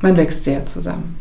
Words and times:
Man 0.00 0.16
wächst 0.16 0.44
sehr 0.44 0.64
zusammen. 0.64 1.18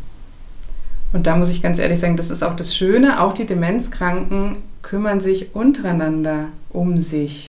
Und 1.12 1.26
da 1.26 1.36
muss 1.36 1.50
ich 1.50 1.64
ganz 1.64 1.80
ehrlich 1.80 2.00
sagen, 2.00 2.16
das 2.16 2.30
ist 2.30 2.44
auch 2.44 2.56
das 2.56 2.76
Schöne, 2.76 3.22
auch 3.22 3.34
die 3.34 3.48
Demenzkranken 3.48 4.58
kümmern 4.84 5.20
sich 5.20 5.56
untereinander 5.56 6.50
um 6.70 7.00
sich. 7.00 7.48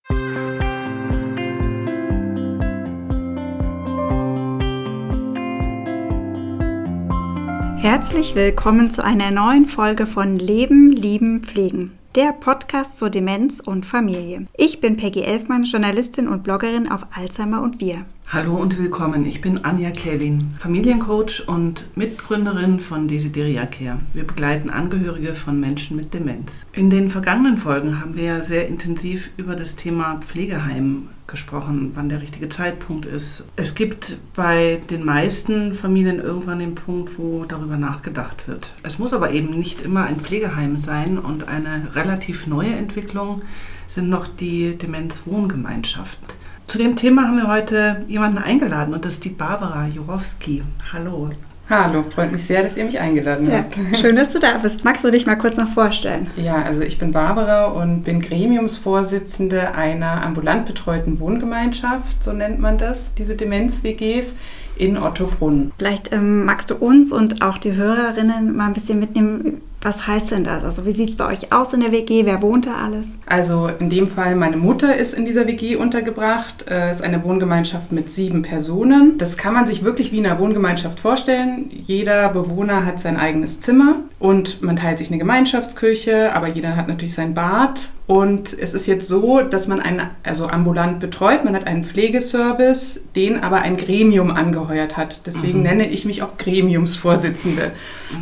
Herzlich 7.76 8.34
willkommen 8.34 8.90
zu 8.90 9.04
einer 9.04 9.30
neuen 9.30 9.66
Folge 9.66 10.06
von 10.06 10.38
Leben, 10.38 10.92
Lieben, 10.92 11.42
Pflegen 11.42 11.97
der 12.18 12.32
Podcast 12.32 12.98
zur 12.98 13.10
Demenz 13.10 13.60
und 13.64 13.86
Familie. 13.86 14.48
Ich 14.56 14.80
bin 14.80 14.96
Peggy 14.96 15.22
Elfmann, 15.22 15.62
Journalistin 15.62 16.26
und 16.26 16.42
Bloggerin 16.42 16.90
auf 16.90 17.06
Alzheimer 17.14 17.62
und 17.62 17.80
Wir. 17.80 18.06
Hallo 18.26 18.56
und 18.56 18.76
willkommen. 18.76 19.24
Ich 19.24 19.40
bin 19.40 19.64
Anja 19.64 19.92
Kellin, 19.92 20.52
Familiencoach 20.58 21.46
und 21.46 21.86
Mitgründerin 21.94 22.80
von 22.80 23.06
Desideria 23.06 23.66
Care. 23.66 24.00
Wir 24.14 24.26
begleiten 24.26 24.68
Angehörige 24.68 25.32
von 25.32 25.60
Menschen 25.60 25.96
mit 25.96 26.12
Demenz. 26.12 26.66
In 26.72 26.90
den 26.90 27.08
vergangenen 27.08 27.56
Folgen 27.56 28.00
haben 28.00 28.16
wir 28.16 28.42
sehr 28.42 28.66
intensiv 28.66 29.30
über 29.36 29.54
das 29.54 29.76
Thema 29.76 30.16
Pflegeheim 30.20 31.10
gesprochen, 31.28 31.92
wann 31.94 32.08
der 32.08 32.20
richtige 32.20 32.48
Zeitpunkt 32.48 33.04
ist. 33.06 33.46
Es 33.54 33.74
gibt 33.74 34.18
bei 34.34 34.80
den 34.90 35.04
meisten 35.04 35.74
Familien 35.74 36.20
irgendwann 36.20 36.58
den 36.58 36.74
Punkt, 36.74 37.18
wo 37.18 37.44
darüber 37.44 37.76
nachgedacht 37.76 38.48
wird. 38.48 38.66
Es 38.82 38.98
muss 38.98 39.12
aber 39.12 39.30
eben 39.30 39.50
nicht 39.50 39.82
immer 39.82 40.04
ein 40.04 40.18
Pflegeheim 40.18 40.78
sein 40.78 41.18
und 41.18 41.46
eine 41.46 41.94
relativ 41.94 42.46
neue 42.46 42.74
Entwicklung 42.74 43.42
sind 43.86 44.08
noch 44.08 44.26
die 44.26 44.76
Demenzwohngemeinschaft. 44.76 46.18
Zu 46.66 46.78
dem 46.78 46.96
Thema 46.96 47.28
haben 47.28 47.36
wir 47.36 47.48
heute 47.48 48.04
jemanden 48.08 48.38
eingeladen 48.38 48.92
und 48.92 49.04
das 49.04 49.14
ist 49.14 49.24
die 49.24 49.30
Barbara 49.30 49.86
Jurowski. 49.86 50.62
Hallo. 50.92 51.30
Hallo, 51.70 52.02
freut 52.02 52.32
mich 52.32 52.44
sehr, 52.44 52.62
dass 52.62 52.78
ihr 52.78 52.84
mich 52.84 52.98
eingeladen 52.98 53.50
ja, 53.50 53.58
habt. 53.58 53.78
Schön, 54.00 54.16
dass 54.16 54.30
du 54.30 54.38
da 54.38 54.56
bist. 54.56 54.86
Magst 54.86 55.04
du 55.04 55.10
dich 55.10 55.26
mal 55.26 55.36
kurz 55.36 55.58
noch 55.58 55.68
vorstellen? 55.68 56.30
Ja, 56.38 56.62
also 56.62 56.80
ich 56.80 56.98
bin 56.98 57.12
Barbara 57.12 57.66
und 57.66 58.04
bin 58.04 58.22
Gremiumsvorsitzende 58.22 59.74
einer 59.74 60.24
ambulant 60.24 60.64
betreuten 60.64 61.20
Wohngemeinschaft, 61.20 62.22
so 62.22 62.32
nennt 62.32 62.58
man 62.58 62.78
das, 62.78 63.14
diese 63.14 63.36
Demenz-WGs 63.36 64.36
in 64.76 64.96
Ottobrunn. 64.96 65.72
Vielleicht 65.76 66.10
ähm, 66.12 66.46
magst 66.46 66.70
du 66.70 66.76
uns 66.76 67.12
und 67.12 67.42
auch 67.42 67.58
die 67.58 67.74
Hörerinnen 67.74 68.56
mal 68.56 68.68
ein 68.68 68.72
bisschen 68.72 68.98
mitnehmen, 68.98 69.60
was 69.80 70.06
heißt 70.06 70.32
denn 70.32 70.44
das? 70.44 70.64
Also 70.64 70.84
wie 70.84 70.92
sieht 70.92 71.10
es 71.10 71.16
bei 71.16 71.26
euch 71.26 71.52
aus 71.52 71.72
in 71.72 71.80
der 71.80 71.92
WG? 71.92 72.24
Wer 72.24 72.42
wohnt 72.42 72.66
da 72.66 72.76
alles? 72.76 73.16
Also 73.26 73.68
in 73.68 73.90
dem 73.90 74.08
Fall 74.08 74.34
meine 74.34 74.56
Mutter 74.56 74.96
ist 74.96 75.14
in 75.14 75.24
dieser 75.24 75.46
WG 75.46 75.76
untergebracht. 75.76 76.64
Es 76.66 76.72
äh, 76.72 76.90
ist 76.90 77.02
eine 77.02 77.22
Wohngemeinschaft 77.22 77.92
mit 77.92 78.10
sieben 78.10 78.42
Personen. 78.42 79.18
Das 79.18 79.36
kann 79.36 79.54
man 79.54 79.66
sich 79.66 79.84
wirklich 79.84 80.10
wie 80.10 80.18
in 80.18 80.26
einer 80.26 80.40
Wohngemeinschaft 80.40 80.98
vorstellen. 80.98 81.70
Jeder 81.70 82.28
Bewohner 82.30 82.84
hat 82.84 82.98
sein 82.98 83.16
eigenes 83.16 83.60
Zimmer 83.60 84.00
und 84.18 84.62
man 84.62 84.76
teilt 84.76 84.98
sich 84.98 85.08
eine 85.08 85.18
Gemeinschaftsküche, 85.18 86.34
aber 86.34 86.48
jeder 86.48 86.76
hat 86.76 86.88
natürlich 86.88 87.14
sein 87.14 87.34
Bad 87.34 87.90
und 88.08 88.58
es 88.58 88.72
ist 88.72 88.86
jetzt 88.86 89.06
so, 89.06 89.42
dass 89.42 89.68
man 89.68 89.80
einen, 89.80 90.00
also 90.22 90.48
ambulant 90.48 90.98
betreut, 90.98 91.44
man 91.44 91.54
hat 91.54 91.66
einen 91.66 91.84
Pflegeservice, 91.84 93.02
den 93.14 93.38
aber 93.38 93.60
ein 93.60 93.76
Gremium 93.76 94.30
angeheuert 94.30 94.96
hat. 94.96 95.26
Deswegen 95.26 95.58
mhm. 95.58 95.64
nenne 95.64 95.90
ich 95.90 96.06
mich 96.06 96.22
auch 96.22 96.38
Gremiumsvorsitzende. 96.38 97.72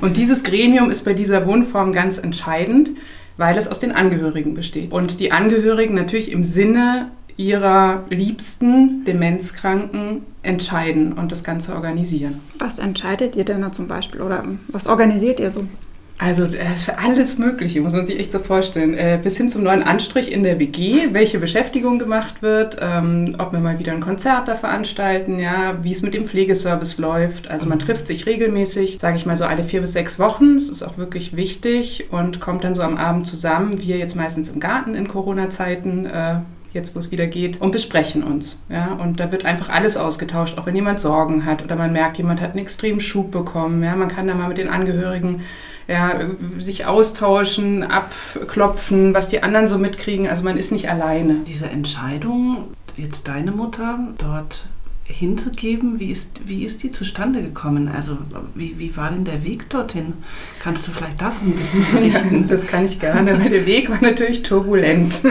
Und 0.00 0.16
dieses 0.16 0.42
Gremium 0.42 0.90
ist 0.90 1.04
bei 1.04 1.14
dieser 1.14 1.46
Wohnform 1.46 1.92
ganz 1.92 2.18
entscheidend, 2.18 2.90
weil 3.36 3.56
es 3.56 3.68
aus 3.68 3.78
den 3.78 3.92
Angehörigen 3.92 4.54
besteht. 4.54 4.90
Und 4.90 5.20
die 5.20 5.30
Angehörigen 5.30 5.94
natürlich 5.94 6.32
im 6.32 6.42
Sinne 6.42 7.12
ihrer 7.36 8.02
liebsten 8.10 9.04
Demenzkranken 9.04 10.22
entscheiden 10.42 11.12
und 11.12 11.30
das 11.30 11.44
Ganze 11.44 11.76
organisieren. 11.76 12.40
Was 12.58 12.80
entscheidet 12.80 13.36
ihr 13.36 13.44
denn 13.44 13.60
da 13.60 13.70
zum 13.70 13.86
Beispiel 13.86 14.20
oder 14.20 14.44
was 14.66 14.88
organisiert 14.88 15.38
ihr 15.38 15.52
so? 15.52 15.68
Also 16.18 16.44
äh, 16.44 16.66
alles 16.96 17.36
Mögliche, 17.38 17.80
muss 17.82 17.92
man 17.92 18.06
sich 18.06 18.18
echt 18.18 18.32
so 18.32 18.38
vorstellen. 18.38 18.94
Äh, 18.94 19.20
bis 19.22 19.36
hin 19.36 19.50
zum 19.50 19.62
neuen 19.62 19.82
Anstrich 19.82 20.32
in 20.32 20.44
der 20.44 20.58
WG, 20.58 21.08
welche 21.12 21.38
Beschäftigung 21.38 21.98
gemacht 21.98 22.40
wird, 22.40 22.78
ähm, 22.80 23.36
ob 23.38 23.52
wir 23.52 23.60
mal 23.60 23.78
wieder 23.78 23.92
ein 23.92 24.00
Konzert 24.00 24.48
da 24.48 24.54
veranstalten, 24.54 25.38
ja, 25.38 25.76
wie 25.82 25.92
es 25.92 26.00
mit 26.00 26.14
dem 26.14 26.24
Pflegeservice 26.24 26.96
läuft. 26.96 27.50
Also 27.50 27.66
man 27.66 27.78
trifft 27.78 28.06
sich 28.06 28.24
regelmäßig, 28.24 28.96
sage 28.98 29.16
ich 29.16 29.26
mal 29.26 29.36
so 29.36 29.44
alle 29.44 29.62
vier 29.62 29.82
bis 29.82 29.92
sechs 29.92 30.18
Wochen. 30.18 30.54
Das 30.54 30.70
ist 30.70 30.82
auch 30.82 30.96
wirklich 30.96 31.36
wichtig 31.36 32.06
und 32.10 32.40
kommt 32.40 32.64
dann 32.64 32.74
so 32.74 32.82
am 32.82 32.96
Abend 32.96 33.26
zusammen. 33.26 33.82
Wir 33.82 33.98
jetzt 33.98 34.16
meistens 34.16 34.48
im 34.48 34.58
Garten 34.58 34.94
in 34.94 35.08
Corona-Zeiten. 35.08 36.06
Äh, 36.06 36.36
jetzt 36.72 36.94
wo 36.94 36.98
es 36.98 37.10
wieder 37.10 37.26
geht, 37.26 37.60
und 37.62 37.72
besprechen 37.72 38.22
uns. 38.22 38.60
Ja? 38.68 38.98
Und 39.02 39.18
da 39.18 39.32
wird 39.32 39.46
einfach 39.46 39.70
alles 39.70 39.96
ausgetauscht, 39.96 40.58
auch 40.58 40.66
wenn 40.66 40.76
jemand 40.76 41.00
Sorgen 41.00 41.46
hat 41.46 41.64
oder 41.64 41.74
man 41.74 41.90
merkt, 41.90 42.18
jemand 42.18 42.42
hat 42.42 42.50
einen 42.50 42.58
extremen 42.58 43.00
Schub 43.00 43.30
bekommen. 43.30 43.82
Ja? 43.82 43.96
Man 43.96 44.08
kann 44.08 44.28
da 44.28 44.34
mal 44.34 44.48
mit 44.48 44.58
den 44.58 44.68
Angehörigen 44.68 45.40
ja, 45.88 46.20
sich 46.58 46.86
austauschen, 46.86 47.82
abklopfen, 47.82 49.14
was 49.14 49.28
die 49.28 49.42
anderen 49.42 49.68
so 49.68 49.78
mitkriegen. 49.78 50.28
Also 50.28 50.42
man 50.42 50.56
ist 50.56 50.72
nicht 50.72 50.90
alleine. 50.90 51.36
Diese 51.46 51.66
Entscheidung, 51.66 52.68
jetzt 52.96 53.28
deine 53.28 53.52
Mutter 53.52 53.98
dort 54.18 54.66
hinzugeben, 55.04 56.00
wie 56.00 56.10
ist, 56.10 56.26
wie 56.46 56.64
ist 56.64 56.82
die 56.82 56.90
zustande 56.90 57.40
gekommen? 57.40 57.88
Also 57.88 58.18
wie, 58.54 58.78
wie 58.78 58.96
war 58.96 59.10
denn 59.10 59.24
der 59.24 59.44
Weg 59.44 59.70
dorthin? 59.70 60.14
Kannst 60.60 60.86
du 60.86 60.90
vielleicht 60.90 61.20
davon 61.20 61.52
ein 61.52 61.56
bisschen 61.56 61.86
berichten? 61.92 62.48
das 62.48 62.66
kann 62.66 62.84
ich 62.84 62.98
gerne, 62.98 63.38
der 63.38 63.66
Weg 63.66 63.88
war 63.88 64.02
natürlich 64.02 64.42
turbulent. 64.42 65.20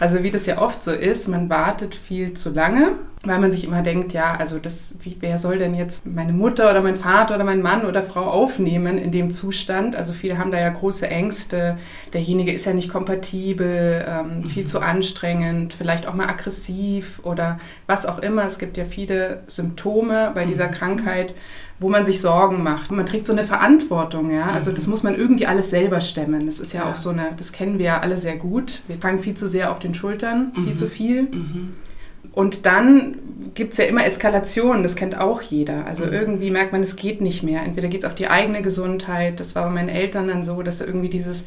Also 0.00 0.22
wie 0.22 0.30
das 0.30 0.46
ja 0.46 0.62
oft 0.62 0.82
so 0.82 0.92
ist, 0.92 1.28
man 1.28 1.50
wartet 1.50 1.94
viel 1.94 2.32
zu 2.32 2.48
lange, 2.48 2.92
weil 3.22 3.38
man 3.38 3.52
sich 3.52 3.64
immer 3.64 3.82
denkt, 3.82 4.14
ja, 4.14 4.34
also 4.34 4.58
das, 4.58 4.96
wie, 5.02 5.16
wer 5.20 5.36
soll 5.36 5.58
denn 5.58 5.74
jetzt 5.74 6.06
meine 6.06 6.32
Mutter 6.32 6.70
oder 6.70 6.80
mein 6.80 6.96
Vater 6.96 7.34
oder 7.34 7.44
mein 7.44 7.60
Mann 7.60 7.84
oder 7.84 8.02
Frau 8.02 8.24
aufnehmen 8.24 8.96
in 8.96 9.12
dem 9.12 9.30
Zustand? 9.30 9.94
Also 9.94 10.14
viele 10.14 10.38
haben 10.38 10.50
da 10.50 10.58
ja 10.58 10.70
große 10.70 11.06
Ängste. 11.06 11.76
Derjenige 12.14 12.50
ist 12.50 12.64
ja 12.64 12.72
nicht 12.72 12.88
kompatibel, 12.88 14.06
ähm, 14.08 14.38
mhm. 14.38 14.44
viel 14.44 14.66
zu 14.66 14.80
anstrengend, 14.80 15.74
vielleicht 15.74 16.06
auch 16.06 16.14
mal 16.14 16.28
aggressiv 16.28 17.20
oder 17.22 17.60
was 17.86 18.06
auch 18.06 18.20
immer. 18.20 18.46
Es 18.46 18.58
gibt 18.58 18.78
ja 18.78 18.86
viele 18.86 19.42
Symptome 19.48 20.32
bei 20.34 20.46
dieser 20.46 20.68
mhm. 20.68 20.72
Krankheit 20.72 21.34
wo 21.82 21.88
man 21.88 22.04
sich 22.04 22.20
Sorgen 22.20 22.62
macht. 22.62 22.90
Man 22.90 23.06
trägt 23.06 23.26
so 23.26 23.32
eine 23.32 23.42
Verantwortung, 23.42 24.30
ja. 24.30 24.50
Also 24.50 24.70
das 24.70 24.86
muss 24.86 25.02
man 25.02 25.14
irgendwie 25.14 25.46
alles 25.46 25.70
selber 25.70 26.02
stemmen. 26.02 26.44
Das 26.44 26.60
ist 26.60 26.74
ja, 26.74 26.82
ja. 26.82 26.90
auch 26.90 26.96
so 26.98 27.08
eine, 27.08 27.28
das 27.38 27.52
kennen 27.52 27.78
wir 27.78 27.86
ja 27.86 28.00
alle 28.00 28.18
sehr 28.18 28.36
gut. 28.36 28.82
Wir 28.86 28.98
fangen 28.98 29.18
viel 29.18 29.32
zu 29.32 29.48
sehr 29.48 29.70
auf 29.70 29.78
den 29.78 29.94
Schultern, 29.94 30.52
mhm. 30.54 30.64
viel 30.66 30.74
zu 30.74 30.86
viel. 30.86 31.22
Mhm. 31.22 31.68
Und 32.32 32.66
dann 32.66 33.18
gibt 33.54 33.72
es 33.72 33.78
ja 33.78 33.84
immer 33.84 34.04
Eskalationen, 34.04 34.82
das 34.82 34.96
kennt 34.96 35.18
auch 35.18 35.42
jeder. 35.42 35.86
Also 35.86 36.06
mhm. 36.06 36.12
irgendwie 36.12 36.50
merkt 36.50 36.72
man, 36.72 36.82
es 36.82 36.96
geht 36.96 37.20
nicht 37.20 37.42
mehr. 37.42 37.62
Entweder 37.62 37.88
geht 37.88 38.02
es 38.02 38.06
auf 38.06 38.14
die 38.14 38.28
eigene 38.28 38.62
Gesundheit, 38.62 39.40
das 39.40 39.54
war 39.54 39.64
bei 39.64 39.70
meinen 39.70 39.88
Eltern 39.88 40.28
dann 40.28 40.44
so, 40.44 40.62
dass 40.62 40.80
irgendwie 40.80 41.08
dieses 41.08 41.46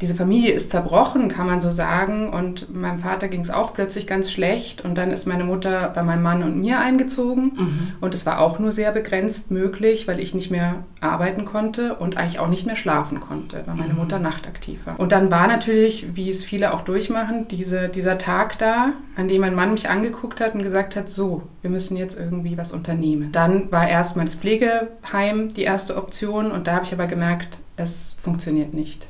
diese 0.00 0.14
Familie 0.14 0.52
ist 0.52 0.70
zerbrochen, 0.70 1.28
kann 1.28 1.46
man 1.46 1.60
so 1.60 1.70
sagen. 1.70 2.30
Und 2.30 2.74
meinem 2.74 2.98
Vater 2.98 3.28
ging 3.28 3.40
es 3.40 3.50
auch 3.50 3.74
plötzlich 3.74 4.06
ganz 4.06 4.30
schlecht. 4.30 4.84
Und 4.84 4.98
dann 4.98 5.12
ist 5.12 5.26
meine 5.26 5.44
Mutter 5.44 5.92
bei 5.94 6.02
meinem 6.02 6.22
Mann 6.22 6.42
und 6.42 6.60
mir 6.60 6.80
eingezogen. 6.80 7.52
Mhm. 7.56 7.92
Und 8.00 8.14
es 8.14 8.26
war 8.26 8.40
auch 8.40 8.58
nur 8.58 8.72
sehr 8.72 8.92
begrenzt 8.92 9.50
möglich, 9.50 10.08
weil 10.08 10.20
ich 10.20 10.34
nicht 10.34 10.50
mehr 10.50 10.84
arbeiten 11.00 11.44
konnte 11.44 11.94
und 11.94 12.16
eigentlich 12.16 12.38
auch 12.38 12.48
nicht 12.48 12.66
mehr 12.66 12.76
schlafen 12.76 13.20
konnte, 13.20 13.62
weil 13.66 13.76
meine 13.76 13.92
mhm. 13.92 14.00
Mutter 14.00 14.18
nachtaktiv 14.18 14.86
war. 14.86 14.98
Und 14.98 15.12
dann 15.12 15.30
war 15.30 15.46
natürlich, 15.46 16.16
wie 16.16 16.28
es 16.28 16.44
viele 16.44 16.74
auch 16.74 16.82
durchmachen, 16.82 17.46
diese, 17.48 17.88
dieser 17.88 18.18
Tag 18.18 18.58
da, 18.58 18.94
an 19.16 19.28
dem 19.28 19.42
mein 19.42 19.54
Mann 19.54 19.72
mich 19.72 19.88
angeguckt 19.88 20.40
hat 20.40 20.54
und 20.54 20.62
gesagt 20.62 20.96
hat, 20.96 21.08
so, 21.08 21.42
wir 21.62 21.70
müssen 21.70 21.96
jetzt 21.96 22.18
irgendwie 22.18 22.58
was 22.58 22.72
unternehmen. 22.72 23.30
Dann 23.32 23.70
war 23.70 23.88
erstmal 23.88 24.26
das 24.26 24.34
Pflegeheim 24.34 25.48
die 25.54 25.62
erste 25.62 25.96
Option. 25.96 26.50
Und 26.50 26.66
da 26.66 26.74
habe 26.74 26.84
ich 26.84 26.92
aber 26.92 27.06
gemerkt, 27.06 27.58
es 27.76 28.16
funktioniert 28.20 28.74
nicht. 28.74 29.06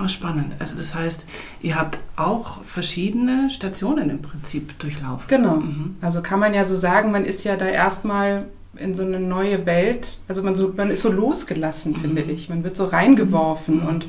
Oh, 0.00 0.08
spannend. 0.08 0.52
Also 0.58 0.76
das 0.76 0.94
heißt, 0.94 1.24
ihr 1.60 1.76
habt 1.76 1.98
auch 2.16 2.62
verschiedene 2.64 3.50
Stationen 3.50 4.10
im 4.10 4.22
Prinzip 4.22 4.78
durchlaufen. 4.78 5.26
Genau. 5.28 5.56
Mhm. 5.56 5.96
Also 6.00 6.22
kann 6.22 6.40
man 6.40 6.54
ja 6.54 6.64
so 6.64 6.76
sagen, 6.76 7.10
man 7.10 7.24
ist 7.24 7.44
ja 7.44 7.56
da 7.56 7.66
erstmal 7.66 8.46
in 8.76 8.94
so 8.94 9.02
eine 9.02 9.18
neue 9.18 9.66
Welt. 9.66 10.18
Also 10.28 10.42
man, 10.42 10.54
so, 10.54 10.72
man 10.76 10.90
ist 10.90 11.02
so 11.02 11.10
losgelassen, 11.10 11.92
mhm. 11.92 11.96
finde 11.96 12.22
ich. 12.22 12.48
Man 12.48 12.64
wird 12.64 12.76
so 12.76 12.84
reingeworfen 12.84 13.80
mhm. 13.80 13.86
und 13.86 14.06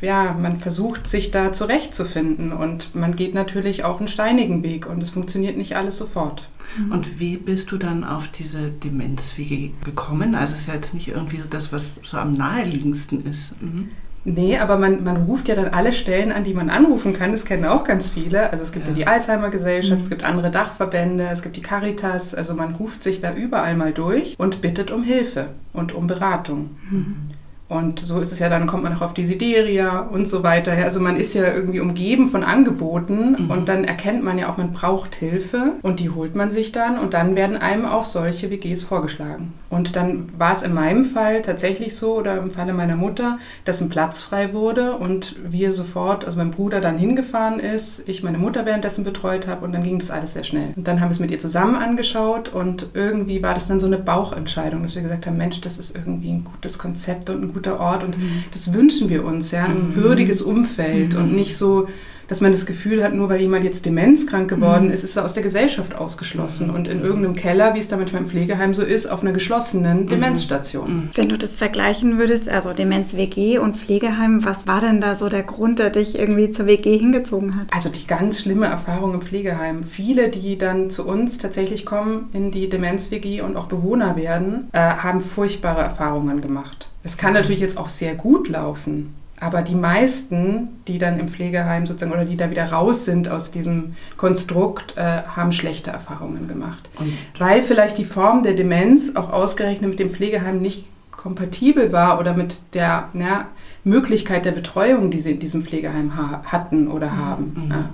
ja, 0.00 0.32
man 0.32 0.58
versucht 0.58 1.06
sich 1.06 1.30
da 1.30 1.52
zurechtzufinden 1.52 2.52
und 2.52 2.94
man 2.94 3.16
geht 3.16 3.34
natürlich 3.34 3.84
auch 3.84 3.98
einen 3.98 4.08
steinigen 4.08 4.62
Weg 4.62 4.86
und 4.86 5.02
es 5.02 5.10
funktioniert 5.10 5.58
nicht 5.58 5.76
alles 5.76 5.98
sofort. 5.98 6.48
Mhm. 6.78 6.92
Und 6.92 7.20
wie 7.20 7.36
bist 7.36 7.70
du 7.70 7.76
dann 7.76 8.04
auf 8.04 8.28
diese 8.28 8.70
Demenzwege 8.70 9.72
gekommen? 9.84 10.34
Also 10.34 10.54
es 10.54 10.62
ist 10.62 10.68
ja 10.68 10.74
jetzt 10.74 10.94
nicht 10.94 11.08
irgendwie 11.08 11.38
so 11.38 11.48
das, 11.48 11.72
was 11.72 12.00
so 12.02 12.16
am 12.16 12.32
naheliegendsten 12.34 13.26
ist. 13.26 13.60
Mhm. 13.60 13.90
Nee, 14.24 14.58
aber 14.58 14.76
man, 14.76 15.02
man 15.02 15.16
ruft 15.24 15.48
ja 15.48 15.54
dann 15.54 15.68
alle 15.68 15.92
Stellen 15.92 16.30
an, 16.30 16.44
die 16.44 16.52
man 16.52 16.68
anrufen 16.68 17.14
kann. 17.14 17.32
Das 17.32 17.44
kennen 17.46 17.64
auch 17.64 17.84
ganz 17.84 18.10
viele. 18.10 18.52
Also 18.52 18.64
es 18.64 18.72
gibt 18.72 18.86
ja, 18.86 18.92
ja 18.92 18.96
die 18.96 19.06
Alzheimer-Gesellschaft, 19.06 19.96
mhm. 19.96 20.02
es 20.02 20.10
gibt 20.10 20.24
andere 20.24 20.50
Dachverbände, 20.50 21.28
es 21.32 21.42
gibt 21.42 21.56
die 21.56 21.62
Caritas. 21.62 22.34
Also 22.34 22.54
man 22.54 22.74
ruft 22.74 23.02
sich 23.02 23.20
da 23.20 23.34
überall 23.34 23.76
mal 23.76 23.92
durch 23.92 24.34
und 24.38 24.60
bittet 24.60 24.90
um 24.90 25.02
Hilfe 25.02 25.48
und 25.72 25.94
um 25.94 26.06
Beratung. 26.06 26.70
Mhm. 26.90 27.29
Und 27.70 28.00
so 28.00 28.18
ist 28.18 28.32
es 28.32 28.40
ja, 28.40 28.48
dann 28.48 28.66
kommt 28.66 28.82
man 28.82 28.96
auch 28.96 29.00
auf 29.00 29.14
die 29.14 29.24
Sideria 29.24 30.00
und 30.00 30.26
so 30.26 30.42
weiter. 30.42 30.72
Also 30.72 30.98
man 30.98 31.16
ist 31.16 31.34
ja 31.34 31.54
irgendwie 31.54 31.78
umgeben 31.78 32.28
von 32.28 32.42
Angeboten 32.42 33.44
mhm. 33.44 33.50
und 33.50 33.68
dann 33.68 33.84
erkennt 33.84 34.24
man 34.24 34.38
ja 34.38 34.50
auch, 34.50 34.56
man 34.56 34.72
braucht 34.72 35.14
Hilfe 35.14 35.74
und 35.82 36.00
die 36.00 36.10
holt 36.10 36.34
man 36.34 36.50
sich 36.50 36.72
dann 36.72 36.98
und 36.98 37.14
dann 37.14 37.36
werden 37.36 37.56
einem 37.56 37.86
auch 37.86 38.04
solche 38.04 38.50
WGs 38.50 38.82
vorgeschlagen. 38.82 39.52
Und 39.70 39.94
dann 39.94 40.30
war 40.36 40.50
es 40.50 40.62
in 40.62 40.74
meinem 40.74 41.04
Fall 41.04 41.42
tatsächlich 41.42 41.94
so 41.94 42.16
oder 42.16 42.38
im 42.38 42.50
Falle 42.50 42.72
meiner 42.72 42.96
Mutter, 42.96 43.38
dass 43.64 43.80
ein 43.80 43.88
Platz 43.88 44.20
frei 44.20 44.52
wurde 44.52 44.96
und 44.96 45.36
wir 45.48 45.72
sofort, 45.72 46.24
also 46.24 46.38
mein 46.38 46.50
Bruder 46.50 46.80
dann 46.80 46.98
hingefahren 46.98 47.60
ist, 47.60 48.08
ich 48.08 48.24
meine 48.24 48.38
Mutter 48.38 48.66
währenddessen 48.66 49.04
betreut 49.04 49.46
habe 49.46 49.64
und 49.64 49.72
dann 49.72 49.84
ging 49.84 50.00
das 50.00 50.10
alles 50.10 50.32
sehr 50.32 50.42
schnell. 50.42 50.72
Und 50.74 50.88
dann 50.88 51.00
haben 51.00 51.08
wir 51.08 51.12
es 51.12 51.20
mit 51.20 51.30
ihr 51.30 51.38
zusammen 51.38 51.76
angeschaut 51.76 52.48
und 52.48 52.88
irgendwie 52.94 53.44
war 53.44 53.54
das 53.54 53.68
dann 53.68 53.78
so 53.78 53.86
eine 53.86 53.98
Bauchentscheidung, 53.98 54.82
dass 54.82 54.96
wir 54.96 55.02
gesagt 55.02 55.26
haben, 55.26 55.36
Mensch, 55.36 55.60
das 55.60 55.78
ist 55.78 55.94
irgendwie 55.94 56.32
ein 56.32 56.42
gutes 56.42 56.76
Konzept 56.76 57.30
und 57.30 57.44
ein 57.44 57.52
guter 57.60 57.78
Ort 57.78 58.02
und 58.04 58.18
mhm. 58.18 58.44
das 58.52 58.72
wünschen 58.72 59.10
wir 59.10 59.24
uns, 59.24 59.50
ja, 59.50 59.64
ein 59.64 59.90
mhm. 59.90 59.96
würdiges 59.96 60.40
Umfeld 60.40 61.14
und 61.14 61.30
mhm. 61.30 61.36
nicht 61.36 61.56
so 61.56 61.88
dass 62.30 62.40
man 62.40 62.52
das 62.52 62.64
Gefühl 62.64 63.02
hat, 63.02 63.12
nur 63.12 63.28
weil 63.28 63.40
jemand 63.40 63.64
jetzt 63.64 63.84
demenzkrank 63.84 64.48
geworden 64.48 64.86
mhm. 64.86 64.92
ist, 64.92 65.02
ist 65.02 65.16
er 65.16 65.24
aus 65.24 65.34
der 65.34 65.42
Gesellschaft 65.42 65.96
ausgeschlossen 65.96 66.70
und 66.70 66.86
in 66.86 67.02
irgendeinem 67.02 67.34
Keller, 67.34 67.74
wie 67.74 67.80
es 67.80 67.88
da 67.88 67.96
manchmal 67.96 68.22
im 68.22 68.28
Pflegeheim 68.28 68.72
so 68.72 68.84
ist, 68.84 69.08
auf 69.08 69.22
einer 69.22 69.32
geschlossenen. 69.32 70.06
Demenzstation. 70.06 71.10
Wenn 71.14 71.28
du 71.28 71.36
das 71.36 71.56
vergleichen 71.56 72.18
würdest, 72.18 72.48
also 72.48 72.72
Demenz-WG 72.72 73.58
und 73.58 73.76
Pflegeheim, 73.76 74.44
was 74.44 74.68
war 74.68 74.80
denn 74.80 75.00
da 75.00 75.16
so 75.16 75.28
der 75.28 75.42
Grund, 75.42 75.80
der 75.80 75.90
dich 75.90 76.16
irgendwie 76.16 76.52
zur 76.52 76.66
WG 76.66 76.96
hingezogen 76.96 77.56
hat? 77.56 77.66
Also 77.72 77.88
die 77.88 78.06
ganz 78.06 78.42
schlimme 78.42 78.66
Erfahrung 78.66 79.14
im 79.14 79.22
Pflegeheim. 79.22 79.82
Viele, 79.82 80.28
die 80.28 80.56
dann 80.56 80.88
zu 80.88 81.04
uns 81.04 81.38
tatsächlich 81.38 81.84
kommen 81.84 82.28
in 82.32 82.52
die 82.52 82.68
Demenz-WG 82.68 83.40
und 83.40 83.56
auch 83.56 83.66
Bewohner 83.66 84.14
werden, 84.14 84.68
äh, 84.70 84.78
haben 84.78 85.20
furchtbare 85.20 85.80
Erfahrungen 85.80 86.40
gemacht. 86.40 86.89
Es 87.02 87.16
kann 87.16 87.32
natürlich 87.32 87.60
jetzt 87.60 87.78
auch 87.78 87.88
sehr 87.88 88.14
gut 88.14 88.48
laufen. 88.48 89.14
Aber 89.40 89.62
die 89.62 89.74
meisten, 89.74 90.68
die 90.86 90.98
dann 90.98 91.18
im 91.18 91.28
Pflegeheim 91.28 91.86
sozusagen 91.86 92.12
oder 92.12 92.26
die 92.26 92.36
da 92.36 92.50
wieder 92.50 92.70
raus 92.70 93.06
sind 93.06 93.30
aus 93.30 93.50
diesem 93.50 93.96
Konstrukt, 94.18 94.98
äh, 94.98 95.22
haben 95.22 95.54
schlechte 95.54 95.90
Erfahrungen 95.90 96.46
gemacht. 96.46 96.90
Und 96.98 97.12
Weil 97.38 97.62
vielleicht 97.62 97.96
die 97.96 98.04
Form 98.04 98.42
der 98.42 98.52
Demenz 98.52 99.16
auch 99.16 99.32
ausgerechnet 99.32 99.88
mit 99.88 99.98
dem 99.98 100.10
Pflegeheim 100.10 100.60
nicht 100.60 100.84
kompatibel 101.10 101.90
war 101.90 102.20
oder 102.20 102.34
mit 102.34 102.60
der 102.74 103.08
na, 103.14 103.46
Möglichkeit 103.82 104.44
der 104.44 104.52
Betreuung, 104.52 105.10
die 105.10 105.20
sie 105.20 105.32
in 105.32 105.40
diesem 105.40 105.62
Pflegeheim 105.62 106.16
ha 106.16 106.42
hatten 106.44 106.88
oder 106.88 107.10
mhm. 107.10 107.16
haben. 107.16 107.62
Mhm. 107.64 107.70
Ja. 107.70 107.90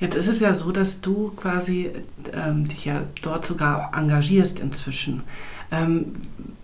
Jetzt 0.00 0.14
ist 0.14 0.28
es 0.28 0.38
ja 0.38 0.54
so, 0.54 0.70
dass 0.70 1.00
du 1.00 1.32
quasi 1.36 1.90
ähm, 2.32 2.68
dich 2.68 2.84
ja 2.84 3.02
dort 3.22 3.44
sogar 3.44 3.90
engagierst 3.96 4.60
inzwischen. 4.60 5.24
Ähm, 5.70 6.16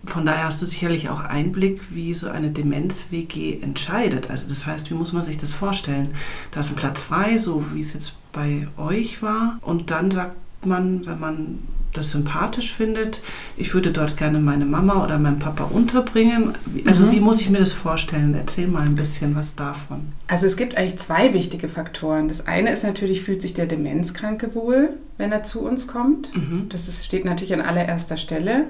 von 0.05 0.25
daher 0.25 0.45
hast 0.45 0.61
du 0.61 0.65
sicherlich 0.65 1.09
auch 1.09 1.21
Einblick, 1.21 1.81
wie 1.89 2.13
so 2.13 2.29
eine 2.29 2.51
Demenz-WG 2.51 3.59
entscheidet. 3.61 4.29
Also 4.29 4.47
das 4.47 4.65
heißt, 4.65 4.89
wie 4.91 4.93
muss 4.93 5.13
man 5.13 5.23
sich 5.23 5.37
das 5.37 5.53
vorstellen? 5.53 6.09
Da 6.51 6.59
ist 6.59 6.69
ein 6.69 6.75
Platz 6.75 7.01
frei, 7.01 7.37
so 7.37 7.63
wie 7.73 7.81
es 7.81 7.93
jetzt 7.93 8.15
bei 8.31 8.67
euch 8.77 9.21
war. 9.21 9.57
Und 9.61 9.91
dann 9.91 10.11
sagt 10.11 10.35
man, 10.63 11.05
wenn 11.05 11.19
man 11.19 11.59
das 11.93 12.11
sympathisch 12.11 12.73
findet, 12.73 13.21
ich 13.57 13.73
würde 13.73 13.91
dort 13.91 14.17
gerne 14.17 14.39
meine 14.39 14.65
Mama 14.65 15.03
oder 15.03 15.17
meinen 15.17 15.39
Papa 15.39 15.63
unterbringen. 15.63 16.53
Also 16.85 17.03
mhm. 17.03 17.11
wie 17.11 17.19
muss 17.21 17.41
ich 17.41 17.49
mir 17.49 17.59
das 17.59 17.71
vorstellen? 17.71 18.33
Erzähl 18.35 18.67
mal 18.67 18.85
ein 18.85 18.95
bisschen 18.95 19.35
was 19.35 19.55
davon. 19.55 20.11
Also 20.27 20.45
es 20.45 20.57
gibt 20.57 20.77
eigentlich 20.77 20.97
zwei 20.97 21.33
wichtige 21.33 21.69
Faktoren. 21.69 22.27
Das 22.27 22.47
eine 22.47 22.71
ist 22.71 22.83
natürlich, 22.83 23.21
fühlt 23.21 23.41
sich 23.41 23.53
der 23.53 23.65
Demenzkranke 23.65 24.53
wohl, 24.55 24.89
wenn 25.17 25.31
er 25.31 25.43
zu 25.43 25.61
uns 25.61 25.87
kommt. 25.87 26.35
Mhm. 26.35 26.67
Das 26.69 26.87
ist, 26.87 27.05
steht 27.05 27.25
natürlich 27.25 27.53
an 27.53 27.61
allererster 27.61 28.17
Stelle. 28.17 28.65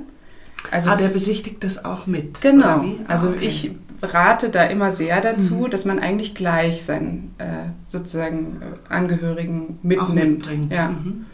Also 0.71 0.89
ah, 0.89 0.95
der 0.95 1.09
besichtigt 1.09 1.63
das 1.63 1.85
auch 1.85 2.07
mit. 2.07 2.41
Genau. 2.41 2.83
Also 3.07 3.29
okay. 3.29 3.45
ich 3.45 3.71
rate 4.01 4.49
da 4.49 4.63
immer 4.63 4.91
sehr 4.91 5.21
dazu, 5.21 5.55
mhm. 5.55 5.69
dass 5.69 5.85
man 5.85 5.99
eigentlich 5.99 6.35
gleich 6.35 6.83
seinen 6.83 7.35
äh, 7.37 7.69
sozusagen 7.85 8.61
äh, 8.61 8.93
Angehörigen 8.93 9.79
mitnimmt. 9.83 10.49
Ja. 10.71 10.89
Mhm. 10.89 11.25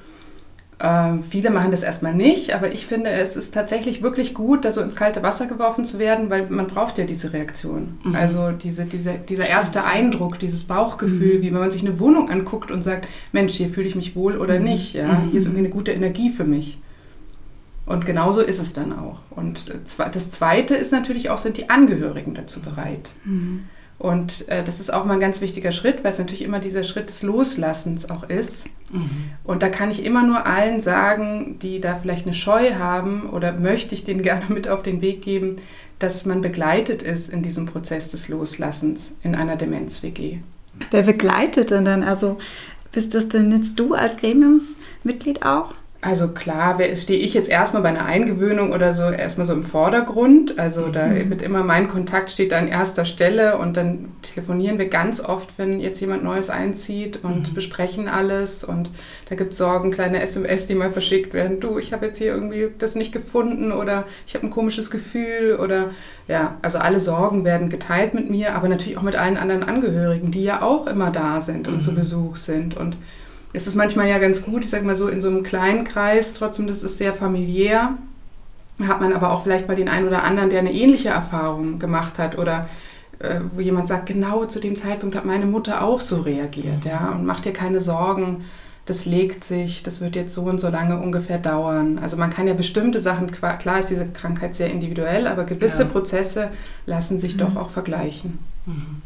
Ähm, 0.83 1.23
viele 1.23 1.51
machen 1.51 1.69
das 1.69 1.83
erstmal 1.83 2.15
nicht, 2.15 2.55
aber 2.55 2.71
ich 2.71 2.87
finde, 2.87 3.11
es 3.11 3.35
ist 3.35 3.53
tatsächlich 3.53 4.01
wirklich 4.01 4.33
gut, 4.33 4.65
da 4.65 4.71
so 4.71 4.81
ins 4.81 4.95
kalte 4.95 5.21
Wasser 5.21 5.45
geworfen 5.45 5.85
zu 5.85 5.99
werden, 5.99 6.31
weil 6.31 6.47
man 6.49 6.65
braucht 6.65 6.97
ja 6.97 7.05
diese 7.05 7.33
Reaktion. 7.33 7.99
Mhm. 8.03 8.15
Also 8.15 8.51
diese, 8.51 8.85
diese, 8.85 9.13
dieser 9.13 9.43
Stimmt. 9.43 9.57
erste 9.57 9.85
Eindruck, 9.85 10.39
dieses 10.39 10.63
Bauchgefühl, 10.63 11.37
mhm. 11.37 11.41
wie 11.43 11.53
wenn 11.53 11.59
man 11.59 11.71
sich 11.71 11.85
eine 11.85 11.99
Wohnung 11.99 12.29
anguckt 12.29 12.71
und 12.71 12.83
sagt, 12.83 13.07
Mensch, 13.31 13.53
hier 13.53 13.69
fühle 13.69 13.87
ich 13.87 13.95
mich 13.95 14.15
wohl 14.15 14.37
oder 14.37 14.57
mhm. 14.57 14.65
nicht. 14.65 14.93
Ja? 14.95 15.21
Hier 15.29 15.37
ist 15.37 15.45
mhm. 15.45 15.51
irgendwie 15.51 15.65
eine 15.65 15.69
gute 15.69 15.91
Energie 15.91 16.31
für 16.31 16.45
mich. 16.45 16.79
Und 17.91 18.05
genauso 18.05 18.39
ist 18.39 18.59
es 18.59 18.73
dann 18.73 18.97
auch. 18.97 19.19
Und 19.31 19.73
das 20.13 20.31
Zweite 20.31 20.75
ist 20.75 20.93
natürlich 20.93 21.29
auch, 21.29 21.37
sind 21.37 21.57
die 21.57 21.69
Angehörigen 21.69 22.33
dazu 22.33 22.61
bereit. 22.61 23.11
Mhm. 23.25 23.65
Und 23.99 24.47
äh, 24.47 24.63
das 24.63 24.79
ist 24.79 24.93
auch 24.93 25.03
mal 25.03 25.15
ein 25.15 25.19
ganz 25.19 25.41
wichtiger 25.41 25.73
Schritt, 25.73 26.01
weil 26.01 26.13
es 26.13 26.17
natürlich 26.17 26.41
immer 26.41 26.59
dieser 26.59 26.85
Schritt 26.85 27.09
des 27.09 27.21
Loslassens 27.21 28.09
auch 28.09 28.23
ist. 28.23 28.67
Mhm. 28.91 29.31
Und 29.43 29.61
da 29.61 29.67
kann 29.67 29.91
ich 29.91 30.05
immer 30.05 30.25
nur 30.25 30.45
allen 30.45 30.79
sagen, 30.79 31.59
die 31.61 31.81
da 31.81 31.97
vielleicht 31.97 32.25
eine 32.25 32.33
Scheu 32.33 32.75
haben 32.75 33.29
oder 33.29 33.51
möchte 33.51 33.93
ich 33.93 34.05
denen 34.05 34.23
gerne 34.23 34.45
mit 34.47 34.69
auf 34.69 34.83
den 34.83 35.01
Weg 35.01 35.21
geben, 35.21 35.57
dass 35.99 36.25
man 36.25 36.39
begleitet 36.39 37.03
ist 37.03 37.29
in 37.29 37.43
diesem 37.43 37.65
Prozess 37.65 38.09
des 38.11 38.29
Loslassens 38.29 39.15
in 39.21 39.35
einer 39.35 39.57
Demenz-WG. 39.57 40.37
Wer 40.91 41.03
begleitet 41.03 41.71
denn 41.71 41.83
dann? 41.83 42.03
Also 42.03 42.37
bist 42.93 43.13
das 43.13 43.27
denn 43.27 43.51
jetzt 43.51 43.77
du 43.77 43.95
als 43.95 44.15
Gremiumsmitglied 44.15 45.45
auch? 45.45 45.73
Also 46.03 46.29
klar, 46.29 46.79
stehe 46.95 47.19
ich 47.19 47.35
jetzt 47.35 47.47
erstmal 47.47 47.83
bei 47.83 47.89
einer 47.89 48.05
Eingewöhnung 48.05 48.71
oder 48.71 48.95
so 48.95 49.03
erstmal 49.03 49.45
so 49.45 49.53
im 49.53 49.61
Vordergrund. 49.61 50.57
Also 50.57 50.87
da 50.87 51.05
mhm. 51.05 51.29
wird 51.29 51.43
immer 51.43 51.63
mein 51.63 51.87
Kontakt 51.87 52.31
steht 52.31 52.53
an 52.53 52.67
erster 52.67 53.05
Stelle 53.05 53.59
und 53.59 53.77
dann 53.77 54.09
telefonieren 54.23 54.79
wir 54.79 54.89
ganz 54.89 55.23
oft, 55.23 55.59
wenn 55.59 55.79
jetzt 55.79 56.01
jemand 56.01 56.23
Neues 56.23 56.49
einzieht 56.49 57.19
und 57.21 57.51
mhm. 57.51 57.53
besprechen 57.53 58.07
alles 58.07 58.63
und 58.63 58.89
da 59.29 59.35
gibt 59.35 59.51
es 59.51 59.59
Sorgen, 59.59 59.91
kleine 59.91 60.23
SMS, 60.23 60.65
die 60.65 60.73
mal 60.73 60.89
verschickt 60.89 61.35
werden. 61.35 61.59
Du, 61.59 61.77
ich 61.77 61.93
habe 61.93 62.07
jetzt 62.07 62.17
hier 62.17 62.33
irgendwie 62.33 62.69
das 62.79 62.95
nicht 62.95 63.11
gefunden 63.11 63.71
oder 63.71 64.05
ich 64.25 64.33
habe 64.33 64.47
ein 64.47 64.51
komisches 64.51 64.89
Gefühl 64.89 65.59
oder 65.61 65.91
ja, 66.27 66.55
also 66.63 66.79
alle 66.79 66.99
Sorgen 66.99 67.45
werden 67.45 67.69
geteilt 67.69 68.15
mit 68.15 68.27
mir, 68.27 68.55
aber 68.55 68.69
natürlich 68.69 68.97
auch 68.97 69.03
mit 69.03 69.17
allen 69.17 69.37
anderen 69.37 69.61
Angehörigen, 69.61 70.31
die 70.31 70.43
ja 70.43 70.63
auch 70.63 70.87
immer 70.87 71.11
da 71.11 71.41
sind 71.41 71.67
und 71.67 71.75
mhm. 71.75 71.81
zu 71.81 71.93
Besuch 71.93 72.37
sind 72.37 72.75
und 72.75 72.97
es 73.53 73.67
ist 73.67 73.75
manchmal 73.75 74.07
ja 74.07 74.19
ganz 74.19 74.43
gut, 74.43 74.63
ich 74.63 74.69
sag 74.69 74.83
mal 74.83 74.95
so, 74.95 75.07
in 75.07 75.21
so 75.21 75.27
einem 75.27 75.43
kleinen 75.43 75.83
Kreis, 75.83 76.35
trotzdem, 76.35 76.67
das 76.67 76.83
ist 76.83 76.97
sehr 76.97 77.13
familiär, 77.13 77.97
hat 78.87 79.01
man 79.01 79.13
aber 79.13 79.31
auch 79.31 79.43
vielleicht 79.43 79.67
mal 79.67 79.75
den 79.75 79.89
einen 79.89 80.07
oder 80.07 80.23
anderen, 80.23 80.49
der 80.49 80.59
eine 80.59 80.73
ähnliche 80.73 81.09
Erfahrung 81.09 81.77
gemacht 81.77 82.17
hat 82.17 82.37
oder 82.37 82.67
äh, 83.19 83.41
wo 83.51 83.61
jemand 83.61 83.87
sagt, 83.87 84.07
genau 84.07 84.45
zu 84.45 84.59
dem 84.59 84.75
Zeitpunkt 84.75 85.15
hat 85.15 85.25
meine 85.25 85.45
Mutter 85.45 85.83
auch 85.83 86.01
so 86.01 86.21
reagiert, 86.21 86.85
ja, 86.85 87.09
und 87.09 87.25
macht 87.25 87.45
dir 87.45 87.53
keine 87.53 87.79
Sorgen, 87.79 88.45
das 88.85 89.05
legt 89.05 89.43
sich, 89.43 89.83
das 89.83 90.01
wird 90.01 90.15
jetzt 90.15 90.33
so 90.33 90.43
und 90.43 90.59
so 90.59 90.69
lange 90.69 90.99
ungefähr 90.99 91.37
dauern. 91.37 91.99
Also 91.99 92.17
man 92.17 92.31
kann 92.31 92.47
ja 92.47 92.53
bestimmte 92.53 92.99
Sachen, 92.99 93.31
klar 93.31 93.79
ist 93.79 93.89
diese 93.89 94.07
Krankheit 94.07 94.55
sehr 94.55 94.71
individuell, 94.71 95.27
aber 95.27 95.43
gewisse 95.43 95.83
ja. 95.83 95.89
Prozesse 95.89 96.49
lassen 96.85 97.19
sich 97.19 97.35
mhm. 97.35 97.39
doch 97.39 97.55
auch 97.55 97.69
vergleichen. 97.69 98.39
Mhm. 98.65 99.01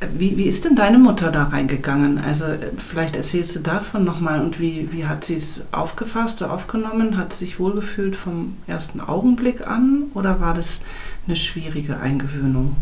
Wie, 0.00 0.36
wie 0.36 0.44
ist 0.44 0.64
denn 0.64 0.76
deine 0.76 0.98
Mutter 0.98 1.30
da 1.30 1.44
reingegangen? 1.44 2.18
Also 2.18 2.44
äh, 2.44 2.72
vielleicht 2.76 3.16
erzählst 3.16 3.56
du 3.56 3.60
davon 3.60 4.04
nochmal 4.04 4.40
und 4.40 4.60
wie, 4.60 4.92
wie 4.92 5.06
hat 5.06 5.24
sie 5.24 5.36
es 5.36 5.62
aufgefasst 5.72 6.42
oder 6.42 6.52
aufgenommen? 6.52 7.16
Hat 7.16 7.32
sie 7.32 7.46
sich 7.46 7.58
wohlgefühlt 7.58 8.16
vom 8.16 8.56
ersten 8.66 9.00
Augenblick 9.00 9.66
an 9.66 10.04
oder 10.14 10.40
war 10.40 10.54
das 10.54 10.80
eine 11.26 11.36
schwierige 11.36 12.00
Eingewöhnung? 12.00 12.76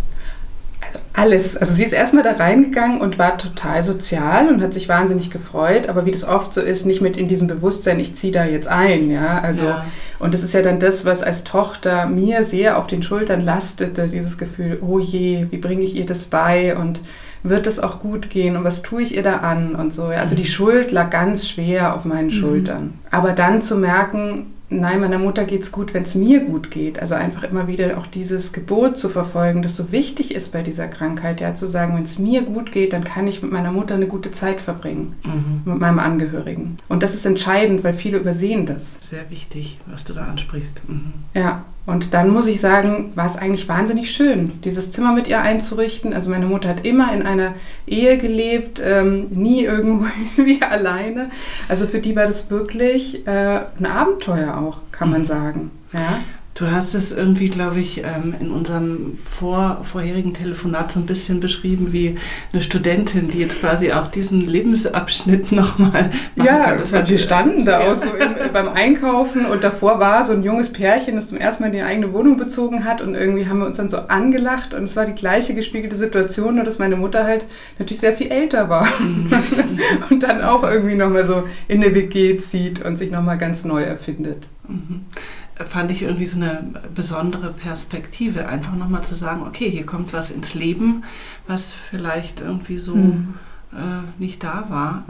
Alles. 1.15 1.57
Also 1.57 1.75
sie 1.75 1.85
ist 1.85 1.93
erstmal 1.93 2.25
da 2.25 2.33
reingegangen 2.33 3.01
und 3.01 3.19
war 3.19 3.37
total 3.37 3.83
sozial 3.83 4.49
und 4.49 4.63
hat 4.63 4.73
sich 4.73 4.89
wahnsinnig 4.89 5.31
gefreut, 5.31 5.89
aber 5.89 6.07
wie 6.07 6.11
das 6.11 6.25
oft 6.25 6.55
so 6.55 6.61
ist, 6.61 6.87
nicht 6.87 7.01
mit 7.01 7.17
in 7.17 7.29
diesem 7.29 7.49
Bewusstsein, 7.49 8.01
ich 8.01 8.15
ziehe 8.15 8.33
da 8.33 8.45
jetzt 8.45 8.69
ein, 8.69 9.11
ja. 9.11 9.41
Also 9.41 9.67
ja. 9.67 9.85
und 10.19 10.33
das 10.33 10.43
ist 10.43 10.55
ja 10.55 10.63
dann 10.63 10.81
das, 10.81 11.05
was 11.05 11.23
als 11.23 11.45
Tochter 11.45 12.07
mir 12.07 12.45
sehr 12.45 12.79
auf 12.79 12.87
den 12.87 13.03
Schultern 13.03 13.43
lastete, 13.43 14.09
dieses 14.09 14.39
Gefühl, 14.39 14.79
oh 14.81 14.99
je, 14.99 15.47
wie 15.51 15.59
bringe 15.59 15.83
ich 15.83 15.95
ihr 15.95 16.07
das 16.07 16.25
bei 16.25 16.77
und 16.77 17.01
wird 17.43 17.67
es 17.67 17.81
auch 17.81 17.99
gut 17.99 18.31
gehen 18.31 18.57
und 18.57 18.65
was 18.65 18.83
tue 18.83 19.03
ich 19.03 19.17
ihr 19.17 19.23
da 19.23 19.39
an 19.39 19.75
und 19.75 19.93
so. 19.93 20.05
Also 20.05 20.37
die 20.37 20.47
Schuld 20.47 20.93
lag 20.93 21.11
ganz 21.11 21.49
schwer 21.49 21.95
auf 21.95 22.05
meinen 22.05 22.27
mhm. 22.27 22.31
Schultern. 22.31 22.95
Aber 23.11 23.33
dann 23.33 23.61
zu 23.61 23.77
merken, 23.77 24.47
nein, 24.81 25.01
meiner 25.01 25.19
Mutter 25.19 25.45
geht 25.45 25.63
es 25.63 25.73
gut, 25.73 25.95
wenn 25.95 26.03
es 26.03 26.15
mir 26.15 26.41
gut 26.41 26.71
geht. 26.71 26.99
Also 26.99 27.15
einfach 27.15 27.45
immer 27.45 27.67
wieder 27.67 27.99
auch 27.99 28.07
dieses 28.07 28.53
Gebot 28.53 28.97
zu 28.97 29.09
verfolgen, 29.09 29.63
das 29.63 29.77
so 29.77 29.93
wichtig 29.93 30.35
ist 30.35 30.53
bei 30.53 30.63
dieser 30.63 30.89
Krankheit, 30.89 31.41
ja, 31.41 31.55
zu 31.55 31.67
sagen, 31.67 31.95
wenn 31.97 32.05
es 32.05 32.19
mir 32.19 32.43
gut 32.43 32.73
geht, 32.73 32.93
dann 32.93 33.05
kann 33.05 33.29
ich 33.29 33.43
mit 33.43 33.53
meiner 33.53 33.73
Mutter 33.73 33.95
eine 33.95 34.07
gute 34.07 34.31
Zeit 34.31 34.61
verbringen, 34.61 35.15
mhm. 35.25 35.73
mit 35.73 35.81
meinem 35.81 35.99
Angehörigen. 35.99 36.79
Und 36.89 37.03
das 37.03 37.15
ist 37.15 37.27
entscheidend, 37.27 37.85
weil 37.85 37.95
viele 37.95 38.19
übersehen 38.19 38.67
das. 38.67 38.99
Sehr 39.01 39.31
wichtig, 39.31 39.79
was 39.87 40.05
du 40.05 40.13
da 40.13 40.25
ansprichst. 40.27 40.83
Mhm. 40.89 41.13
Ja, 41.35 41.65
und 41.85 42.15
dann 42.15 42.31
muss 42.31 42.47
ich 42.47 42.61
sagen, 42.61 43.11
war 43.17 43.27
es 43.27 43.37
eigentlich 43.37 43.69
wahnsinnig 43.69 44.13
schön, 44.13 44.61
dieses 44.63 44.93
Zimmer 44.93 45.13
mit 45.13 45.27
ihr 45.27 45.41
einzurichten. 45.41 46.13
Also 46.13 46.31
meine 46.31 46.47
Mutter 46.47 46.69
hat 46.69 46.85
immer 46.85 47.13
in 47.13 47.23
einer 47.23 47.55
Ehe 47.87 48.19
gelebt, 48.19 48.81
ähm, 48.85 49.29
nie 49.31 49.65
irgendwie 49.65 50.63
alleine. 50.63 51.31
Also 51.69 51.87
für 51.87 51.99
die 51.99 52.15
war 52.15 52.27
das 52.27 52.51
wirklich 52.51 53.27
äh, 53.27 53.63
ein 53.79 53.87
Abenteuer 53.87 54.59
auch, 54.59 54.79
kann 54.93 55.11
man 55.11 55.23
mhm. 55.23 55.27
sagen. 55.27 55.71
Ja? 55.93 56.21
Du 56.63 56.71
hast 56.71 56.95
es 56.95 57.11
irgendwie, 57.11 57.47
glaube 57.47 57.81
ich, 57.81 58.05
ähm, 58.05 58.37
in 58.39 58.53
unserem 58.53 59.19
vor, 59.19 59.83
vorherigen 59.83 60.33
Telefonat 60.33 60.93
so 60.93 61.01
ein 61.01 61.07
bisschen 61.07 61.41
beschrieben 61.41 61.93
wie 61.93 62.19
eine 62.53 62.63
Studentin, 62.63 63.33
die 63.33 63.41
jetzt 63.41 63.59
quasi 63.59 63.91
auch 63.91 64.07
diesen 64.07 64.43
Lebensabschnitt 64.43 65.51
nochmal 65.53 66.13
machen 66.37 66.47
ja, 66.47 66.61
kann. 66.61 66.79
Das 66.79 66.93
wir 66.93 67.19
standen 67.19 67.65
da 67.65 67.81
auch 67.81 67.97
so 67.97 68.07
im, 68.11 68.53
beim 68.53 68.69
Einkaufen 68.69 69.45
und 69.45 69.65
davor 69.65 69.99
war 69.99 70.23
so 70.23 70.35
ein 70.35 70.45
junges 70.45 70.73
Pärchen, 70.73 71.17
das 71.17 71.31
zum 71.31 71.39
ersten 71.39 71.65
Mal 71.65 71.71
in 71.71 71.73
die 71.73 71.83
eigene 71.83 72.13
Wohnung 72.13 72.37
bezogen 72.37 72.85
hat 72.85 73.01
und 73.01 73.17
irgendwie 73.17 73.49
haben 73.49 73.59
wir 73.59 73.67
uns 73.67 73.79
dann 73.79 73.89
so 73.89 73.97
angelacht 73.97 74.73
und 74.73 74.85
es 74.85 74.95
war 74.95 75.05
die 75.05 75.17
gleiche 75.17 75.55
gespiegelte 75.55 75.97
Situation, 75.97 76.55
nur 76.55 76.65
dass 76.65 76.79
meine 76.79 76.95
Mutter 76.95 77.25
halt 77.25 77.45
natürlich 77.81 77.99
sehr 77.99 78.15
viel 78.15 78.31
älter 78.31 78.69
war 78.69 78.87
mhm. 79.01 79.33
und 80.11 80.23
dann 80.23 80.41
auch 80.41 80.63
irgendwie 80.63 80.95
nochmal 80.95 81.25
so 81.25 81.43
in 81.67 81.81
der 81.81 81.93
WG 81.93 82.37
zieht 82.37 82.85
und 82.85 82.99
sich 82.99 83.11
nochmal 83.11 83.37
ganz 83.37 83.65
neu 83.65 83.83
erfindet. 83.83 84.47
Mhm 84.69 85.07
fand 85.55 85.91
ich 85.91 86.03
irgendwie 86.03 86.27
so 86.27 86.39
eine 86.39 86.65
besondere 86.95 87.53
Perspektive, 87.53 88.49
einfach 88.49 88.75
nochmal 88.75 89.03
zu 89.03 89.15
sagen, 89.15 89.43
okay, 89.47 89.71
hier 89.71 89.87
kommt 89.87 90.13
was 90.13 90.31
ins 90.31 90.55
Leben, 90.55 91.05
was 91.47 91.73
vielleicht 91.73 92.41
irgendwie 92.41 92.79
so 92.79 92.95
mhm. 92.95 93.35
äh, 93.73 94.03
nicht 94.19 94.43
da 94.43 94.67
war, 94.69 95.05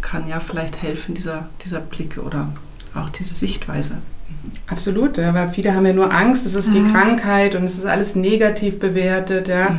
kann 0.00 0.28
ja 0.28 0.40
vielleicht 0.40 0.82
helfen, 0.82 1.14
dieser, 1.14 1.48
dieser 1.64 1.80
Blick 1.80 2.18
oder 2.18 2.48
auch 2.94 3.10
diese 3.10 3.34
Sichtweise. 3.34 3.98
Absolut, 4.68 5.16
ja, 5.16 5.32
weil 5.34 5.48
viele 5.48 5.74
haben 5.74 5.86
ja 5.86 5.92
nur 5.92 6.12
Angst, 6.12 6.46
es 6.46 6.54
ist 6.54 6.72
die 6.72 6.80
mhm. 6.80 6.92
Krankheit 6.92 7.54
und 7.54 7.64
es 7.64 7.78
ist 7.78 7.86
alles 7.86 8.14
negativ 8.14 8.78
bewertet, 8.78 9.48
ja. 9.48 9.70
Mhm. 9.70 9.78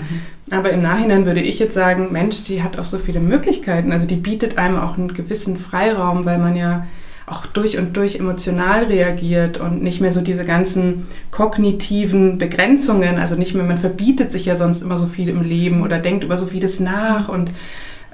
Aber 0.50 0.72
im 0.72 0.82
Nachhinein 0.82 1.26
würde 1.26 1.42
ich 1.42 1.60
jetzt 1.60 1.74
sagen, 1.74 2.12
Mensch, 2.12 2.44
die 2.46 2.64
hat 2.64 2.80
auch 2.80 2.86
so 2.86 3.00
viele 3.00 3.20
Möglichkeiten. 3.20 3.92
Also 3.92 4.08
die 4.08 4.16
bietet 4.16 4.58
einem 4.58 4.78
auch 4.78 4.98
einen 4.98 5.14
gewissen 5.14 5.58
Freiraum, 5.58 6.26
weil 6.26 6.38
man 6.38 6.56
ja 6.56 6.86
auch 7.28 7.46
durch 7.46 7.78
und 7.78 7.96
durch 7.98 8.16
emotional 8.16 8.86
reagiert 8.86 9.60
und 9.60 9.84
nicht 9.84 10.00
mehr 10.00 10.12
so 10.12 10.22
diese 10.22 10.46
ganzen 10.46 11.06
kognitiven 11.30 12.38
Begrenzungen, 12.38 13.20
also 13.20 13.36
nicht 13.36 13.54
mehr, 13.54 13.66
man 13.66 13.78
verbietet 13.78 14.32
sich 14.32 14.46
ja 14.46 14.56
sonst 14.56 14.82
immer 14.82 14.98
so 14.98 15.08
viel 15.08 15.28
im 15.28 15.44
Leben 15.44 15.84
oder 15.84 16.00
denkt 16.00 16.24
über 16.24 16.38
so 16.38 16.48
vieles 16.48 16.80
nach 16.80 17.28
und 17.28 17.52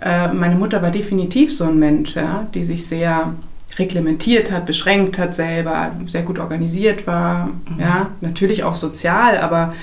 äh, 0.02 0.34
meine 0.34 0.56
Mutter 0.56 0.82
war 0.82 0.90
definitiv 0.90 1.56
so 1.56 1.66
ein 1.66 1.78
Mensch, 1.78 2.16
ja, 2.16 2.48
die 2.56 2.64
sich 2.64 2.88
sehr 2.88 3.36
reglementiert 3.78 4.52
hat, 4.52 4.66
beschränkt 4.66 5.20
hat 5.20 5.36
selber, 5.36 5.92
sehr 6.08 6.24
gut 6.24 6.40
organisiert 6.40 7.06
war, 7.06 7.46
mhm. 7.70 7.80
ja, 7.80 8.10
natürlich 8.22 8.64
auch 8.64 8.76
sozial, 8.76 9.38
aber 9.38 9.76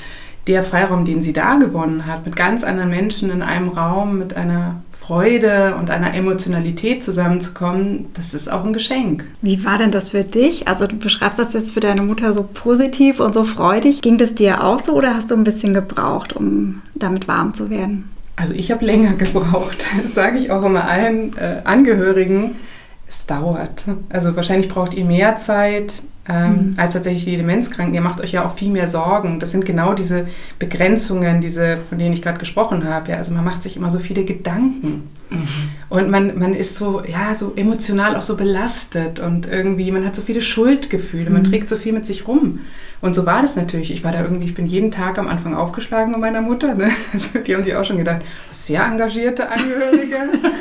der 0.47 0.63
Freiraum, 0.63 1.05
den 1.05 1.23
sie 1.23 1.33
da 1.33 1.57
gewonnen 1.57 2.07
hat, 2.07 2.25
mit 2.25 2.35
ganz 2.35 2.65
anderen 2.65 2.91
Menschen 2.91 3.31
in 3.31 3.43
einem 3.43 3.69
Raum, 3.69 4.19
mit 4.19 4.37
einer 4.37 4.83
Freude 4.91 5.77
und 5.79 5.91
einer 5.91 6.15
Emotionalität 6.15 7.03
zusammenzukommen, 7.03 8.07
das 8.15 8.35
ist 8.35 8.51
auch 8.51 8.65
ein 8.65 8.73
Geschenk. 8.73 9.25
Wie 9.43 9.65
war 9.65 9.79
denn 9.79 9.91
das 9.91 10.11
für 10.11 10.25
dich? 10.25 10.69
Also 10.69 10.87
du 10.87 10.97
beschreibst 10.97 11.39
das 11.39 11.53
jetzt 11.53 11.73
für 11.73 11.81
deine 11.81 12.03
Mutter 12.03 12.33
so 12.33 12.43
positiv 12.43 13.21
und 13.21 13.35
so 13.35 13.45
freudig. 13.45 14.03
Ging 14.03 14.19
das 14.19 14.35
dir 14.35 14.63
auch 14.63 14.79
so 14.79 14.93
oder 14.93 15.15
hast 15.15 15.31
du 15.31 15.35
ein 15.35 15.45
bisschen 15.45 15.75
gebraucht, 15.75 16.35
um 16.35 16.81
damit 16.95 17.29
warm 17.29 17.55
zu 17.55 17.71
werden? 17.71 18.11
Also 18.37 18.55
ich 18.55 18.71
habe 18.71 18.85
länger 18.85 19.13
gebraucht. 19.19 19.79
Das 20.03 20.15
sage 20.15 20.39
ich 20.39 20.51
auch 20.51 20.63
immer 20.65 20.89
allen 20.89 21.37
äh, 21.37 21.61
Angehörigen. 21.65 22.57
Es 23.09 23.27
dauert. 23.27 23.85
Also 24.09 24.37
wahrscheinlich 24.37 24.69
braucht 24.69 24.95
ihr 24.95 25.05
mehr 25.05 25.37
Zeit 25.37 25.93
ähm, 26.31 26.53
mhm. 26.53 26.75
als 26.77 26.93
tatsächlich 26.93 27.25
die 27.25 27.37
Demenzkranken. 27.37 27.95
Ihr 27.95 28.01
macht 28.01 28.21
euch 28.21 28.33
ja 28.33 28.47
auch 28.47 28.55
viel 28.55 28.71
mehr 28.71 28.87
Sorgen. 28.87 29.41
Das 29.41 29.51
sind 29.51 29.65
genau 29.65 29.95
diese 29.95 30.29
Begrenzungen, 30.59 31.41
diese, 31.41 31.79
von 31.79 31.99
denen 31.99 32.13
ich 32.13 32.23
gerade 32.23 32.39
gesprochen 32.39 32.85
habe. 32.85 33.11
Ja, 33.11 33.17
also 33.17 33.35
man 33.35 33.45
macht 33.45 33.65
sich 33.65 33.77
immer 33.77 33.91
so 33.91 33.99
viele 33.99 34.25
Gedanken. 34.25 35.11
Mhm. 35.31 35.49
Und 35.89 36.09
man, 36.11 36.39
man 36.39 36.55
ist 36.55 36.77
so, 36.77 37.03
ja, 37.05 37.35
so 37.35 37.53
emotional 37.57 38.15
auch 38.15 38.23
so 38.23 38.37
belastet 38.37 39.19
und 39.19 39.47
irgendwie, 39.47 39.91
man 39.91 40.07
hat 40.07 40.15
so 40.15 40.23
viele 40.23 40.41
Schuldgefühle, 40.41 41.31
man 41.31 41.43
mhm. 41.43 41.51
trägt 41.51 41.69
so 41.69 41.77
viel 41.77 41.93
mit 41.93 42.07
sich 42.07 42.29
rum. 42.29 42.61
Und 43.03 43.15
so 43.15 43.25
war 43.25 43.41
das 43.41 43.57
natürlich. 43.57 43.91
Ich 43.91 44.05
war 44.05 44.13
da 44.13 44.23
irgendwie, 44.23 44.45
ich 44.45 44.55
bin 44.55 44.67
jeden 44.67 44.91
Tag 44.91 45.19
am 45.19 45.29
Anfang 45.29 45.55
aufgeschlagen 45.55 46.13
mit 46.13 46.21
meiner 46.21 46.43
Mutter. 46.43 46.75
Ne? 46.75 46.91
Also 47.13 47.39
die 47.39 47.55
haben 47.55 47.63
sich 47.63 47.75
auch 47.75 47.85
schon 47.85 47.97
gedacht, 47.97 48.23
sehr 48.53 48.85
engagierte 48.85 49.49
Angehörige. 49.49 50.17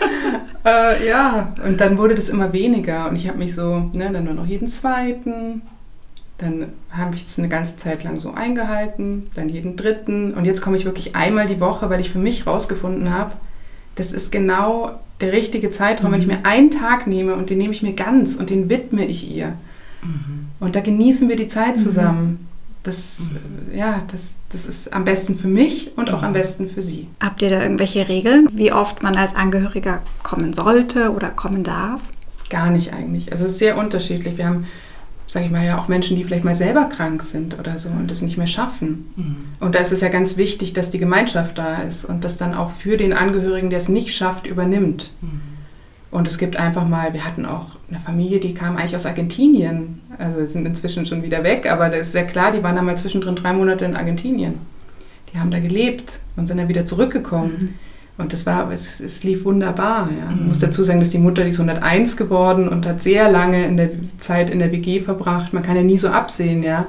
äh, 0.65 1.07
ja, 1.07 1.53
und 1.65 1.81
dann 1.81 1.97
wurde 1.97 2.15
das 2.15 2.29
immer 2.29 2.53
weniger. 2.53 3.09
Und 3.09 3.17
ich 3.17 3.27
habe 3.27 3.37
mich 3.37 3.53
so, 3.55 3.89
ne, 3.91 4.09
dann 4.11 4.23
nur 4.23 4.33
noch 4.33 4.45
jeden 4.45 4.67
zweiten. 4.67 5.63
Dann 6.37 6.71
habe 6.91 7.15
ich 7.15 7.25
es 7.25 7.37
eine 7.37 7.49
ganze 7.49 7.75
Zeit 7.75 8.05
lang 8.05 8.17
so 8.17 8.33
eingehalten, 8.33 9.29
dann 9.35 9.49
jeden 9.49 9.75
dritten. 9.75 10.33
Und 10.33 10.45
jetzt 10.45 10.61
komme 10.61 10.77
ich 10.77 10.85
wirklich 10.85 11.17
einmal 11.17 11.47
die 11.47 11.59
Woche, 11.59 11.89
weil 11.89 11.99
ich 11.99 12.09
für 12.09 12.19
mich 12.19 12.47
rausgefunden 12.47 13.13
habe, 13.13 13.33
das 13.95 14.13
ist 14.13 14.31
genau 14.31 14.97
der 15.19 15.33
richtige 15.33 15.71
Zeitraum, 15.71 16.11
mhm. 16.11 16.13
wenn 16.13 16.21
ich 16.21 16.27
mhm. 16.27 16.33
mir 16.35 16.45
einen 16.45 16.71
Tag 16.71 17.07
nehme 17.07 17.35
und 17.35 17.49
den 17.49 17.57
nehme 17.57 17.73
ich 17.73 17.83
mir 17.83 17.93
ganz 17.93 18.35
und 18.35 18.49
den 18.49 18.69
widme 18.69 19.05
ich 19.05 19.29
ihr. 19.29 19.55
Mhm. 20.01 20.47
Und 20.59 20.75
da 20.75 20.81
genießen 20.81 21.29
wir 21.29 21.35
die 21.35 21.47
Zeit 21.47 21.77
mhm. 21.77 21.81
zusammen. 21.81 22.47
Das, 22.83 23.33
mhm. 23.33 23.77
ja, 23.77 24.03
das, 24.11 24.39
das 24.49 24.65
ist 24.65 24.93
am 24.93 25.03
besten 25.05 25.35
für 25.35 25.47
mich 25.47 25.91
und 25.97 26.09
auch 26.11 26.23
am 26.23 26.33
besten 26.33 26.69
für 26.69 26.81
Sie. 26.81 27.07
Habt 27.19 27.41
ihr 27.41 27.49
da 27.49 27.61
irgendwelche 27.61 28.07
Regeln, 28.07 28.47
wie 28.53 28.71
oft 28.71 29.03
man 29.03 29.15
als 29.15 29.35
Angehöriger 29.35 30.01
kommen 30.23 30.53
sollte 30.53 31.11
oder 31.11 31.29
kommen 31.29 31.63
darf? 31.63 32.01
Gar 32.49 32.71
nicht 32.71 32.93
eigentlich. 32.93 33.31
Also 33.31 33.45
es 33.45 33.51
ist 33.51 33.59
sehr 33.59 33.77
unterschiedlich. 33.77 34.37
Wir 34.37 34.47
haben, 34.47 34.65
sage 35.27 35.45
ich 35.45 35.51
mal, 35.51 35.65
ja 35.65 35.77
auch 35.77 35.89
Menschen, 35.89 36.15
die 36.15 36.23
vielleicht 36.23 36.45
mal 36.45 36.55
selber 36.55 36.85
krank 36.85 37.21
sind 37.21 37.59
oder 37.59 37.77
so 37.77 37.89
und 37.89 38.09
das 38.09 38.21
nicht 38.21 38.37
mehr 38.37 38.47
schaffen. 38.47 39.11
Mhm. 39.15 39.35
Und 39.59 39.75
da 39.75 39.79
ist 39.79 39.91
es 39.91 39.99
ja 39.99 40.07
ganz 40.07 40.37
wichtig, 40.37 40.73
dass 40.73 40.89
die 40.89 40.99
Gemeinschaft 40.99 41.57
da 41.57 41.81
ist 41.81 42.05
und 42.05 42.23
das 42.23 42.37
dann 42.37 42.53
auch 42.53 42.71
für 42.71 42.95
den 42.95 43.11
Angehörigen, 43.11 43.69
der 43.69 43.79
es 43.79 43.89
nicht 43.89 44.15
schafft, 44.15 44.47
übernimmt. 44.47 45.11
Mhm. 45.21 45.41
Und 46.11 46.27
es 46.27 46.37
gibt 46.37 46.57
einfach 46.57 46.87
mal, 46.87 47.13
wir 47.13 47.23
hatten 47.23 47.45
auch 47.45 47.67
eine 47.89 47.99
Familie, 47.99 48.39
die 48.39 48.53
kam 48.53 48.77
eigentlich 48.77 48.95
aus 48.95 49.05
Argentinien. 49.05 50.01
Also 50.17 50.45
sind 50.45 50.65
inzwischen 50.65 51.05
schon 51.05 51.23
wieder 51.23 51.43
weg, 51.43 51.71
aber 51.71 51.89
das 51.89 52.01
ist 52.01 52.11
sehr 52.13 52.25
klar, 52.25 52.51
die 52.51 52.63
waren 52.63 52.75
dann 52.75 52.85
mal 52.85 52.97
zwischendrin 52.97 53.35
drei 53.35 53.53
Monate 53.53 53.85
in 53.85 53.95
Argentinien. 53.95 54.55
Die 55.31 55.39
haben 55.39 55.51
da 55.51 55.59
gelebt 55.59 56.19
und 56.35 56.47
sind 56.47 56.57
dann 56.57 56.67
wieder 56.67 56.85
zurückgekommen. 56.85 57.53
Mhm. 57.59 57.73
Und 58.17 58.33
das 58.33 58.45
war, 58.45 58.69
es, 58.69 58.99
es 58.99 59.23
lief 59.23 59.45
wunderbar. 59.45 60.09
Ja. 60.19 60.31
Mhm. 60.31 60.39
Ich 60.41 60.47
muss 60.47 60.59
dazu 60.59 60.83
sagen, 60.83 60.99
dass 60.99 61.11
die 61.11 61.19
Mutter, 61.19 61.43
die 61.43 61.51
ist 61.51 61.59
101 61.59 62.17
geworden 62.17 62.67
und 62.67 62.85
hat 62.85 63.01
sehr 63.01 63.31
lange 63.31 63.65
in 63.65 63.77
der 63.77 63.91
Zeit 64.17 64.49
in 64.49 64.59
der 64.59 64.73
WG 64.73 64.99
verbracht. 64.99 65.53
Man 65.53 65.63
kann 65.63 65.77
ja 65.77 65.83
nie 65.83 65.97
so 65.97 66.09
absehen, 66.09 66.61
ja. 66.63 66.81
Mhm. 66.81 66.85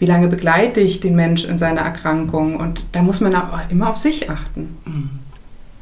Wie 0.00 0.06
lange 0.06 0.26
begleite 0.26 0.80
ich 0.80 0.98
den 0.98 1.14
Mensch 1.14 1.44
in 1.44 1.58
seiner 1.58 1.82
Erkrankung? 1.82 2.56
Und 2.56 2.86
da 2.92 3.02
muss 3.02 3.20
man 3.20 3.36
auch 3.36 3.70
immer 3.70 3.90
auf 3.90 3.98
sich 3.98 4.30
achten. 4.30 4.76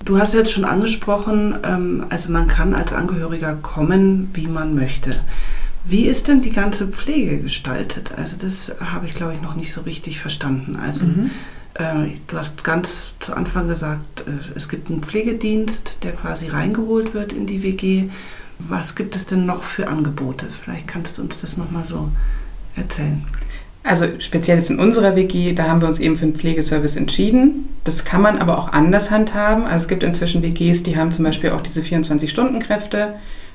Du 0.04 0.18
hast 0.18 0.34
jetzt 0.34 0.50
schon 0.50 0.64
angesprochen, 0.64 1.56
ähm, 1.62 2.06
also 2.08 2.32
man 2.32 2.48
kann 2.48 2.74
als 2.74 2.92
Angehöriger 2.92 3.54
kommen, 3.54 4.30
wie 4.34 4.46
man 4.46 4.74
möchte. 4.74 5.10
Wie 5.84 6.06
ist 6.06 6.28
denn 6.28 6.42
die 6.42 6.52
ganze 6.52 6.88
Pflege 6.88 7.40
gestaltet? 7.40 8.12
Also 8.16 8.36
das 8.36 8.74
habe 8.80 9.06
ich, 9.06 9.14
glaube 9.14 9.34
ich, 9.34 9.42
noch 9.42 9.54
nicht 9.54 9.72
so 9.72 9.82
richtig 9.82 10.20
verstanden. 10.20 10.76
Also 10.76 11.04
mhm. 11.04 11.30
äh, 11.74 12.10
du 12.26 12.36
hast 12.36 12.64
ganz 12.64 13.14
zu 13.20 13.34
Anfang 13.34 13.68
gesagt, 13.68 14.20
äh, 14.20 14.56
es 14.56 14.68
gibt 14.68 14.90
einen 14.90 15.02
Pflegedienst, 15.02 15.98
der 16.02 16.12
quasi 16.12 16.48
reingeholt 16.48 17.14
wird 17.14 17.32
in 17.32 17.46
die 17.46 17.62
WG. 17.62 18.08
Was 18.58 18.94
gibt 18.94 19.16
es 19.16 19.26
denn 19.26 19.46
noch 19.46 19.62
für 19.62 19.88
Angebote? 19.88 20.46
Vielleicht 20.62 20.86
kannst 20.86 21.18
du 21.18 21.22
uns 21.22 21.36
das 21.38 21.56
nochmal 21.56 21.84
so 21.84 22.10
erzählen. 22.76 23.24
Also 23.84 24.06
speziell 24.20 24.58
jetzt 24.58 24.70
in 24.70 24.78
unserer 24.78 25.16
WG, 25.16 25.54
da 25.54 25.64
haben 25.64 25.80
wir 25.80 25.88
uns 25.88 25.98
eben 25.98 26.16
für 26.16 26.24
einen 26.24 26.36
Pflegeservice 26.36 26.96
entschieden. 26.96 27.68
Das 27.82 28.04
kann 28.04 28.22
man 28.22 28.38
aber 28.38 28.58
auch 28.58 28.72
anders 28.72 29.10
handhaben. 29.10 29.64
Also 29.64 29.84
es 29.84 29.88
gibt 29.88 30.04
inzwischen 30.04 30.42
WGs, 30.42 30.84
die 30.84 30.96
haben 30.96 31.10
zum 31.10 31.24
Beispiel 31.24 31.50
auch 31.50 31.62
diese 31.62 31.80
24-Stunden-Kräfte. 31.80 33.14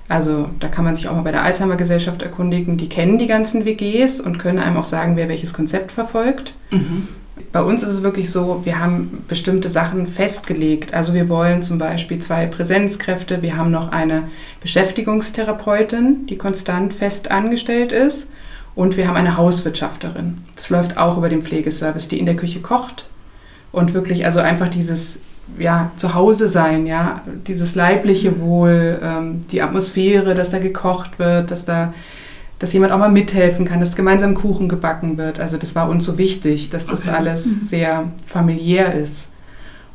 Also 0.10 0.50
da 0.60 0.68
kann 0.68 0.84
man 0.84 0.96
sich 0.96 1.08
auch 1.08 1.16
mal 1.16 1.22
bei 1.22 1.32
der 1.32 1.44
Alzheimer-Gesellschaft 1.44 2.22
erkundigen. 2.22 2.78
Die 2.78 2.90
kennen 2.90 3.18
die 3.18 3.28
ganzen 3.28 3.66
WGs 3.66 4.20
und 4.20 4.38
können 4.38 4.60
einem 4.60 4.78
auch 4.78 4.86
sagen, 4.86 5.16
wer 5.16 5.30
welches 5.30 5.54
Konzept 5.54 5.92
verfolgt. 5.92 6.54
Mhm. 6.72 7.08
Bei 7.52 7.62
uns 7.62 7.84
ist 7.84 7.90
es 7.90 8.04
wirklich 8.04 8.30
so, 8.30 8.62
wir 8.66 8.80
haben 8.80 9.24
bestimmte 9.28 9.70
Sachen 9.70 10.08
festgelegt. 10.08 10.94
Also 10.94 11.14
wir 11.14 11.30
wollen 11.30 11.62
zum 11.62 11.78
Beispiel 11.78 12.20
zwei 12.20 12.48
Präsenzkräfte. 12.48 13.42
Wir 13.42 13.56
haben 13.56 13.72
noch 13.72 13.92
eine 13.92 14.24
Beschäftigungstherapeutin, 14.62 16.26
die 16.28 16.38
konstant 16.38 16.94
fest 16.94 17.32
angestellt 17.32 17.92
ist. 17.92 18.30
Und 18.78 18.96
wir 18.96 19.08
haben 19.08 19.16
eine 19.16 19.38
Hauswirtschafterin. 19.38 20.38
Das 20.56 20.70
läuft 20.70 20.98
auch 20.98 21.18
über 21.18 21.30
den 21.30 21.42
Pflegeservice, 21.42 22.10
die 22.10 22.20
in 22.20 22.28
der 22.28 22.36
Küche 22.36 22.62
kocht 22.62 23.08
und 23.72 23.96
wirklich 23.96 24.24
also 24.24 24.40
einfach 24.40 24.70
dieses 24.70 25.22
ja, 25.58 25.90
Zuhause 25.96 26.48
sein, 26.48 26.86
ja, 26.86 27.24
dieses 27.48 27.74
leibliche 27.74 28.40
Wohl, 28.40 29.00
ähm, 29.02 29.46
die 29.52 29.64
Atmosphäre, 29.64 30.36
dass 30.36 30.52
da 30.52 30.60
gekocht 30.60 31.18
wird, 31.18 31.50
dass 31.50 31.66
da 31.66 31.92
dass 32.60 32.72
jemand 32.74 32.92
auch 32.94 33.00
mal 33.00 33.12
mithelfen 33.12 33.66
kann, 33.66 33.80
dass 33.80 33.96
gemeinsam 33.96 34.36
Kuchen 34.36 34.70
gebacken 34.70 35.18
wird. 35.18 35.40
Also 35.40 35.58
das 35.58 35.74
war 35.74 35.90
uns 35.90 36.06
so 36.06 36.20
wichtig, 36.20 36.70
dass 36.70 36.86
das 36.86 37.08
okay. 37.08 37.18
alles 37.18 37.46
mhm. 37.46 37.66
sehr 37.66 38.12
familiär 38.28 38.94
ist. 38.94 39.30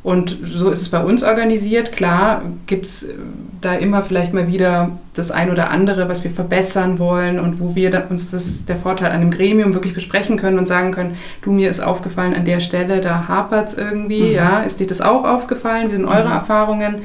Und 0.02 0.37
so 0.42 0.71
ist 0.71 0.80
es 0.80 0.88
bei 0.88 1.02
uns 1.02 1.23
organisiert. 1.23 1.92
Klar 1.92 2.42
gibt 2.66 2.87
es 2.87 3.04
äh, 3.04 3.14
da 3.61 3.75
immer 3.75 4.02
vielleicht 4.02 4.35
mal 4.35 4.49
wieder 4.49 4.90
das 5.14 5.30
ein 5.30 5.50
oder 5.50 5.71
andere, 5.71 6.09
was 6.09 6.25
wir 6.25 6.32
verbessern 6.32 6.99
wollen 6.99 7.38
und 7.38 7.61
wo 7.61 7.76
wir 7.76 8.06
uns 8.11 8.32
das, 8.32 8.66
der 8.66 8.76
Vorteil 8.76 9.12
an 9.12 9.21
dem 9.21 9.30
Gremium 9.30 9.75
wirklich 9.75 9.94
besprechen 9.94 10.37
können 10.37 10.59
und 10.59 10.66
sagen 10.66 10.90
können, 10.90 11.16
du, 11.42 11.52
mir 11.52 11.71
ist 11.71 11.80
aufgefallen 11.80 12.35
an 12.35 12.44
der 12.44 12.59
Stelle, 12.59 13.00
da 13.00 13.28
hapert 13.28 13.68
es 13.68 13.78
irgendwie, 13.78 14.30
mhm. 14.30 14.35
ja, 14.35 14.61
ist 14.62 14.80
dir 14.80 14.88
das 14.88 15.00
auch 15.00 15.25
aufgefallen, 15.25 15.88
wie 15.88 15.92
sind 15.92 16.06
eure 16.06 16.28
mhm. 16.28 16.35
Erfahrungen? 16.35 16.97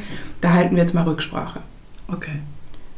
Da 0.41 0.53
halten 0.53 0.75
wir 0.75 0.81
jetzt 0.81 0.95
mal 0.95 1.03
Rücksprache. 1.03 1.59
Okay. 2.11 2.39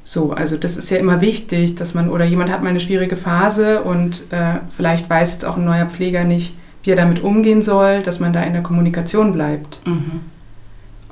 So, 0.06 0.32
also 0.32 0.58
das 0.58 0.77
ist 0.77 0.89
ja 0.89 0.98
immer 0.98 1.22
wichtig, 1.22 1.75
dass 1.75 1.94
man, 1.94 2.10
oder 2.10 2.25
jemand 2.25 2.51
hat 2.51 2.63
mal 2.63 2.70
eine 2.70 2.79
schwierige 2.79 3.18
Phase 3.18 3.82
und 3.82 4.24
äh, 4.32 4.60
vielleicht 4.70 5.10
weiß 5.10 5.34
jetzt 5.34 5.46
auch 5.46 5.58
ein 5.58 5.65
neuer 5.65 5.86
Pfleger 5.86 6.24
nicht, 6.24 6.56
wie 6.83 6.91
er 6.91 6.95
damit 6.95 7.24
umgehen 7.24 7.62
soll, 7.62 8.01
dass 8.03 8.19
man 8.19 8.33
da 8.33 8.41
in 8.43 8.53
der 8.53 8.63
Kommunikation 8.63 9.33
bleibt. 9.33 9.81
Mhm. 9.86 10.21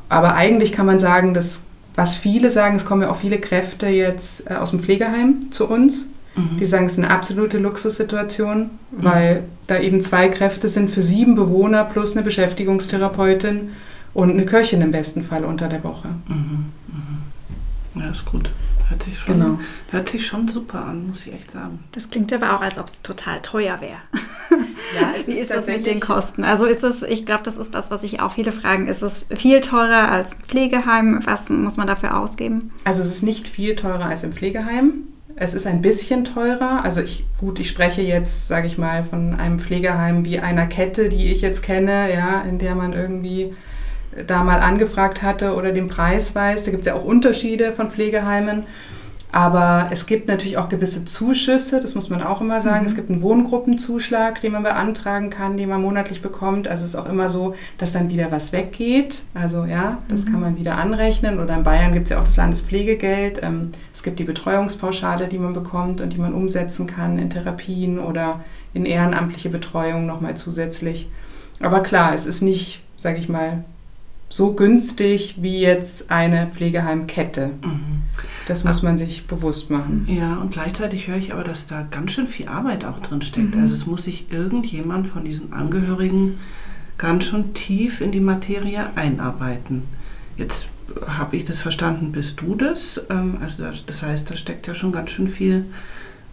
Aber 0.09 0.35
eigentlich 0.35 0.71
kann 0.71 0.85
man 0.85 0.99
sagen, 0.99 1.33
dass, 1.33 1.63
was 1.95 2.15
viele 2.15 2.49
sagen, 2.49 2.77
es 2.77 2.85
kommen 2.85 3.01
ja 3.01 3.09
auch 3.09 3.17
viele 3.17 3.39
Kräfte 3.39 3.87
jetzt 3.87 4.49
äh, 4.49 4.55
aus 4.55 4.71
dem 4.71 4.79
Pflegeheim 4.79 5.51
zu 5.51 5.69
uns. 5.69 6.07
Mhm. 6.35 6.57
Die 6.59 6.65
sagen, 6.65 6.85
es 6.85 6.93
ist 6.93 6.99
eine 6.99 7.09
absolute 7.09 7.57
Luxussituation, 7.57 8.69
mhm. 8.91 9.03
weil 9.03 9.43
da 9.67 9.79
eben 9.79 10.01
zwei 10.01 10.29
Kräfte 10.29 10.69
sind 10.69 10.89
für 10.89 11.01
sieben 11.01 11.35
Bewohner 11.35 11.83
plus 11.83 12.15
eine 12.15 12.23
Beschäftigungstherapeutin 12.23 13.71
und 14.13 14.31
eine 14.31 14.45
Köchin 14.45 14.81
im 14.81 14.91
besten 14.91 15.23
Fall 15.23 15.43
unter 15.43 15.67
der 15.67 15.83
Woche. 15.83 16.09
Mhm. 16.27 16.65
mhm. 16.87 18.01
Ja, 18.01 18.09
ist 18.09 18.25
gut. 18.25 18.51
Hört 18.89 19.03
sich, 19.03 19.19
schon, 19.19 19.39
genau. 19.39 19.59
hört 19.91 20.09
sich 20.09 20.25
schon 20.25 20.47
super 20.47 20.85
an, 20.85 21.07
muss 21.07 21.25
ich 21.27 21.33
echt 21.33 21.51
sagen. 21.51 21.79
Das 21.91 22.09
klingt 22.09 22.31
aber 22.31 22.55
auch, 22.55 22.61
als 22.61 22.77
ob 22.77 22.87
es 22.87 23.01
total 23.01 23.41
teuer 23.41 23.81
wäre. 23.81 23.99
Ja, 24.97 25.13
Wie 25.25 25.33
ist, 25.33 25.51
das 25.51 25.67
mit 25.67 25.85
den 25.85 25.99
Kosten? 25.99 26.45
Also 26.45 26.65
ist 26.65 26.81
es, 26.81 27.01
ich 27.01 27.25
glaube, 27.25 27.43
das 27.43 27.57
ist 27.57 27.73
was, 27.73 27.91
was 27.91 28.01
sich 28.01 28.21
auch 28.21 28.31
viele 28.31 28.53
fragen. 28.53 28.87
Ist 28.87 29.01
es 29.01 29.27
viel 29.35 29.59
teurer 29.59 30.09
als 30.09 30.33
Pflegeheim? 30.47 31.19
Was 31.25 31.49
muss 31.49 31.75
man 31.75 31.87
dafür 31.87 32.17
ausgeben? 32.17 32.71
Also 32.85 33.01
es 33.01 33.09
ist 33.09 33.23
nicht 33.23 33.47
viel 33.47 33.75
teurer 33.75 34.05
als 34.05 34.23
im 34.23 34.31
Pflegeheim. 34.31 35.03
Es 35.35 35.53
ist 35.53 35.67
ein 35.67 35.81
bisschen 35.81 36.23
teurer. 36.23 36.83
Also 36.83 37.01
ich, 37.01 37.25
gut, 37.37 37.59
ich 37.59 37.67
spreche 37.67 38.01
jetzt, 38.01 38.47
sage 38.47 38.67
ich 38.67 38.77
mal, 38.77 39.03
von 39.03 39.35
einem 39.35 39.59
Pflegeheim 39.59 40.23
wie 40.23 40.39
einer 40.39 40.67
Kette, 40.67 41.09
die 41.09 41.31
ich 41.31 41.41
jetzt 41.41 41.63
kenne, 41.63 42.13
ja, 42.13 42.41
in 42.41 42.57
der 42.57 42.73
man 42.73 42.93
irgendwie 42.93 43.53
da 44.25 44.43
mal 44.43 44.59
angefragt 44.59 45.21
hatte 45.21 45.53
oder 45.53 45.71
den 45.71 45.87
Preis 45.87 46.33
weiß. 46.33 46.63
Da 46.65 46.71
gibt 46.71 46.81
es 46.81 46.87
ja 46.87 46.95
auch 46.95 47.05
Unterschiede 47.05 47.71
von 47.71 47.91
Pflegeheimen. 47.91 48.63
Aber 49.31 49.89
es 49.91 50.05
gibt 50.05 50.29
natürlich 50.29 50.57
auch 50.57 50.69
gewisse 50.69 51.03
Zuschüsse, 51.03 51.81
das 51.81 51.95
muss 51.95 52.09
man 52.09 52.23
auch 52.23 52.39
immer 52.39 52.61
sagen. 52.61 52.81
Mhm. 52.81 52.87
Es 52.87 52.95
gibt 52.95 53.09
einen 53.09 53.21
Wohngruppenzuschlag, 53.21 54.39
den 54.39 54.53
man 54.53 54.63
beantragen 54.63 55.29
kann, 55.29 55.57
den 55.57 55.67
man 55.67 55.81
monatlich 55.81 56.21
bekommt. 56.21 56.67
Also 56.67 56.85
es 56.85 56.91
ist 56.91 56.95
auch 56.95 57.09
immer 57.09 57.27
so, 57.27 57.53
dass 57.77 57.91
dann 57.91 58.09
wieder 58.09 58.31
was 58.31 58.53
weggeht. 58.53 59.19
Also 59.33 59.65
ja, 59.65 59.97
das 60.07 60.25
mhm. 60.25 60.31
kann 60.31 60.41
man 60.41 60.57
wieder 60.57 60.77
anrechnen. 60.77 61.39
Oder 61.39 61.57
in 61.57 61.63
Bayern 61.63 61.93
gibt 61.93 62.05
es 62.05 62.11
ja 62.11 62.19
auch 62.19 62.23
das 62.23 62.37
Landespflegegeld. 62.37 63.41
Ähm, 63.43 63.71
es 63.93 64.01
gibt 64.01 64.17
die 64.19 64.23
Betreuungspauschale, 64.23 65.27
die 65.27 65.39
man 65.39 65.53
bekommt 65.53 65.99
und 65.99 66.13
die 66.13 66.19
man 66.19 66.33
umsetzen 66.33 66.87
kann 66.87 67.19
in 67.19 67.29
Therapien 67.29 67.99
oder 67.99 68.41
in 68.73 68.85
ehrenamtliche 68.85 69.49
Betreuung 69.49 70.05
nochmal 70.05 70.37
zusätzlich. 70.37 71.09
Aber 71.59 71.81
klar, 71.81 72.13
es 72.13 72.25
ist 72.25 72.41
nicht, 72.41 72.81
sage 72.95 73.17
ich 73.17 73.27
mal, 73.27 73.65
so 74.29 74.53
günstig 74.53 75.35
wie 75.41 75.59
jetzt 75.59 76.11
eine 76.11 76.47
Pflegeheimkette. 76.47 77.51
Mhm. 77.63 78.03
Das 78.47 78.63
muss 78.63 78.81
man 78.81 78.97
sich 78.97 79.27
bewusst 79.27 79.69
machen. 79.69 80.05
Ja, 80.07 80.35
und 80.35 80.51
gleichzeitig 80.51 81.07
höre 81.07 81.17
ich 81.17 81.33
aber, 81.33 81.43
dass 81.43 81.67
da 81.67 81.85
ganz 81.89 82.11
schön 82.11 82.27
viel 82.27 82.47
Arbeit 82.47 82.85
auch 82.85 82.99
drin 82.99 83.21
steckt. 83.21 83.55
Mhm. 83.55 83.61
Also 83.61 83.73
es 83.73 83.85
muss 83.85 84.03
sich 84.03 84.31
irgendjemand 84.31 85.07
von 85.07 85.23
diesen 85.23 85.53
Angehörigen 85.53 86.37
ganz 86.97 87.25
schön 87.25 87.53
tief 87.53 88.01
in 88.01 88.11
die 88.11 88.19
Materie 88.19 88.95
einarbeiten. 88.95 89.83
Jetzt 90.37 90.67
habe 91.07 91.35
ich 91.35 91.45
das 91.45 91.59
verstanden, 91.59 92.11
bist 92.11 92.41
du 92.41 92.55
das? 92.55 93.01
Ähm, 93.09 93.37
also 93.41 93.63
das 93.85 94.03
heißt, 94.03 94.29
da 94.29 94.35
steckt 94.35 94.67
ja 94.67 94.75
schon 94.75 94.91
ganz 94.91 95.11
schön 95.11 95.27
viel 95.27 95.65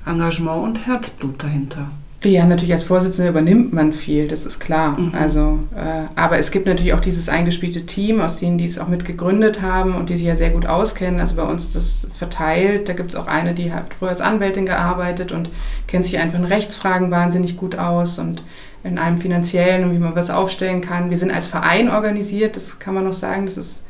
Engagement 0.07 0.63
und 0.65 0.87
Herzblut 0.87 1.43
dahinter. 1.43 1.91
Ja, 2.25 2.47
natürlich 2.47 2.73
als 2.73 2.85
Vorsitzende 2.85 3.31
übernimmt 3.31 3.73
man 3.73 3.93
viel, 3.93 4.29
das 4.29 4.47
ist 4.47 4.59
klar. 4.59 4.99
Mhm. 4.99 5.13
Also, 5.15 5.59
äh, 5.77 6.09
aber 6.17 6.39
es 6.39 6.51
gibt 6.51 6.67
natürlich 6.67 6.95
auch 6.95 7.01
dieses 7.01 7.29
eingespielte 7.29 7.85
Team, 7.85 8.21
aus 8.21 8.39
denen 8.39 8.57
die 8.57 8.65
es 8.65 8.79
auch 8.79 8.89
mit 8.89 9.05
gegründet 9.05 9.61
haben 9.61 9.95
und 9.95 10.09
die 10.09 10.17
sich 10.17 10.27
ja 10.27 10.35
sehr 10.35 10.51
gut 10.51 10.67
auskennen. 10.67 11.21
Also 11.21 11.37
bei 11.37 11.43
uns 11.43 11.65
ist 11.67 11.77
das 11.77 12.09
verteilt. 12.17 12.89
Da 12.89 12.95
gibt 12.95 13.13
es 13.13 13.17
auch 13.17 13.27
eine, 13.27 13.53
die 13.53 13.73
hat 13.73 13.93
früher 13.93 14.09
als 14.09 14.23
Anwältin 14.23 14.65
gearbeitet 14.65 15.33
und 15.33 15.51
kennt 15.87 16.07
sich 16.07 16.19
einfach 16.19 16.39
in 16.39 16.47
Rechtsfragen 16.47 17.11
wahnsinnig 17.11 17.57
gut 17.57 17.77
aus 17.77 18.19
und 18.19 18.43
in 18.85 18.99
einem 18.99 19.19
finanziellen 19.19 19.85
und 19.85 19.93
wie 19.93 19.99
man 19.99 20.17
was 20.17 20.31
aufstellen 20.31 20.81
kann. 20.81 21.11
Wir 21.11 21.19
sind 21.19 21.31
als 21.31 21.49
Verein 21.49 21.91
organisiert, 21.91 22.57
das 22.57 22.79
kann 22.79 22.95
man 22.95 23.05
noch 23.05 23.13
sagen. 23.13 23.47
Das 23.47 23.57
ist 23.59 23.85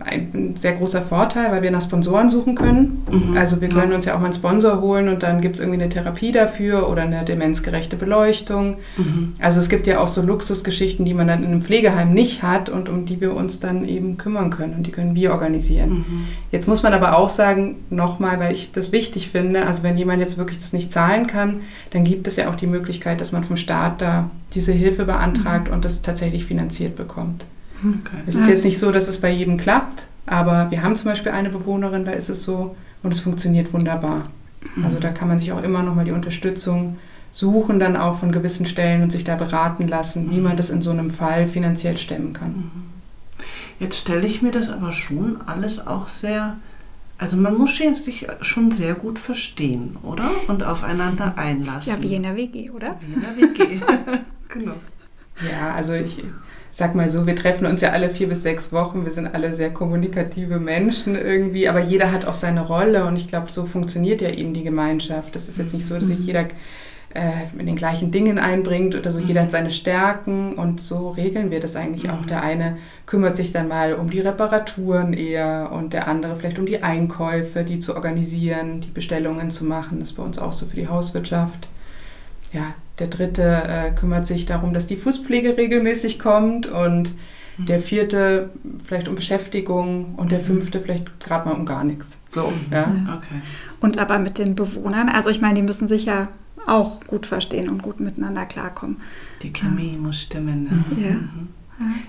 ein 0.00 0.56
sehr 0.56 0.74
großer 0.74 1.00
Vorteil, 1.00 1.50
weil 1.50 1.62
wir 1.62 1.70
nach 1.70 1.80
Sponsoren 1.80 2.28
suchen 2.28 2.54
können. 2.54 3.02
Mhm. 3.10 3.36
Also 3.36 3.62
wir 3.62 3.70
können 3.70 3.90
ja. 3.90 3.96
uns 3.96 4.04
ja 4.04 4.14
auch 4.14 4.18
mal 4.18 4.26
einen 4.26 4.34
Sponsor 4.34 4.82
holen 4.82 5.08
und 5.08 5.22
dann 5.22 5.40
gibt 5.40 5.56
es 5.56 5.60
irgendwie 5.60 5.80
eine 5.80 5.88
Therapie 5.88 6.32
dafür 6.32 6.90
oder 6.90 7.02
eine 7.02 7.24
demenzgerechte 7.24 7.96
Beleuchtung. 7.96 8.76
Mhm. 8.98 9.32
Also 9.38 9.60
es 9.60 9.70
gibt 9.70 9.86
ja 9.86 10.00
auch 10.00 10.06
so 10.06 10.20
Luxusgeschichten, 10.20 11.06
die 11.06 11.14
man 11.14 11.28
dann 11.28 11.42
in 11.42 11.50
einem 11.50 11.62
Pflegeheim 11.62 12.12
nicht 12.12 12.42
hat 12.42 12.68
und 12.68 12.90
um 12.90 13.06
die 13.06 13.22
wir 13.22 13.34
uns 13.34 13.58
dann 13.58 13.88
eben 13.88 14.18
kümmern 14.18 14.50
können 14.50 14.74
und 14.74 14.86
die 14.86 14.90
können 14.90 15.14
wir 15.14 15.32
organisieren. 15.32 15.90
Mhm. 15.90 16.24
Jetzt 16.52 16.68
muss 16.68 16.82
man 16.82 16.92
aber 16.92 17.16
auch 17.16 17.30
sagen, 17.30 17.76
nochmal, 17.88 18.38
weil 18.40 18.52
ich 18.52 18.70
das 18.72 18.92
wichtig 18.92 19.30
finde, 19.30 19.66
also 19.66 19.82
wenn 19.82 19.96
jemand 19.96 20.20
jetzt 20.20 20.36
wirklich 20.36 20.58
das 20.58 20.74
nicht 20.74 20.92
zahlen 20.92 21.26
kann, 21.26 21.62
dann 21.90 22.04
gibt 22.04 22.28
es 22.28 22.36
ja 22.36 22.50
auch 22.50 22.56
die 22.56 22.66
Möglichkeit, 22.66 23.22
dass 23.22 23.32
man 23.32 23.44
vom 23.44 23.56
Staat 23.56 24.02
da 24.02 24.30
diese 24.54 24.72
Hilfe 24.72 25.06
beantragt 25.06 25.68
mhm. 25.68 25.74
und 25.74 25.86
das 25.86 26.02
tatsächlich 26.02 26.44
finanziert 26.44 26.96
bekommt. 26.96 27.46
Okay. 27.84 28.16
Es 28.26 28.34
ist 28.34 28.48
jetzt 28.48 28.64
nicht 28.64 28.78
so, 28.78 28.90
dass 28.90 29.08
es 29.08 29.20
bei 29.20 29.30
jedem 29.30 29.56
klappt, 29.58 30.06
aber 30.26 30.70
wir 30.70 30.82
haben 30.82 30.96
zum 30.96 31.06
Beispiel 31.06 31.32
eine 31.32 31.50
Bewohnerin, 31.50 32.04
da 32.04 32.12
ist 32.12 32.30
es 32.30 32.42
so 32.42 32.74
und 33.02 33.12
es 33.12 33.20
funktioniert 33.20 33.72
wunderbar. 33.72 34.30
Mhm. 34.74 34.84
Also 34.84 34.98
da 34.98 35.10
kann 35.10 35.28
man 35.28 35.38
sich 35.38 35.52
auch 35.52 35.62
immer 35.62 35.82
noch 35.82 35.94
mal 35.94 36.04
die 36.04 36.12
Unterstützung 36.12 36.98
suchen, 37.32 37.80
dann 37.80 37.96
auch 37.96 38.20
von 38.20 38.32
gewissen 38.32 38.64
Stellen 38.64 39.02
und 39.02 39.10
sich 39.10 39.24
da 39.24 39.34
beraten 39.34 39.88
lassen, 39.88 40.30
wie 40.30 40.40
man 40.40 40.56
das 40.56 40.70
in 40.70 40.82
so 40.82 40.90
einem 40.90 41.10
Fall 41.10 41.46
finanziell 41.48 41.98
stemmen 41.98 42.32
kann. 42.32 42.50
Mhm. 42.50 42.70
Jetzt 43.80 43.98
stelle 43.98 44.26
ich 44.26 44.40
mir 44.40 44.52
das 44.52 44.70
aber 44.70 44.92
schon 44.92 45.40
alles 45.46 45.84
auch 45.84 46.08
sehr, 46.08 46.56
also 47.18 47.36
man 47.36 47.58
muss 47.58 47.76
sich 47.76 48.26
schon 48.40 48.70
sehr 48.70 48.94
gut 48.94 49.18
verstehen, 49.18 49.96
oder? 50.02 50.30
Und 50.46 50.62
aufeinander 50.62 51.36
einlassen. 51.36 51.92
Ja, 51.92 52.00
wie 52.00 52.14
in 52.14 52.22
der 52.22 52.36
WG, 52.36 52.70
oder? 52.70 52.92
Wie 53.00 53.14
in 53.14 53.20
der 53.20 53.36
WG, 53.36 53.80
genau. 54.48 54.74
Ja, 55.50 55.74
also 55.74 55.94
ich 55.94 56.22
sag 56.74 56.96
mal 56.96 57.08
so, 57.08 57.24
wir 57.24 57.36
treffen 57.36 57.66
uns 57.66 57.82
ja 57.82 57.90
alle 57.90 58.10
vier 58.10 58.28
bis 58.28 58.42
sechs 58.42 58.72
Wochen. 58.72 59.04
Wir 59.04 59.12
sind 59.12 59.32
alle 59.32 59.52
sehr 59.52 59.72
kommunikative 59.72 60.58
Menschen 60.58 61.14
irgendwie, 61.14 61.68
aber 61.68 61.78
jeder 61.78 62.10
hat 62.10 62.24
auch 62.24 62.34
seine 62.34 62.66
Rolle 62.66 63.04
und 63.04 63.14
ich 63.14 63.28
glaube, 63.28 63.52
so 63.52 63.64
funktioniert 63.64 64.20
ja 64.20 64.30
eben 64.30 64.54
die 64.54 64.64
Gemeinschaft. 64.64 65.36
Das 65.36 65.48
ist 65.48 65.56
jetzt 65.56 65.72
nicht 65.72 65.86
so, 65.86 65.94
dass 65.94 66.08
sich 66.08 66.18
mhm. 66.18 66.24
jeder 66.24 66.48
äh, 67.14 67.44
in 67.56 67.66
den 67.66 67.76
gleichen 67.76 68.10
Dingen 68.10 68.40
einbringt 68.40 68.96
oder 68.96 69.12
so. 69.12 69.20
Jeder 69.20 69.42
hat 69.42 69.52
seine 69.52 69.70
Stärken 69.70 70.54
und 70.54 70.80
so 70.80 71.10
regeln 71.10 71.52
wir 71.52 71.60
das 71.60 71.76
eigentlich 71.76 72.10
auch. 72.10 72.22
Mhm. 72.22 72.26
Der 72.26 72.42
eine 72.42 72.78
kümmert 73.06 73.36
sich 73.36 73.52
dann 73.52 73.68
mal 73.68 73.94
um 73.94 74.10
die 74.10 74.18
Reparaturen 74.18 75.12
eher 75.12 75.70
und 75.72 75.92
der 75.92 76.08
andere 76.08 76.34
vielleicht 76.34 76.58
um 76.58 76.66
die 76.66 76.82
Einkäufe, 76.82 77.62
die 77.62 77.78
zu 77.78 77.94
organisieren, 77.94 78.80
die 78.80 78.90
Bestellungen 78.90 79.52
zu 79.52 79.64
machen. 79.64 80.00
Das 80.00 80.10
ist 80.10 80.16
bei 80.16 80.24
uns 80.24 80.40
auch 80.40 80.52
so 80.52 80.66
für 80.66 80.74
die 80.74 80.88
Hauswirtschaft. 80.88 81.68
Ja, 82.52 82.74
der 82.98 83.08
dritte 83.08 83.42
äh, 83.42 83.90
kümmert 83.92 84.26
sich 84.26 84.46
darum, 84.46 84.72
dass 84.72 84.86
die 84.86 84.96
Fußpflege 84.96 85.56
regelmäßig 85.56 86.18
kommt 86.18 86.66
und 86.66 87.10
mhm. 87.58 87.66
der 87.66 87.80
vierte 87.80 88.50
vielleicht 88.84 89.08
um 89.08 89.16
Beschäftigung 89.16 90.14
und 90.16 90.30
der 90.30 90.38
mhm. 90.40 90.44
fünfte 90.44 90.80
vielleicht 90.80 91.20
gerade 91.20 91.48
mal 91.48 91.54
um 91.54 91.66
gar 91.66 91.84
nichts. 91.84 92.20
So, 92.28 92.48
mhm. 92.48 92.72
ja. 92.72 92.86
Okay. 93.16 93.40
Und 93.80 93.98
aber 93.98 94.18
mit 94.18 94.38
den 94.38 94.54
Bewohnern, 94.54 95.08
also 95.08 95.30
ich 95.30 95.40
meine, 95.40 95.54
die 95.54 95.62
müssen 95.62 95.88
sich 95.88 96.04
ja 96.04 96.28
auch 96.66 97.00
gut 97.06 97.26
verstehen 97.26 97.68
und 97.68 97.82
gut 97.82 98.00
miteinander 98.00 98.46
klarkommen. 98.46 98.98
Die 99.42 99.52
Chemie 99.52 99.92
ja. 99.92 99.98
muss 99.98 100.22
stimmen. 100.22 100.64
Ne? 100.64 100.84
Ja. 101.04 101.14
Mhm. 101.14 101.48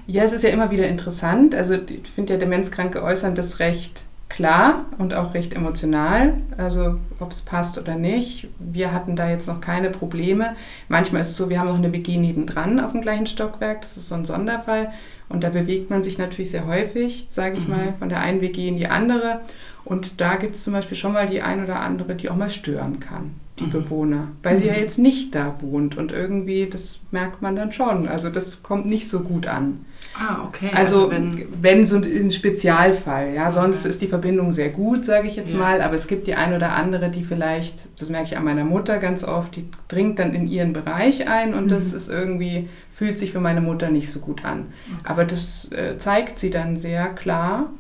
Ja, 0.07 0.23
es 0.23 0.33
ist 0.33 0.43
ja 0.43 0.49
immer 0.49 0.69
wieder 0.69 0.87
interessant. 0.87 1.55
Also 1.55 1.73
ich 1.73 2.09
finde 2.09 2.33
ja, 2.33 2.39
Demenzkranke 2.39 3.01
äußern 3.01 3.33
das 3.33 3.59
recht 3.59 4.03
klar 4.29 4.85
und 4.97 5.13
auch 5.13 5.33
recht 5.33 5.53
emotional, 5.53 6.35
also 6.57 6.97
ob 7.19 7.31
es 7.31 7.41
passt 7.41 7.77
oder 7.77 7.95
nicht. 7.95 8.47
Wir 8.59 8.91
hatten 8.91 9.15
da 9.15 9.29
jetzt 9.29 9.47
noch 9.47 9.61
keine 9.61 9.89
Probleme. 9.89 10.55
Manchmal 10.89 11.21
ist 11.21 11.29
es 11.29 11.37
so, 11.37 11.49
wir 11.49 11.59
haben 11.59 11.67
noch 11.67 11.77
eine 11.77 11.93
WG 11.93 12.17
nebendran 12.17 12.79
auf 12.79 12.91
dem 12.91 13.01
gleichen 13.01 13.27
Stockwerk, 13.27 13.81
das 13.81 13.97
ist 13.97 14.09
so 14.09 14.15
ein 14.15 14.25
Sonderfall 14.25 14.91
und 15.29 15.43
da 15.43 15.49
bewegt 15.49 15.89
man 15.89 16.03
sich 16.03 16.17
natürlich 16.17 16.51
sehr 16.51 16.67
häufig, 16.67 17.27
sage 17.29 17.57
ich 17.57 17.67
mhm. 17.67 17.73
mal, 17.73 17.93
von 17.93 18.09
der 18.09 18.19
einen 18.19 18.41
WG 18.41 18.67
in 18.67 18.77
die 18.77 18.87
andere 18.87 19.41
und 19.83 20.19
da 20.19 20.35
gibt 20.35 20.55
es 20.55 20.63
zum 20.63 20.73
Beispiel 20.73 20.97
schon 20.97 21.13
mal 21.13 21.27
die 21.27 21.41
ein 21.41 21.63
oder 21.63 21.79
andere, 21.79 22.15
die 22.15 22.29
auch 22.29 22.35
mal 22.35 22.49
stören 22.49 22.99
kann, 22.99 23.35
die 23.59 23.65
mhm. 23.65 23.71
Bewohner, 23.71 24.27
weil 24.43 24.57
mhm. 24.57 24.61
sie 24.61 24.67
ja 24.67 24.73
mhm. 24.73 24.79
jetzt 24.79 24.97
nicht 24.97 25.35
da 25.35 25.55
wohnt 25.61 25.97
und 25.97 26.11
irgendwie, 26.11 26.67
das 26.67 26.99
merkt 27.11 27.41
man 27.41 27.55
dann 27.55 27.71
schon, 27.71 28.07
also 28.07 28.29
das 28.29 28.63
kommt 28.63 28.87
nicht 28.87 29.07
so 29.07 29.21
gut 29.21 29.47
an. 29.47 29.85
Ah, 30.17 30.45
okay. 30.47 30.69
Also, 30.73 31.09
also 31.09 31.11
wenn, 31.11 31.45
wenn, 31.61 31.87
so 31.87 31.97
ein 31.97 32.31
Spezialfall, 32.31 33.33
ja, 33.33 33.51
sonst 33.51 33.81
okay. 33.81 33.89
ist 33.89 34.01
die 34.01 34.07
Verbindung 34.07 34.53
sehr 34.53 34.69
gut, 34.69 35.03
sage 35.03 35.27
ich 35.27 35.35
jetzt 35.35 35.51
ja. 35.51 35.59
mal, 35.59 35.81
aber 35.81 35.95
es 35.95 36.07
gibt 36.07 36.27
die 36.27 36.35
ein 36.35 36.53
oder 36.53 36.71
andere, 36.71 37.09
die 37.09 37.23
vielleicht, 37.23 37.99
das 37.99 38.09
merke 38.09 38.27
ich 38.27 38.37
an 38.37 38.45
meiner 38.45 38.63
Mutter 38.63 38.99
ganz 38.99 39.23
oft, 39.25 39.55
die 39.57 39.67
dringt 39.87 40.19
dann 40.19 40.33
in 40.33 40.47
ihren 40.47 40.71
Bereich 40.71 41.27
ein 41.27 41.53
und 41.53 41.65
mhm. 41.65 41.69
das 41.69 41.93
ist 41.93 42.09
irgendwie, 42.09 42.69
fühlt 42.89 43.19
sich 43.19 43.33
für 43.33 43.41
meine 43.41 43.61
Mutter 43.61 43.89
nicht 43.89 44.09
so 44.09 44.19
gut 44.19 44.45
an. 44.45 44.67
Okay. 44.87 45.01
Aber 45.03 45.25
das 45.25 45.69
äh, 45.71 45.97
zeigt 45.97 46.37
sie 46.39 46.49
dann 46.49 46.77
sehr 46.77 47.07
klar 47.07 47.71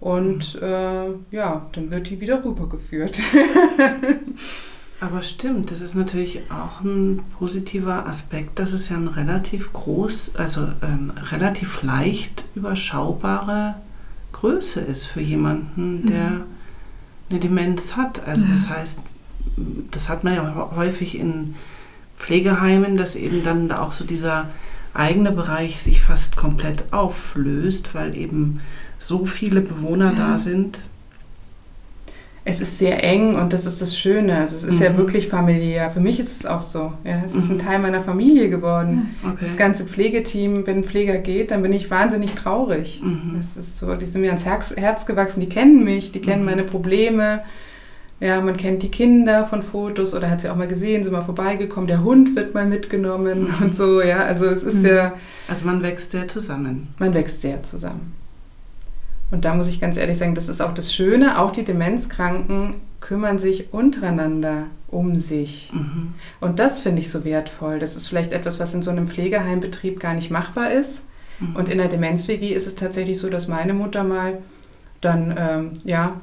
und 0.00 0.60
mhm. 0.60 0.66
äh, 0.66 1.36
ja, 1.36 1.68
dann 1.72 1.92
wird 1.92 2.10
die 2.10 2.20
wieder 2.20 2.44
rübergeführt. 2.44 3.16
Aber 5.02 5.24
stimmt, 5.24 5.72
das 5.72 5.80
ist 5.80 5.96
natürlich 5.96 6.42
auch 6.48 6.80
ein 6.80 7.24
positiver 7.36 8.06
Aspekt, 8.06 8.60
dass 8.60 8.72
es 8.72 8.88
ja 8.88 8.96
ein 8.96 9.08
relativ 9.08 9.72
groß, 9.72 10.36
also 10.36 10.68
ähm, 10.80 11.12
relativ 11.32 11.82
leicht 11.82 12.44
überschaubare 12.54 13.74
Größe 14.30 14.80
ist 14.80 15.06
für 15.06 15.20
jemanden, 15.20 16.02
mhm. 16.02 16.06
der 16.06 16.30
mhm. 16.30 16.42
eine 17.30 17.40
Demenz 17.40 17.96
hat. 17.96 18.24
Also 18.28 18.44
ja. 18.44 18.50
das 18.50 18.68
heißt, 18.68 18.98
das 19.90 20.08
hat 20.08 20.22
man 20.22 20.36
ja 20.36 20.70
häufig 20.76 21.18
in 21.18 21.56
Pflegeheimen, 22.16 22.96
dass 22.96 23.16
eben 23.16 23.42
dann 23.42 23.72
auch 23.72 23.94
so 23.94 24.04
dieser 24.04 24.50
eigene 24.94 25.32
Bereich 25.32 25.82
sich 25.82 26.00
fast 26.00 26.36
komplett 26.36 26.92
auflöst, 26.92 27.92
weil 27.92 28.16
eben 28.16 28.60
so 28.98 29.26
viele 29.26 29.62
Bewohner 29.62 30.12
ja. 30.12 30.28
da 30.28 30.38
sind. 30.38 30.78
Es 32.44 32.60
ist 32.60 32.78
sehr 32.78 33.04
eng 33.04 33.36
und 33.36 33.52
das 33.52 33.66
ist 33.66 33.80
das 33.80 33.96
Schöne. 33.96 34.36
Also 34.36 34.56
es 34.56 34.64
ist 34.64 34.80
mhm. 34.80 34.86
ja 34.86 34.96
wirklich 34.96 35.28
familiär. 35.28 35.90
Für 35.90 36.00
mich 36.00 36.18
ist 36.18 36.40
es 36.40 36.46
auch 36.46 36.62
so. 36.62 36.92
Ja, 37.04 37.22
es 37.24 37.34
mhm. 37.34 37.38
ist 37.38 37.50
ein 37.50 37.56
mhm. 37.56 37.60
Teil 37.60 37.78
meiner 37.78 38.00
Familie 38.00 38.50
geworden. 38.50 39.14
Okay. 39.22 39.44
Das 39.44 39.56
ganze 39.56 39.84
Pflegeteam, 39.84 40.66
wenn 40.66 40.78
ein 40.78 40.84
Pfleger 40.84 41.18
geht, 41.18 41.52
dann 41.52 41.62
bin 41.62 41.72
ich 41.72 41.90
wahnsinnig 41.90 42.34
traurig. 42.34 43.00
Mhm. 43.02 43.34
Das 43.36 43.56
ist 43.56 43.78
so, 43.78 43.94
die 43.94 44.06
sind 44.06 44.22
mir 44.22 44.28
ans 44.28 44.44
Herz, 44.44 44.74
Herz 44.76 45.06
gewachsen, 45.06 45.40
die 45.40 45.48
kennen 45.48 45.84
mich, 45.84 46.10
die 46.10 46.20
kennen 46.20 46.42
mhm. 46.42 46.50
meine 46.50 46.64
Probleme. 46.64 47.42
Ja, 48.18 48.40
man 48.40 48.56
kennt 48.56 48.82
die 48.82 48.90
Kinder 48.90 49.46
von 49.46 49.62
Fotos 49.62 50.14
oder 50.14 50.30
hat 50.30 50.40
sie 50.40 50.48
auch 50.48 50.56
mal 50.56 50.68
gesehen, 50.68 51.02
sind 51.02 51.12
mal 51.12 51.22
vorbeigekommen. 51.22 51.88
Der 51.88 52.04
Hund 52.04 52.34
wird 52.36 52.54
mal 52.54 52.66
mitgenommen 52.66 53.48
mhm. 53.58 53.64
und 53.64 53.74
so. 53.74 54.00
Ja, 54.00 54.18
also 54.18 54.46
es 54.46 54.64
ist 54.64 54.84
ja. 54.84 55.14
Also 55.48 55.66
man 55.66 55.82
wächst 55.82 56.10
sehr 56.10 56.26
zusammen. 56.28 56.94
Man 56.98 57.14
wächst 57.14 57.40
sehr 57.40 57.62
zusammen. 57.62 58.21
Und 59.32 59.46
da 59.46 59.54
muss 59.54 59.66
ich 59.66 59.80
ganz 59.80 59.96
ehrlich 59.96 60.18
sagen, 60.18 60.34
das 60.34 60.48
ist 60.48 60.60
auch 60.60 60.74
das 60.74 60.94
Schöne, 60.94 61.40
auch 61.40 61.50
die 61.52 61.64
Demenzkranken 61.64 62.76
kümmern 63.00 63.38
sich 63.38 63.72
untereinander 63.72 64.66
um 64.88 65.18
sich. 65.18 65.70
Mhm. 65.72 66.12
Und 66.38 66.58
das 66.58 66.80
finde 66.80 67.00
ich 67.00 67.10
so 67.10 67.24
wertvoll. 67.24 67.78
Das 67.78 67.96
ist 67.96 68.06
vielleicht 68.06 68.32
etwas, 68.32 68.60
was 68.60 68.74
in 68.74 68.82
so 68.82 68.90
einem 68.90 69.08
Pflegeheimbetrieb 69.08 69.98
gar 69.98 70.12
nicht 70.12 70.30
machbar 70.30 70.70
ist. 70.70 71.06
Mhm. 71.40 71.56
Und 71.56 71.70
in 71.70 71.78
der 71.78 71.88
Demenz-WG 71.88 72.52
ist 72.52 72.66
es 72.66 72.76
tatsächlich 72.76 73.18
so, 73.18 73.30
dass 73.30 73.48
meine 73.48 73.72
Mutter 73.72 74.04
mal 74.04 74.38
dann, 75.00 75.34
ähm, 75.38 75.70
ja, 75.82 76.20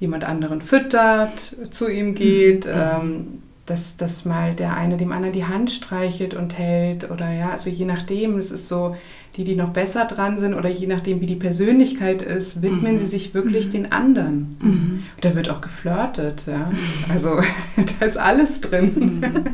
jemand 0.00 0.24
anderen 0.24 0.60
füttert, 0.60 1.56
zu 1.70 1.88
ihm 1.88 2.16
geht, 2.16 2.66
mhm. 2.66 2.72
ähm, 2.74 3.42
dass, 3.66 3.96
dass 3.96 4.24
mal 4.24 4.54
der 4.54 4.74
eine 4.74 4.96
dem 4.96 5.12
anderen 5.12 5.32
die 5.32 5.44
Hand 5.44 5.70
streichelt 5.70 6.34
und 6.34 6.58
hält 6.58 7.10
oder 7.10 7.30
ja, 7.30 7.50
also 7.50 7.70
je 7.70 7.84
nachdem, 7.84 8.38
es 8.38 8.50
ist 8.50 8.66
so, 8.66 8.96
die, 9.38 9.44
die 9.44 9.54
noch 9.54 9.70
besser 9.70 10.04
dran 10.04 10.36
sind 10.38 10.54
oder 10.54 10.68
je 10.68 10.88
nachdem, 10.88 11.20
wie 11.20 11.26
die 11.26 11.36
Persönlichkeit 11.36 12.22
ist, 12.22 12.60
widmen 12.60 12.94
mhm. 12.94 12.98
sie 12.98 13.06
sich 13.06 13.34
wirklich 13.34 13.68
mhm. 13.68 13.72
den 13.72 13.92
anderen. 13.92 14.56
Mhm. 14.60 15.02
Da 15.20 15.36
wird 15.36 15.48
auch 15.48 15.60
geflirtet, 15.60 16.42
ja. 16.48 16.70
Also 17.08 17.40
da 17.76 18.04
ist 18.04 18.16
alles 18.16 18.60
drin. 18.60 19.20
Mhm. 19.20 19.44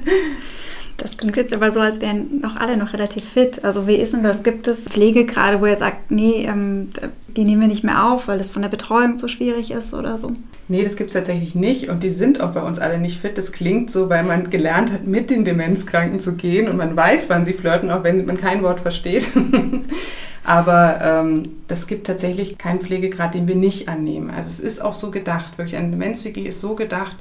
Das 0.97 1.19
klingt 1.19 1.37
jetzt 1.37 1.53
aber 1.53 1.71
so, 1.71 1.81
als 1.81 2.01
wären 2.01 2.41
noch 2.41 2.57
alle 2.57 2.79
noch 2.79 2.95
relativ 2.95 3.25
fit. 3.25 3.63
Also 3.65 3.87
wie 3.87 3.97
ist 3.97 4.15
denn 4.15 4.23
das? 4.23 4.43
Gibt 4.43 4.67
es 4.69 4.81
Pflegegrade, 4.81 5.61
wo 5.61 5.67
er 5.67 5.77
sagt, 5.77 6.11
nee, 6.11 6.47
ähm, 6.47 6.89
die 7.37 7.45
nehmen 7.45 7.61
wir 7.61 7.69
nicht 7.69 7.85
mehr 7.85 8.05
auf, 8.05 8.29
weil 8.29 8.41
es 8.41 8.51
von 8.51 8.63
der 8.63 8.69
Betreuung 8.69 9.19
so 9.19 9.29
schwierig 9.29 9.71
ist 9.71 9.95
oder 9.95 10.19
so? 10.19 10.33
Nee, 10.69 10.83
das 10.83 10.97
gibt 10.97 11.09
es 11.11 11.15
tatsächlich 11.15 11.55
nicht 11.55 11.89
und 11.89 12.03
die 12.03 12.11
sind 12.11 12.41
auch 12.41 12.53
bei 12.53 12.63
uns 12.63 12.79
alle 12.79 12.99
nicht 12.99 13.21
fit. 13.21 13.37
Das 13.37 13.53
klingt 13.53 13.91
so, 13.91 14.09
weil 14.09 14.25
man 14.25 14.51
gelernt 14.51 14.93
hat, 14.93 15.07
mit 15.07 15.31
den 15.31 15.45
Demenzkranken 15.45 16.21
zu 16.21 16.37
gehen 16.37 16.69
und 16.69 16.77
man 16.77 16.97
weiß, 16.97 17.29
wann 17.31 17.45
sie 17.45 17.53
flirten, 17.53 17.91
auch 17.91 18.03
wenn 18.03 18.25
man 18.25 18.39
kein 18.39 18.63
Wort 18.63 18.81
versteht. 18.81 19.29
Aber 20.45 21.01
ähm, 21.03 21.51
das 21.69 21.87
gibt 21.87 22.07
tatsächlich 22.07 22.59
keinen 22.59 22.81
Pflegegrad, 22.81 23.35
den 23.35 23.49
wir 23.49 23.57
nicht 23.57 23.89
annehmen. 23.89 24.31
Also 24.31 24.51
es 24.51 24.61
ist 24.61 24.81
auch 24.83 24.95
so 24.95 25.11
gedacht, 25.11 25.57
wirklich 25.57 25.77
ein 25.77 25.91
Demenz-WG 25.91 26.43
ist 26.43 26.61
so 26.61 26.75
gedacht, 26.75 27.17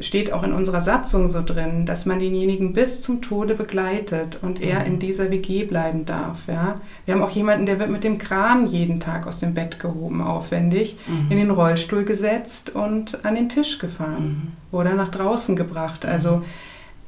steht 0.00 0.32
auch 0.32 0.42
in 0.42 0.52
unserer 0.52 0.80
Satzung 0.80 1.28
so 1.28 1.42
drin, 1.44 1.86
dass 1.86 2.06
man 2.06 2.18
denjenigen 2.18 2.72
bis 2.72 3.02
zum 3.02 3.22
Tode 3.22 3.54
begleitet 3.54 4.38
und 4.42 4.60
er 4.60 4.84
in 4.84 4.98
dieser 4.98 5.30
WG 5.30 5.64
bleiben 5.64 6.04
darf. 6.04 6.46
Ja? 6.46 6.80
Wir 7.04 7.14
haben 7.14 7.22
auch 7.22 7.30
jemanden, 7.30 7.66
der 7.66 7.78
wird 7.78 7.90
mit 7.90 8.04
dem 8.04 8.18
Kran 8.18 8.66
jeden 8.66 9.00
Tag 9.00 9.26
aus 9.26 9.40
dem 9.40 9.54
Bett 9.54 9.78
gehoben, 9.78 10.22
aufwendig, 10.22 10.96
mhm. 11.06 11.30
in 11.30 11.38
den 11.38 11.50
Rollstuhl 11.50 12.04
gesetzt 12.04 12.70
und 12.70 13.24
an 13.24 13.34
den 13.34 13.48
Tisch 13.48 13.78
gefahren 13.78 14.52
mhm. 14.72 14.76
oder 14.76 14.94
nach 14.94 15.08
draußen 15.08 15.56
gebracht. 15.56 16.06
Also 16.06 16.42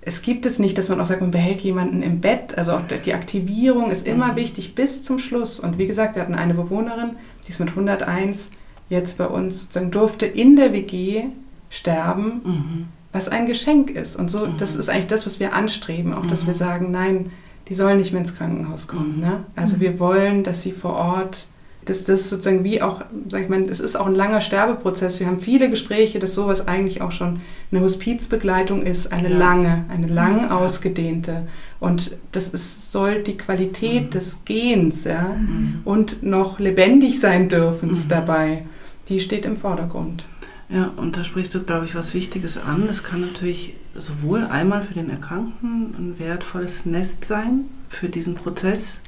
es 0.03 0.22
gibt 0.22 0.46
es 0.46 0.59
nicht, 0.59 0.79
dass 0.79 0.88
man 0.88 1.00
auch 1.00 1.07
sagt, 1.07 1.20
man 1.20 1.31
behält 1.31 1.61
jemanden 1.61 2.03
im 2.03 2.20
Bett. 2.20 2.57
Also 2.57 2.72
auch 2.72 2.83
die 2.83 3.14
Aktivierung 3.14 3.90
ist 3.90 4.07
immer 4.07 4.33
mhm. 4.33 4.37
wichtig 4.37 4.74
bis 4.74 5.03
zum 5.03 5.18
Schluss. 5.18 5.61
Und 5.61 5.79
wie 5.79 5.87
gesagt, 5.87 6.14
wir 6.14 6.22
hatten 6.22 6.35
eine 6.35 6.55
Bewohnerin, 6.55 7.16
die 7.46 7.50
ist 7.50 7.61
mit 7.61 7.70
101 7.70 8.50
jetzt 8.88 9.18
bei 9.18 9.26
uns 9.26 9.61
sozusagen 9.61 9.90
durfte 9.90 10.26
in 10.26 10.57
der 10.57 10.72
WG 10.72 11.24
sterben, 11.70 12.40
mhm. 12.44 12.88
was 13.12 13.28
ein 13.28 13.46
Geschenk 13.46 13.90
ist. 13.90 14.16
Und 14.16 14.30
so, 14.30 14.46
mhm. 14.46 14.59
das 14.59 14.76
ist 14.76 14.90
eigentlich 14.90 15.06
das, 15.06 15.24
was 15.24 15.40
wir 15.40 15.54
anstreben, 15.54 16.12
auch 16.12 16.26
dass 16.26 16.46
wir 16.46 16.52
mhm. 16.52 16.59
sagen, 16.59 16.90
nein, 16.90 17.30
die 17.68 17.74
sollen 17.74 17.98
nicht 17.98 18.12
mehr 18.12 18.20
ins 18.20 18.37
Krankenhaus 18.37 18.88
kommen. 18.88 19.16
Mhm. 19.16 19.22
Ne? 19.22 19.44
Also 19.56 19.76
mhm. 19.76 19.80
wir 19.80 19.98
wollen, 20.00 20.44
dass 20.44 20.62
sie 20.62 20.72
vor 20.72 20.94
Ort, 20.94 21.46
dass 21.85 22.04
das 22.04 22.28
sozusagen 22.28 22.64
wie 22.64 22.83
auch, 22.83 23.02
sag 23.28 23.42
ich 23.42 23.48
mal, 23.48 23.62
es 23.70 23.80
ist 23.80 23.96
auch 23.96 24.06
ein 24.06 24.14
langer 24.14 24.40
Sterbeprozess. 24.40 25.20
Wir 25.20 25.28
haben 25.28 25.40
viele 25.40 25.70
Gespräche, 25.70 26.18
dass 26.18 26.35
sowas 26.35 26.68
eigentlich 26.68 27.00
auch 27.00 27.12
schon 27.12 27.40
eine 27.70 27.80
Hospizbegleitung 27.80 28.83
ist, 28.83 29.12
eine 29.12 29.30
ja. 29.30 29.38
lange, 29.38 29.85
eine 29.88 30.09
lang 30.09 30.50
ausgedehnte. 30.50 31.46
Und 31.78 32.16
das 32.33 32.50
ist, 32.50 32.92
soll 32.92 33.22
die 33.22 33.37
Qualität 33.37 34.06
mhm. 34.06 34.11
des 34.11 34.44
Gehens 34.44 35.04
ja, 35.04 35.37
und 35.85 36.22
noch 36.22 36.59
lebendig 36.59 37.20
sein 37.20 37.48
dürfens 37.48 38.09
dabei, 38.09 38.64
die 39.09 39.20
steht 39.20 39.46
im 39.46 39.56
Vordergrund. 39.56 40.24
Ja, 40.70 40.92
und 40.96 41.16
da 41.16 41.24
sprichst 41.24 41.54
du, 41.54 41.62
glaube 41.64 41.85
ich, 41.85 41.96
was 41.96 42.14
Wichtiges 42.14 42.56
an. 42.56 42.88
Es 42.88 43.02
kann 43.02 43.20
natürlich 43.20 43.74
sowohl 43.94 44.44
einmal 44.44 44.83
für 44.83 44.94
den 44.94 45.11
Erkrankten 45.11 45.94
ein 45.98 46.18
wertvolles 46.18 46.87
Nest 46.87 47.24
sein 47.24 47.64
für 47.88 48.09
diesen 48.09 48.37
Prozess 48.37 49.02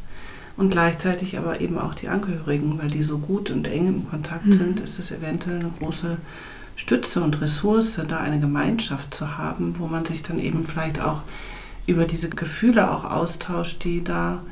und 0.57 0.71
gleichzeitig 0.71 1.39
aber 1.39 1.61
eben 1.61 1.79
auch 1.79 1.95
die 1.95 2.09
Angehörigen, 2.09 2.79
weil 2.79 2.89
die 2.89 3.05
so 3.05 3.19
gut 3.19 3.51
und 3.51 3.69
eng 3.69 3.87
im 3.87 4.11
Kontakt 4.11 4.47
mhm. 4.47 4.53
sind, 4.53 4.81
ist 4.81 4.99
es 4.99 5.13
eventuell 5.13 5.61
eine 5.61 5.71
große 5.79 6.19
Stütze 6.75 7.23
und 7.23 7.41
Ressource, 7.41 7.99
da 8.09 8.19
eine 8.19 8.41
Gemeinschaft 8.41 9.15
zu 9.15 9.39
haben, 9.39 9.79
wo 9.79 9.87
man 9.87 10.05
sich 10.05 10.23
dann 10.23 10.41
eben 10.41 10.65
vielleicht 10.65 11.01
auch 11.01 11.23
über 11.87 12.07
diese 12.07 12.29
Gefühle 12.29 12.91
auch 12.91 13.05
austauscht, 13.05 13.85
die 13.85 14.03
da 14.03 14.43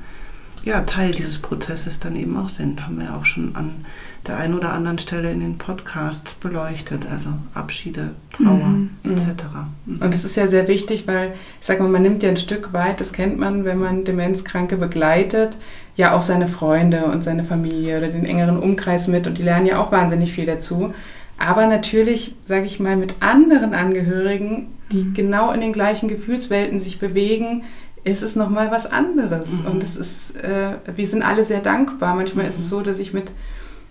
ja, 0.65 0.83
Teil 0.83 1.13
dieses 1.13 1.39
Prozesses 1.39 2.01
dann 2.01 2.17
eben 2.17 2.37
auch 2.37 2.49
sind. 2.49 2.85
Haben 2.85 2.99
wir 3.01 3.15
auch 3.15 3.25
schon 3.25 3.57
an 3.57 3.85
der 4.27 4.37
einen 4.37 4.55
oder 4.55 4.73
anderen 4.73 4.99
Stelle 4.99 5.31
in 5.31 5.41
den 5.41 5.57
Podcasts 5.57 6.35
beleuchtet, 6.35 7.07
also 7.11 7.31
Abschiede, 7.55 8.11
Trauer 8.33 8.69
mhm. 8.69 8.91
etc. 9.05 9.45
Mhm. 9.87 10.03
Und 10.03 10.15
das 10.15 10.25
ist 10.25 10.37
ja 10.37 10.47
sehr 10.47 10.69
wichtig, 10.69 11.07
weil 11.07 11.33
ich 11.61 11.67
sage 11.67 11.83
mal, 11.83 11.89
man 11.89 12.03
nimmt 12.03 12.23
ja 12.23 12.29
ein 12.29 12.37
Stück 12.37 12.73
weit, 12.73 13.01
das 13.01 13.13
kennt 13.13 13.39
man, 13.39 13.65
wenn 13.65 13.79
man 13.79 14.05
Demenzkranke 14.05 14.77
begleitet, 14.77 15.57
ja 15.97 16.15
auch 16.15 16.23
seine 16.23 16.49
Freunde 16.49 17.07
und 17.07 17.25
seine 17.25 17.45
Familie 17.45 17.99
oder 17.99 18.09
den 18.09 18.27
engeren 18.27 18.59
Umkreis 18.59 19.09
mit 19.09 19.27
und 19.27 19.39
die 19.39 19.43
lernen 19.43 19.67
ja 19.67 19.81
auch 19.81 19.93
wahnsinnig 19.93 20.33
viel 20.33 20.47
dazu. 20.47 20.93
Aber 21.39 21.67
natürlich, 21.67 22.35
sage 22.45 22.67
ich 22.67 22.81
mal, 22.81 22.97
mit 22.97 23.15
anderen 23.21 23.73
Angehörigen, 23.73 24.69
die 24.93 25.05
mhm. 25.05 25.15
genau 25.15 25.53
in 25.53 25.63
den 25.63 25.73
gleichen 25.73 26.09
Gefühlswelten 26.09 26.79
sich 26.79 26.99
bewegen, 26.99 27.65
ist 28.05 28.23
es 28.23 28.37
nochmal 28.37 28.71
was 28.71 28.91
anderes. 28.91 29.63
Mhm. 29.63 29.73
Und 29.73 29.83
es 29.83 29.97
ist, 29.97 30.37
äh, 30.37 30.75
wir 30.95 31.07
sind 31.07 31.23
alle 31.23 31.45
sehr 31.45 31.61
dankbar. 31.61 32.15
Manchmal 32.15 32.45
mhm. 32.45 32.51
ist 32.51 32.59
es 32.59 32.67
mhm. 32.67 32.71
so, 32.71 32.81
dass 32.83 32.99
ich 32.99 33.13
mit 33.13 33.33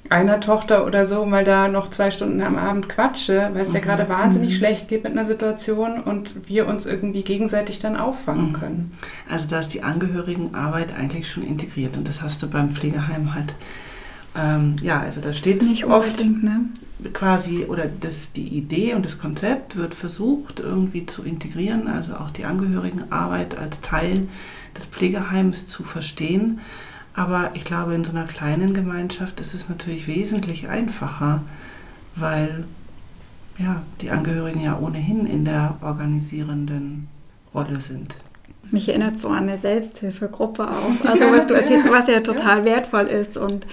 einer 0.09 0.39
Tochter 0.39 0.87
oder 0.87 1.05
so 1.05 1.25
mal 1.25 1.45
da 1.45 1.67
noch 1.67 1.91
zwei 1.91 2.09
Stunden 2.09 2.41
am 2.41 2.57
Abend 2.57 2.89
quatsche, 2.89 3.51
weil 3.53 3.61
es 3.61 3.69
mhm. 3.69 3.75
ja 3.75 3.81
gerade 3.81 4.09
wahnsinnig 4.09 4.51
mhm. 4.51 4.55
schlecht 4.55 4.87
geht 4.89 5.03
mit 5.03 5.13
einer 5.13 5.25
Situation 5.25 6.01
und 6.01 6.47
wir 6.47 6.67
uns 6.67 6.85
irgendwie 6.85 7.21
gegenseitig 7.21 7.79
dann 7.79 7.95
auffangen 7.95 8.49
mhm. 8.49 8.53
können. 8.53 8.91
Also 9.29 9.47
da 9.49 9.59
ist 9.59 9.73
die 9.73 9.83
Angehörigenarbeit 9.83 10.95
eigentlich 10.95 11.29
schon 11.29 11.43
integriert 11.43 11.95
und 11.95 12.07
das 12.07 12.21
hast 12.21 12.41
du 12.41 12.47
beim 12.47 12.71
Pflegeheim 12.71 13.35
halt 13.35 13.53
ähm, 14.35 14.75
ja, 14.81 14.99
also 14.99 15.21
da 15.21 15.33
steht 15.33 15.61
es 15.61 15.83
oft 15.83 16.23
ne? 16.23 16.65
quasi, 17.13 17.65
oder 17.65 17.85
das, 17.87 18.31
die 18.31 18.47
Idee 18.47 18.93
und 18.93 19.05
das 19.05 19.17
Konzept 19.17 19.75
wird 19.75 19.95
versucht 19.95 20.59
irgendwie 20.59 21.05
zu 21.05 21.23
integrieren, 21.23 21.87
also 21.87 22.13
auch 22.15 22.29
die 22.29 22.45
Angehörigenarbeit 22.45 23.57
als 23.57 23.81
Teil 23.81 24.27
des 24.77 24.85
Pflegeheims 24.85 25.67
zu 25.67 25.83
verstehen. 25.83 26.59
Aber 27.13 27.51
ich 27.53 27.63
glaube, 27.63 27.95
in 27.95 28.03
so 28.03 28.11
einer 28.11 28.25
kleinen 28.25 28.73
Gemeinschaft 28.73 29.39
ist 29.39 29.53
es 29.53 29.67
natürlich 29.67 30.07
wesentlich 30.07 30.69
einfacher, 30.69 31.41
weil 32.15 32.65
ja, 33.57 33.81
die 34.01 34.11
Angehörigen 34.11 34.61
ja 34.61 34.77
ohnehin 34.79 35.25
in 35.25 35.43
der 35.43 35.77
organisierenden 35.81 37.07
Rolle 37.53 37.81
sind. 37.81 38.15
Mich 38.71 38.89
erinnert 38.89 39.17
so 39.17 39.29
an 39.29 39.49
eine 39.49 39.59
Selbsthilfegruppe 39.59 40.69
auch. 40.69 41.05
Also 41.05 41.25
was 41.31 41.47
du 41.47 41.53
erzählst, 41.53 41.89
was 41.89 42.07
ja 42.07 42.19
total 42.19 42.65
wertvoll 42.65 43.07
ist. 43.07 43.37
Und 43.37 43.65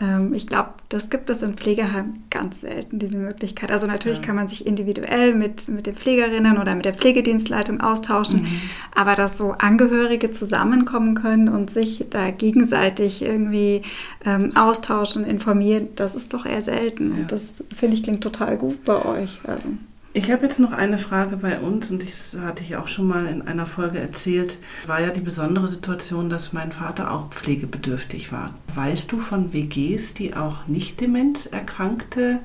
ähm, 0.00 0.34
ich 0.34 0.46
glaube, 0.46 0.70
das 0.88 1.10
gibt 1.10 1.30
es 1.30 1.42
im 1.42 1.54
Pflegeheim 1.54 2.14
ganz 2.30 2.60
selten, 2.60 2.98
diese 2.98 3.16
Möglichkeit. 3.16 3.70
Also 3.70 3.86
natürlich 3.86 4.18
ja. 4.18 4.24
kann 4.24 4.36
man 4.36 4.48
sich 4.48 4.66
individuell 4.66 5.34
mit, 5.34 5.68
mit 5.68 5.86
den 5.86 5.94
Pflegerinnen 5.94 6.58
oder 6.58 6.74
mit 6.74 6.84
der 6.84 6.94
Pflegedienstleitung 6.94 7.80
austauschen, 7.80 8.42
mhm. 8.42 8.60
aber 8.94 9.14
dass 9.14 9.38
so 9.38 9.54
Angehörige 9.58 10.30
zusammenkommen 10.30 11.14
können 11.14 11.48
und 11.48 11.70
sich 11.70 12.06
da 12.10 12.30
gegenseitig 12.30 13.22
irgendwie 13.22 13.82
ähm, 14.24 14.50
austauschen, 14.56 15.24
informieren, 15.24 15.88
das 15.96 16.14
ist 16.14 16.34
doch 16.34 16.46
eher 16.46 16.62
selten. 16.62 17.12
Ja. 17.12 17.16
Und 17.22 17.32
das 17.32 17.54
finde 17.74 17.96
ich 17.96 18.02
klingt 18.02 18.22
total 18.22 18.56
gut 18.56 18.84
bei 18.84 19.04
euch. 19.04 19.40
Also. 19.46 19.68
Ich 20.14 20.30
habe 20.30 20.44
jetzt 20.44 20.58
noch 20.58 20.72
eine 20.72 20.98
Frage 20.98 21.38
bei 21.38 21.58
uns 21.58 21.90
und 21.90 22.06
das 22.06 22.36
hatte 22.38 22.62
ich 22.62 22.76
auch 22.76 22.86
schon 22.86 23.06
mal 23.06 23.26
in 23.26 23.40
einer 23.40 23.64
Folge 23.64 23.98
erzählt. 23.98 24.58
War 24.86 25.00
ja 25.00 25.08
die 25.08 25.22
besondere 25.22 25.68
Situation, 25.68 26.28
dass 26.28 26.52
mein 26.52 26.70
Vater 26.70 27.10
auch 27.12 27.30
pflegebedürftig 27.30 28.30
war. 28.30 28.50
Weißt 28.74 29.10
du 29.10 29.20
von 29.20 29.54
WGs, 29.54 30.12
die 30.12 30.34
auch 30.34 30.66
nicht 30.66 31.00
demenzerkrankte 31.00 32.40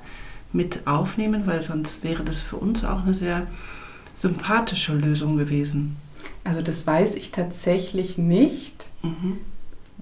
mit 0.54 0.88
aufnehmen, 0.88 1.44
weil 1.46 1.62
sonst 1.62 2.06
wäre 2.06 2.24
das 2.24 2.40
für 2.40 2.56
uns 2.56 2.86
auch 2.86 3.04
eine 3.04 3.14
sehr 3.14 3.48
sympathische 4.14 4.94
Lösung 4.94 5.36
gewesen. 5.36 5.98
Also 6.46 6.62
das 6.62 6.88
weiß 6.88 7.16
ich 7.16 7.32
tatsächlich 7.32 8.18
nicht. 8.18 8.88
Mhm. 9.04 9.40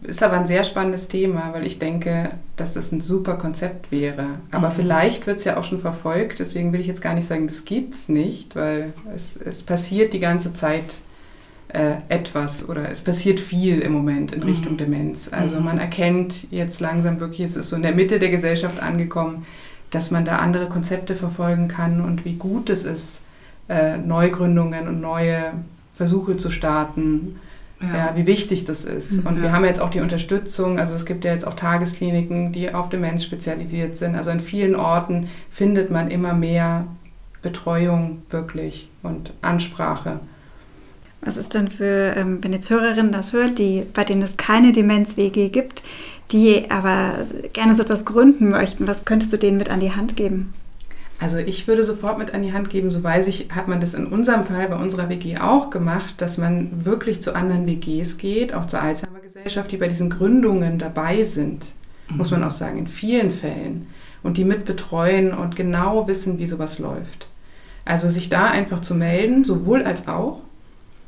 Ist 0.03 0.21
aber 0.21 0.37
ein 0.37 0.45
sehr 0.45 0.63
spannendes 0.63 1.07
Thema, 1.07 1.53
weil 1.53 1.65
ich 1.65 1.79
denke, 1.79 2.31
dass 2.57 2.73
das 2.73 2.91
ein 2.91 3.01
super 3.01 3.35
Konzept 3.35 3.91
wäre. 3.91 4.27
Aber 4.51 4.69
mhm. 4.69 4.73
vielleicht 4.73 5.25
wird 5.25 5.39
es 5.39 5.45
ja 5.45 5.57
auch 5.57 5.63
schon 5.63 5.79
verfolgt. 5.79 6.39
Deswegen 6.39 6.73
will 6.73 6.79
ich 6.79 6.87
jetzt 6.87 7.01
gar 7.01 7.13
nicht 7.13 7.27
sagen, 7.27 7.47
das 7.47 7.65
gibt 7.65 7.93
es 7.93 8.09
nicht, 8.09 8.55
weil 8.55 8.93
es, 9.15 9.37
es 9.37 9.63
passiert 9.63 10.13
die 10.13 10.19
ganze 10.19 10.53
Zeit 10.53 10.95
äh, 11.69 11.95
etwas 12.09 12.69
oder 12.69 12.89
es 12.89 13.01
passiert 13.01 13.39
viel 13.39 13.79
im 13.79 13.91
Moment 13.91 14.31
in 14.31 14.43
Richtung 14.43 14.73
mhm. 14.73 14.77
Demenz. 14.77 15.29
Also 15.31 15.57
mhm. 15.57 15.65
man 15.65 15.77
erkennt 15.77 16.51
jetzt 16.51 16.79
langsam 16.79 17.19
wirklich, 17.19 17.41
es 17.41 17.55
ist 17.55 17.69
so 17.69 17.75
in 17.75 17.81
der 17.81 17.95
Mitte 17.95 18.19
der 18.19 18.29
Gesellschaft 18.29 18.81
angekommen, 18.81 19.45
dass 19.91 20.11
man 20.11 20.25
da 20.25 20.37
andere 20.37 20.67
Konzepte 20.67 21.15
verfolgen 21.15 21.67
kann 21.67 22.01
und 22.01 22.25
wie 22.25 22.35
gut 22.35 22.69
es 22.69 22.85
ist, 22.85 23.23
äh, 23.67 23.97
Neugründungen 23.97 24.87
und 24.87 25.01
neue 25.01 25.53
Versuche 25.93 26.37
zu 26.37 26.51
starten. 26.51 27.39
Ja. 27.81 27.95
ja 27.95 28.13
wie 28.15 28.25
wichtig 28.25 28.65
das 28.65 28.85
ist. 28.85 29.23
Mhm. 29.23 29.27
Und 29.27 29.41
wir 29.41 29.51
haben 29.51 29.65
jetzt 29.65 29.81
auch 29.81 29.89
die 29.89 29.99
Unterstützung, 29.99 30.79
also 30.79 30.93
es 30.93 31.05
gibt 31.05 31.23
ja 31.25 31.33
jetzt 31.33 31.45
auch 31.45 31.55
Tageskliniken, 31.55 32.51
die 32.51 32.73
auf 32.73 32.89
Demenz 32.89 33.23
spezialisiert 33.23 33.97
sind. 33.97 34.15
Also 34.15 34.29
an 34.29 34.39
vielen 34.39 34.75
Orten 34.75 35.27
findet 35.49 35.91
man 35.91 36.09
immer 36.09 36.33
mehr 36.33 36.87
Betreuung 37.41 38.23
wirklich 38.29 38.89
und 39.03 39.33
Ansprache. 39.41 40.19
Was 41.21 41.37
ist 41.37 41.53
denn 41.53 41.69
für, 41.69 42.15
ähm, 42.15 42.43
wenn 42.43 42.53
jetzt 42.53 42.69
Hörerinnen 42.69 43.11
das 43.11 43.33
hört, 43.33 43.57
die, 43.57 43.83
bei 43.93 44.03
denen 44.03 44.21
es 44.21 44.37
keine 44.37 44.71
Demenz-WG 44.71 45.49
gibt, 45.49 45.83
die 46.31 46.69
aber 46.69 47.25
gerne 47.53 47.75
so 47.75 47.83
etwas 47.83 48.05
gründen 48.05 48.49
möchten, 48.49 48.87
was 48.87 49.05
könntest 49.05 49.33
du 49.33 49.37
denen 49.37 49.57
mit 49.57 49.69
an 49.69 49.79
die 49.79 49.95
Hand 49.95 50.15
geben? 50.15 50.53
Also 51.19 51.37
ich 51.37 51.67
würde 51.67 51.83
sofort 51.83 52.17
mit 52.17 52.33
an 52.33 52.41
die 52.41 52.53
Hand 52.53 52.69
geben, 52.69 52.91
so 52.91 53.03
weiß 53.03 53.27
ich, 53.27 53.49
hat 53.51 53.67
man 53.67 53.79
das 53.79 53.93
in 53.93 54.05
unserem 54.07 54.43
Fall 54.43 54.67
bei 54.67 54.75
unserer 54.75 55.07
WG 55.09 55.37
auch 55.37 55.69
gemacht, 55.69 56.15
dass 56.17 56.37
man 56.37 56.85
wirklich 56.85 57.21
zu 57.21 57.35
anderen 57.35 57.65
WGs 57.65 58.17
geht, 58.17 58.53
auch 58.53 58.67
zur 58.67 58.81
Alzheimer 58.81 59.19
Gesellschaft, 59.21 59.71
die 59.71 59.77
bei 59.77 59.87
diesen 59.87 60.09
Gründungen 60.09 60.79
dabei 60.79 61.23
sind, 61.23 61.65
mhm. 62.09 62.17
muss 62.17 62.31
man 62.31 62.43
auch 62.43 62.51
sagen, 62.51 62.77
in 62.77 62.87
vielen 62.87 63.31
Fällen 63.31 63.87
und 64.23 64.37
die 64.37 64.45
mit 64.45 64.65
betreuen 64.65 65.33
und 65.33 65.55
genau 65.55 66.07
wissen, 66.07 66.37
wie 66.37 66.47
sowas 66.47 66.79
läuft. 66.79 67.27
Also 67.85 68.09
sich 68.09 68.29
da 68.29 68.45
einfach 68.47 68.81
zu 68.81 68.95
melden, 68.95 69.45
sowohl 69.45 69.83
als 69.83 70.07
auch 70.07 70.39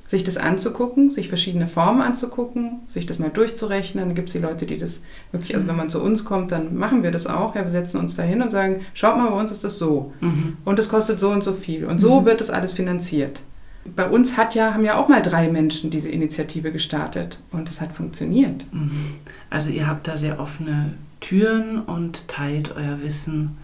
sich 0.07 0.23
das 0.23 0.37
anzugucken, 0.37 1.11
sich 1.11 1.27
verschiedene 1.27 1.67
Formen 1.67 2.01
anzugucken, 2.01 2.79
sich 2.87 3.05
das 3.05 3.19
mal 3.19 3.29
durchzurechnen. 3.29 4.05
Dann 4.05 4.15
gibt 4.15 4.29
es 4.29 4.33
die 4.33 4.39
Leute, 4.39 4.65
die 4.65 4.77
das 4.77 5.03
wirklich, 5.31 5.53
also 5.53 5.67
wenn 5.67 5.75
man 5.75 5.89
zu 5.89 6.01
uns 6.01 6.23
kommt, 6.23 6.53
dann 6.53 6.77
machen 6.77 7.03
wir 7.03 7.11
das 7.11 7.27
auch. 7.27 7.55
Ja, 7.55 7.63
wir 7.63 7.69
setzen 7.69 7.99
uns 7.99 8.15
da 8.15 8.23
hin 8.23 8.41
und 8.41 8.49
sagen, 8.49 8.81
schaut 8.93 9.17
mal, 9.17 9.29
bei 9.29 9.37
uns 9.37 9.51
ist 9.51 9.65
das 9.65 9.77
so. 9.77 10.13
Mhm. 10.21 10.57
Und 10.63 10.79
es 10.79 10.87
kostet 10.87 11.19
so 11.19 11.29
und 11.29 11.43
so 11.43 11.51
viel. 11.51 11.85
Und 11.85 11.99
so 11.99 12.21
mhm. 12.21 12.25
wird 12.25 12.39
das 12.39 12.49
alles 12.49 12.71
finanziert. 12.71 13.41
Bei 13.95 14.09
uns 14.09 14.37
hat 14.37 14.55
ja, 14.55 14.73
haben 14.73 14.85
ja 14.85 14.97
auch 14.97 15.09
mal 15.09 15.21
drei 15.21 15.49
Menschen 15.49 15.89
diese 15.89 16.09
Initiative 16.09 16.71
gestartet 16.71 17.39
und 17.51 17.67
es 17.67 17.81
hat 17.81 17.91
funktioniert. 17.91 18.65
Mhm. 18.71 19.15
Also 19.49 19.71
ihr 19.71 19.87
habt 19.87 20.07
da 20.07 20.15
sehr 20.15 20.39
offene 20.39 20.93
Türen 21.19 21.81
und 21.81 22.27
teilt 22.29 22.75
euer 22.75 23.01
Wissen 23.01 23.57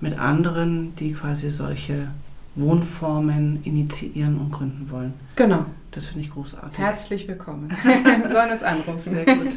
mit 0.00 0.18
anderen, 0.18 0.94
die 0.96 1.12
quasi 1.12 1.50
solche 1.50 2.08
Wohnformen 2.60 3.60
initiieren 3.64 4.38
und 4.38 4.52
gründen 4.52 4.90
wollen. 4.90 5.14
Genau. 5.36 5.66
Das 5.90 6.06
finde 6.06 6.20
ich 6.20 6.30
großartig. 6.30 6.78
Herzlich 6.78 7.26
willkommen. 7.26 7.70
Wir 7.82 8.28
sollen 8.32 8.52
uns 8.52 8.62
anrufen. 8.62 9.14
Sehr 9.14 9.24
gut. 9.24 9.48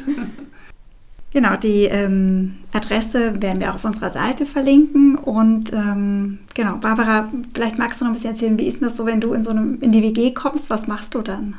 Genau, 1.32 1.56
die 1.56 1.84
ähm, 1.84 2.58
Adresse 2.72 3.42
werden 3.42 3.60
wir 3.60 3.70
auch 3.70 3.74
auf 3.74 3.84
unserer 3.84 4.10
Seite 4.10 4.46
verlinken. 4.46 5.16
Und 5.16 5.72
ähm, 5.72 6.38
genau, 6.54 6.76
Barbara, 6.76 7.28
vielleicht 7.54 7.78
magst 7.78 8.00
du 8.00 8.04
noch 8.04 8.12
ein 8.12 8.14
bisschen 8.14 8.30
erzählen, 8.30 8.58
wie 8.58 8.66
ist 8.66 8.80
das 8.82 8.96
so, 8.96 9.04
wenn 9.04 9.20
du 9.20 9.32
in 9.32 9.44
so 9.44 9.50
einem 9.50 9.80
in 9.80 9.90
die 9.90 10.02
WG 10.02 10.32
kommst? 10.32 10.70
Was 10.70 10.86
machst 10.86 11.14
du 11.14 11.22
dann? 11.22 11.54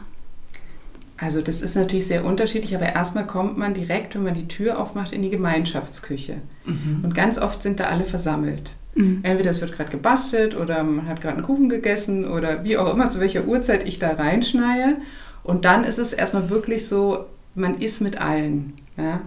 Also 1.18 1.42
das 1.42 1.62
ist 1.62 1.76
natürlich 1.76 2.08
sehr 2.08 2.26
unterschiedlich, 2.26 2.76
aber 2.76 2.88
erstmal 2.88 3.26
kommt 3.26 3.58
man 3.58 3.74
direkt, 3.74 4.16
wenn 4.16 4.24
man 4.24 4.36
die 4.36 4.48
Tür 4.48 4.80
aufmacht, 4.80 5.14
in 5.14 5.22
die 5.22 5.30
Gemeinschaftsküche. 5.30 6.42
Mhm. 6.66 7.02
Und 7.04 7.16
ganz 7.16 7.38
oft 7.38 7.62
sind 7.62 7.80
da 7.80 7.86
alle 7.86 8.04
versammelt. 8.04 8.72
Mhm. 8.96 9.20
Entweder 9.24 9.52
es 9.52 9.62
wird 9.62 9.74
gerade 9.74 9.92
gebastelt 9.92 10.58
oder 10.58 10.84
man 10.84 11.08
hat 11.08 11.22
gerade 11.22 11.36
einen 11.36 11.46
Kuchen 11.46 11.70
gegessen 11.70 12.28
oder 12.28 12.64
wie 12.64 12.78
auch 12.78 12.92
immer, 12.92 13.10
zu 13.10 13.20
welcher 13.20 13.46
Uhrzeit 13.46 13.88
ich 13.88 14.00
da 14.00 14.14
reinschneie. 14.14 14.98
Und 15.44 15.66
dann 15.66 15.84
ist 15.84 16.00
es 16.00 16.14
erstmal 16.14 16.50
wirklich 16.50 16.88
so, 16.88 17.26
man 17.54 17.80
ist 17.80 18.02
mit 18.02 18.20
allen. 18.20 18.74
Ja? 18.98 19.22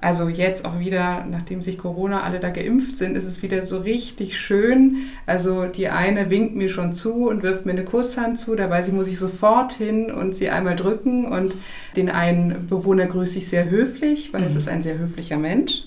Also 0.00 0.28
jetzt 0.28 0.64
auch 0.64 0.78
wieder, 0.78 1.26
nachdem 1.30 1.60
sich 1.60 1.76
Corona 1.76 2.22
alle 2.22 2.40
da 2.40 2.48
geimpft 2.48 2.96
sind, 2.96 3.16
ist 3.16 3.26
es 3.26 3.42
wieder 3.42 3.62
so 3.62 3.78
richtig 3.78 4.40
schön. 4.40 4.96
Also 5.26 5.66
die 5.66 5.88
eine 5.88 6.30
winkt 6.30 6.56
mir 6.56 6.70
schon 6.70 6.94
zu 6.94 7.28
und 7.28 7.42
wirft 7.42 7.66
mir 7.66 7.72
eine 7.72 7.84
Kusshand 7.84 8.38
zu. 8.38 8.56
Da 8.56 8.70
weiß 8.70 8.88
ich, 8.88 8.94
muss 8.94 9.08
ich 9.08 9.18
sofort 9.18 9.74
hin 9.74 10.10
und 10.10 10.34
sie 10.34 10.48
einmal 10.48 10.76
drücken. 10.76 11.26
Und 11.26 11.54
den 11.96 12.08
einen 12.08 12.66
Bewohner 12.66 13.06
grüße 13.06 13.38
ich 13.38 13.48
sehr 13.48 13.68
höflich, 13.68 14.32
weil 14.32 14.40
mhm. 14.40 14.46
es 14.46 14.56
ist 14.56 14.68
ein 14.68 14.82
sehr 14.82 14.98
höflicher 14.98 15.36
Mensch. 15.36 15.84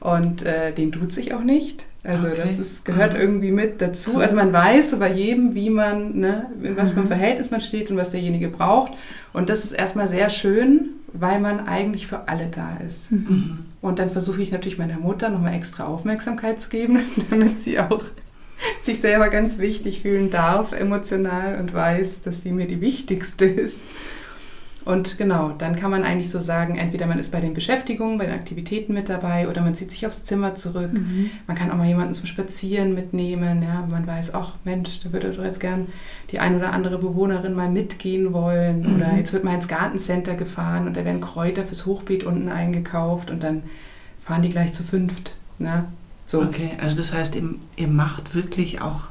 Und 0.00 0.42
äh, 0.42 0.72
den 0.72 0.90
tut 0.90 1.12
sich 1.12 1.32
auch 1.32 1.44
nicht. 1.44 1.86
Also 2.04 2.26
okay. 2.26 2.36
das 2.36 2.58
ist, 2.58 2.84
gehört 2.84 3.14
mhm. 3.14 3.20
irgendwie 3.20 3.50
mit 3.50 3.80
dazu. 3.80 4.18
Also 4.18 4.36
man 4.36 4.52
weiß 4.52 4.90
so 4.90 4.98
bei 4.98 5.10
jedem, 5.10 5.54
wie 5.54 5.70
man, 5.70 6.18
ne, 6.18 6.50
in 6.62 6.76
was 6.76 6.92
für 6.92 7.00
ein 7.00 7.04
mhm. 7.04 7.08
Verhältnis 7.08 7.50
man 7.50 7.62
steht 7.62 7.90
und 7.90 7.96
was 7.96 8.10
derjenige 8.10 8.48
braucht. 8.48 8.92
Und 9.32 9.48
das 9.48 9.64
ist 9.64 9.72
erstmal 9.72 10.06
sehr 10.06 10.28
schön, 10.28 10.90
weil 11.14 11.40
man 11.40 11.66
eigentlich 11.66 12.06
für 12.06 12.28
alle 12.28 12.48
da 12.54 12.76
ist. 12.86 13.10
Mhm. 13.10 13.60
Und 13.80 13.98
dann 13.98 14.10
versuche 14.10 14.42
ich 14.42 14.52
natürlich 14.52 14.78
meiner 14.78 14.98
Mutter 14.98 15.30
nochmal 15.30 15.54
extra 15.54 15.86
Aufmerksamkeit 15.86 16.60
zu 16.60 16.68
geben, 16.68 17.00
damit 17.30 17.58
sie 17.58 17.80
auch 17.80 18.02
sich 18.82 19.00
selber 19.00 19.30
ganz 19.30 19.58
wichtig 19.58 20.02
fühlen 20.02 20.30
darf, 20.30 20.72
emotional 20.72 21.58
und 21.58 21.72
weiß, 21.72 22.22
dass 22.22 22.42
sie 22.42 22.52
mir 22.52 22.66
die 22.66 22.80
wichtigste 22.82 23.46
ist. 23.46 23.86
Und 24.84 25.16
genau, 25.16 25.52
dann 25.56 25.76
kann 25.76 25.90
man 25.90 26.04
eigentlich 26.04 26.30
so 26.30 26.40
sagen, 26.40 26.76
entweder 26.76 27.06
man 27.06 27.18
ist 27.18 27.32
bei 27.32 27.40
den 27.40 27.54
Beschäftigungen, 27.54 28.18
bei 28.18 28.26
den 28.26 28.34
Aktivitäten 28.34 28.92
mit 28.92 29.08
dabei 29.08 29.48
oder 29.48 29.62
man 29.62 29.74
zieht 29.74 29.90
sich 29.90 30.06
aufs 30.06 30.24
Zimmer 30.24 30.54
zurück. 30.54 30.92
Mhm. 30.92 31.30
Man 31.46 31.56
kann 31.56 31.70
auch 31.70 31.76
mal 31.76 31.86
jemanden 31.86 32.12
zum 32.12 32.26
Spazieren 32.26 32.94
mitnehmen, 32.94 33.62
ja, 33.62 33.86
man 33.88 34.06
weiß, 34.06 34.34
ach 34.34 34.56
Mensch, 34.64 35.00
da 35.02 35.12
würde 35.12 35.30
doch 35.30 35.44
jetzt 35.44 35.60
gern 35.60 35.86
die 36.30 36.38
ein 36.38 36.56
oder 36.56 36.72
andere 36.72 36.98
Bewohnerin 36.98 37.54
mal 37.54 37.70
mitgehen 37.70 38.34
wollen. 38.34 38.80
Mhm. 38.80 38.96
Oder 38.96 39.16
jetzt 39.16 39.32
wird 39.32 39.44
mal 39.44 39.54
ins 39.54 39.68
Gartencenter 39.68 40.34
gefahren 40.34 40.86
und 40.86 40.96
da 40.96 41.04
werden 41.04 41.22
Kräuter 41.22 41.64
fürs 41.64 41.86
Hochbeet 41.86 42.24
unten 42.24 42.50
eingekauft 42.50 43.30
und 43.30 43.42
dann 43.42 43.62
fahren 44.18 44.42
die 44.42 44.50
gleich 44.50 44.74
zu 44.74 44.82
fünft. 44.82 45.32
Ne? 45.58 45.86
So. 46.26 46.42
Okay, 46.42 46.72
also 46.80 46.96
das 46.96 47.12
heißt, 47.12 47.36
ihr, 47.36 47.54
ihr 47.76 47.88
macht 47.88 48.34
wirklich 48.34 48.82
auch 48.82 49.02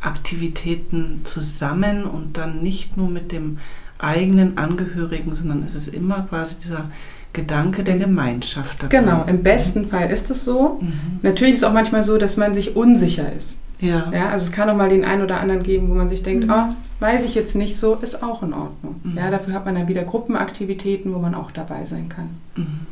Aktivitäten 0.00 1.22
zusammen 1.24 2.04
und 2.04 2.36
dann 2.36 2.62
nicht 2.62 2.96
nur 2.96 3.08
mit 3.08 3.32
dem 3.32 3.58
eigenen 3.98 4.58
Angehörigen, 4.58 5.34
sondern 5.34 5.64
es 5.66 5.74
ist 5.74 5.88
immer 5.88 6.26
quasi 6.28 6.56
dieser 6.62 6.90
Gedanke 7.32 7.84
der 7.84 7.98
Gemeinschaft. 7.98 8.82
Dabei. 8.82 8.98
Genau, 8.98 9.24
im 9.26 9.42
besten 9.42 9.86
Fall 9.86 10.10
ist 10.10 10.30
es 10.30 10.44
so. 10.44 10.78
Mhm. 10.80 11.20
Natürlich 11.22 11.54
ist 11.54 11.60
es 11.60 11.64
auch 11.64 11.72
manchmal 11.72 12.02
so, 12.02 12.18
dass 12.18 12.36
man 12.36 12.54
sich 12.54 12.76
unsicher 12.76 13.32
ist. 13.32 13.58
Ja. 13.78 14.10
ja. 14.12 14.28
Also 14.30 14.46
es 14.46 14.52
kann 14.52 14.70
auch 14.70 14.76
mal 14.76 14.88
den 14.88 15.04
einen 15.04 15.22
oder 15.22 15.40
anderen 15.40 15.62
geben, 15.62 15.90
wo 15.90 15.94
man 15.94 16.08
sich 16.08 16.22
denkt, 16.22 16.46
mhm. 16.46 16.52
oh, 16.52 16.74
weiß 17.00 17.24
ich 17.24 17.34
jetzt 17.34 17.54
nicht 17.54 17.76
so, 17.76 17.94
ist 17.94 18.22
auch 18.22 18.42
in 18.42 18.54
Ordnung. 18.54 19.00
Mhm. 19.02 19.18
Ja, 19.18 19.30
dafür 19.30 19.54
hat 19.54 19.66
man 19.66 19.74
dann 19.74 19.88
wieder 19.88 20.04
Gruppenaktivitäten, 20.04 21.14
wo 21.14 21.18
man 21.18 21.34
auch 21.34 21.50
dabei 21.50 21.84
sein 21.84 22.08
kann. 22.08 22.30
Mhm. 22.56 22.86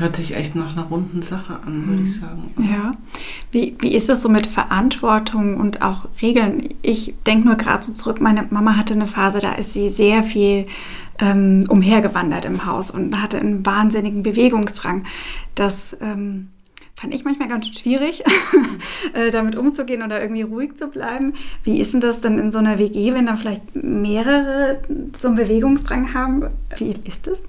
Hört 0.00 0.16
sich 0.16 0.34
echt 0.34 0.56
nach 0.56 0.72
einer 0.72 0.84
runden 0.84 1.20
Sache 1.20 1.60
an, 1.66 1.86
würde 1.86 2.02
ich 2.04 2.16
mhm. 2.16 2.20
sagen. 2.20 2.54
Ja. 2.56 2.92
Wie, 3.52 3.76
wie 3.80 3.94
ist 3.94 4.08
das 4.08 4.22
so 4.22 4.30
mit 4.30 4.46
Verantwortung 4.46 5.58
und 5.58 5.82
auch 5.82 6.08
Regeln? 6.22 6.70
Ich 6.80 7.14
denke 7.26 7.46
nur 7.46 7.56
gerade 7.56 7.84
so 7.84 7.92
zurück, 7.92 8.18
meine 8.18 8.46
Mama 8.48 8.78
hatte 8.78 8.94
eine 8.94 9.06
Phase, 9.06 9.40
da 9.40 9.52
ist 9.52 9.74
sie 9.74 9.90
sehr 9.90 10.22
viel 10.22 10.66
ähm, 11.18 11.66
umhergewandert 11.68 12.46
im 12.46 12.64
Haus 12.64 12.90
und 12.90 13.20
hatte 13.20 13.38
einen 13.38 13.66
wahnsinnigen 13.66 14.22
Bewegungsdrang. 14.22 15.04
Das 15.54 15.94
ähm, 16.00 16.48
fand 16.96 17.12
ich 17.12 17.26
manchmal 17.26 17.48
ganz 17.48 17.66
schwierig, 17.66 18.22
äh, 19.12 19.30
damit 19.30 19.56
umzugehen 19.56 20.02
oder 20.02 20.22
irgendwie 20.22 20.42
ruhig 20.42 20.76
zu 20.76 20.88
bleiben. 20.88 21.34
Wie 21.62 21.78
ist 21.78 21.92
denn 21.92 22.00
das 22.00 22.22
denn 22.22 22.38
in 22.38 22.50
so 22.50 22.56
einer 22.56 22.78
WG, 22.78 23.12
wenn 23.12 23.26
da 23.26 23.36
vielleicht 23.36 23.74
mehrere 23.74 24.80
so 25.14 25.28
einen 25.28 25.36
Bewegungsdrang 25.36 26.14
haben? 26.14 26.46
Wie 26.78 26.94
ist 27.04 27.26
das? 27.26 27.42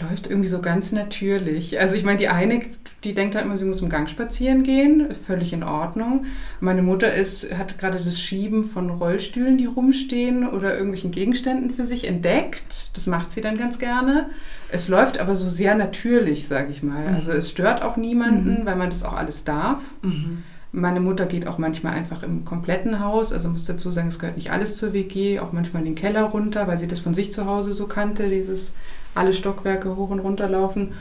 Läuft 0.00 0.26
irgendwie 0.28 0.48
so 0.48 0.60
ganz 0.60 0.92
natürlich. 0.92 1.78
Also 1.78 1.94
ich 1.94 2.04
meine, 2.04 2.18
die 2.18 2.28
eine, 2.28 2.62
die 3.04 3.14
denkt 3.14 3.36
halt 3.36 3.44
immer, 3.44 3.56
sie 3.56 3.64
muss 3.64 3.80
im 3.80 3.88
Gang 3.88 4.10
spazieren 4.10 4.64
gehen, 4.64 5.14
völlig 5.14 5.52
in 5.52 5.62
Ordnung. 5.62 6.26
Meine 6.60 6.82
Mutter 6.82 7.14
ist, 7.14 7.52
hat 7.56 7.78
gerade 7.78 7.98
das 7.98 8.20
Schieben 8.20 8.64
von 8.64 8.90
Rollstühlen, 8.90 9.56
die 9.56 9.66
rumstehen 9.66 10.48
oder 10.48 10.72
irgendwelchen 10.72 11.12
Gegenständen 11.12 11.70
für 11.70 11.84
sich 11.84 12.08
entdeckt. 12.08 12.88
Das 12.94 13.06
macht 13.06 13.30
sie 13.30 13.40
dann 13.40 13.56
ganz 13.56 13.78
gerne. 13.78 14.30
Es 14.68 14.88
läuft 14.88 15.18
aber 15.18 15.36
so 15.36 15.48
sehr 15.48 15.76
natürlich, 15.76 16.48
sage 16.48 16.72
ich 16.72 16.82
mal. 16.82 17.08
Also 17.14 17.30
es 17.30 17.50
stört 17.50 17.82
auch 17.82 17.96
niemanden, 17.96 18.62
mhm. 18.62 18.66
weil 18.66 18.76
man 18.76 18.90
das 18.90 19.04
auch 19.04 19.14
alles 19.14 19.44
darf. 19.44 19.78
Mhm. 20.02 20.42
Meine 20.72 20.98
Mutter 20.98 21.26
geht 21.26 21.46
auch 21.46 21.58
manchmal 21.58 21.92
einfach 21.92 22.24
im 22.24 22.44
kompletten 22.44 22.98
Haus, 22.98 23.32
also 23.32 23.48
muss 23.48 23.64
dazu 23.64 23.92
sagen, 23.92 24.08
es 24.08 24.18
gehört 24.18 24.36
nicht 24.36 24.50
alles 24.50 24.76
zur 24.76 24.92
WG, 24.92 25.38
auch 25.38 25.52
manchmal 25.52 25.82
in 25.82 25.90
den 25.90 25.94
Keller 25.94 26.24
runter, 26.24 26.66
weil 26.66 26.78
sie 26.78 26.88
das 26.88 26.98
von 26.98 27.14
sich 27.14 27.32
zu 27.32 27.46
Hause 27.46 27.74
so 27.74 27.86
kannte, 27.86 28.28
dieses 28.28 28.74
alle 29.14 29.32
Stockwerke 29.32 29.96
hoch 29.96 30.10
und 30.10 30.20
runter 30.20 30.48
laufen. 30.48 30.92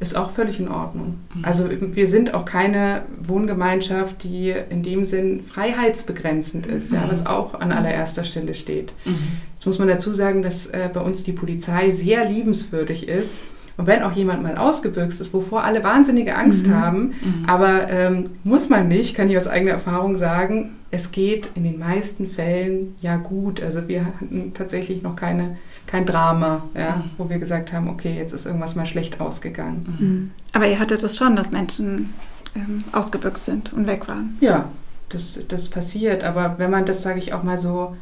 ist 0.00 0.16
auch 0.16 0.30
völlig 0.30 0.58
in 0.58 0.68
Ordnung. 0.68 1.18
Mhm. 1.34 1.44
Also 1.44 1.68
wir 1.70 2.08
sind 2.08 2.34
auch 2.34 2.44
keine 2.44 3.02
Wohngemeinschaft, 3.22 4.24
die 4.24 4.52
in 4.70 4.82
dem 4.82 5.04
Sinn 5.04 5.42
freiheitsbegrenzend 5.42 6.66
ist, 6.66 6.90
mhm. 6.90 6.98
ja, 6.98 7.04
was 7.08 7.26
auch 7.26 7.54
an 7.54 7.70
allererster 7.70 8.24
Stelle 8.24 8.54
steht. 8.54 8.92
Mhm. 9.04 9.16
Jetzt 9.54 9.66
muss 9.66 9.78
man 9.78 9.88
dazu 9.88 10.12
sagen, 10.12 10.42
dass 10.42 10.66
äh, 10.66 10.88
bei 10.92 11.00
uns 11.00 11.22
die 11.22 11.32
Polizei 11.32 11.92
sehr 11.92 12.28
liebenswürdig 12.28 13.08
ist. 13.08 13.42
Und 13.76 13.86
wenn 13.86 14.02
auch 14.02 14.12
jemand 14.12 14.42
mal 14.42 14.56
ausgebüxt 14.56 15.20
ist, 15.20 15.32
wovor 15.32 15.64
alle 15.64 15.82
wahnsinnige 15.82 16.36
Angst 16.36 16.66
mhm. 16.66 16.74
haben, 16.74 17.14
mhm. 17.22 17.44
aber 17.46 17.88
ähm, 17.88 18.30
muss 18.44 18.68
man 18.68 18.88
nicht, 18.88 19.14
kann 19.14 19.30
ich 19.30 19.36
aus 19.36 19.46
eigener 19.46 19.72
Erfahrung 19.72 20.16
sagen, 20.16 20.72
es 20.90 21.10
geht 21.10 21.50
in 21.54 21.64
den 21.64 21.78
meisten 21.78 22.26
Fällen 22.26 22.96
ja 23.00 23.16
gut. 23.16 23.62
Also 23.62 23.88
wir 23.88 24.04
hatten 24.04 24.52
tatsächlich 24.54 25.02
noch 25.02 25.16
keine 25.16 25.56
kein 25.86 26.06
Drama, 26.06 26.62
ja, 26.74 26.96
mhm. 26.96 27.10
wo 27.18 27.28
wir 27.28 27.38
gesagt 27.38 27.72
haben, 27.72 27.88
okay, 27.88 28.16
jetzt 28.16 28.32
ist 28.32 28.46
irgendwas 28.46 28.74
mal 28.74 28.86
schlecht 28.86 29.20
ausgegangen. 29.20 29.96
Mhm. 29.98 30.30
Aber 30.52 30.66
ihr 30.66 30.78
hattet 30.78 31.02
es 31.02 31.16
schon, 31.16 31.36
dass 31.36 31.50
Menschen 31.50 32.14
ähm, 32.54 32.84
ausgebüxt 32.92 33.44
sind 33.44 33.72
und 33.72 33.86
weg 33.86 34.08
waren. 34.08 34.36
Ja, 34.40 34.68
das, 35.08 35.40
das 35.48 35.68
passiert. 35.68 36.24
Aber 36.24 36.54
wenn 36.58 36.70
man 36.70 36.86
das, 36.86 37.02
sage 37.02 37.18
ich 37.18 37.34
auch 37.34 37.42
mal 37.42 37.58
so, 37.58 37.96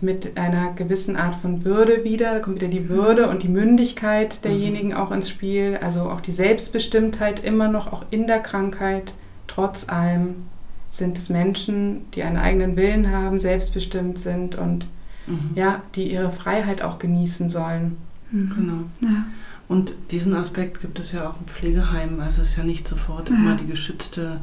mit 0.00 0.36
einer 0.36 0.72
gewissen 0.72 1.16
Art 1.16 1.36
von 1.36 1.64
Würde 1.64 2.04
wieder, 2.04 2.34
da 2.34 2.40
kommt 2.40 2.56
wieder 2.56 2.68
die 2.68 2.88
Würde 2.88 3.28
und 3.28 3.42
die 3.42 3.48
Mündigkeit 3.48 4.44
derjenigen 4.44 4.88
mhm. 4.88 4.96
auch 4.96 5.10
ins 5.10 5.28
Spiel, 5.28 5.78
also 5.80 6.10
auch 6.10 6.20
die 6.20 6.32
Selbstbestimmtheit 6.32 7.44
immer 7.44 7.68
noch, 7.68 7.92
auch 7.92 8.04
in 8.10 8.26
der 8.26 8.40
Krankheit, 8.40 9.14
trotz 9.46 9.88
allem 9.88 10.46
sind 10.90 11.18
es 11.18 11.28
Menschen, 11.28 12.10
die 12.12 12.22
einen 12.22 12.36
eigenen 12.36 12.76
Willen 12.76 13.10
haben, 13.10 13.38
selbstbestimmt 13.38 14.18
sind 14.18 14.54
und 14.54 14.86
mhm. 15.26 15.50
ja, 15.54 15.82
die 15.94 16.12
ihre 16.12 16.30
Freiheit 16.30 16.82
auch 16.82 16.98
genießen 16.98 17.48
sollen. 17.50 17.96
Mhm. 18.30 18.50
Genau. 18.50 18.84
Ja. 19.00 19.24
Und 19.68 19.94
diesen 20.10 20.34
Aspekt 20.34 20.80
gibt 20.80 20.98
es 20.98 21.12
ja 21.12 21.28
auch 21.28 21.40
im 21.40 21.46
Pflegeheim. 21.46 22.20
Also 22.20 22.42
es 22.42 22.50
ist 22.50 22.56
ja 22.56 22.64
nicht 22.64 22.86
sofort 22.86 23.30
ja. 23.30 23.36
immer 23.36 23.56
die 23.56 23.66
geschützte 23.66 24.40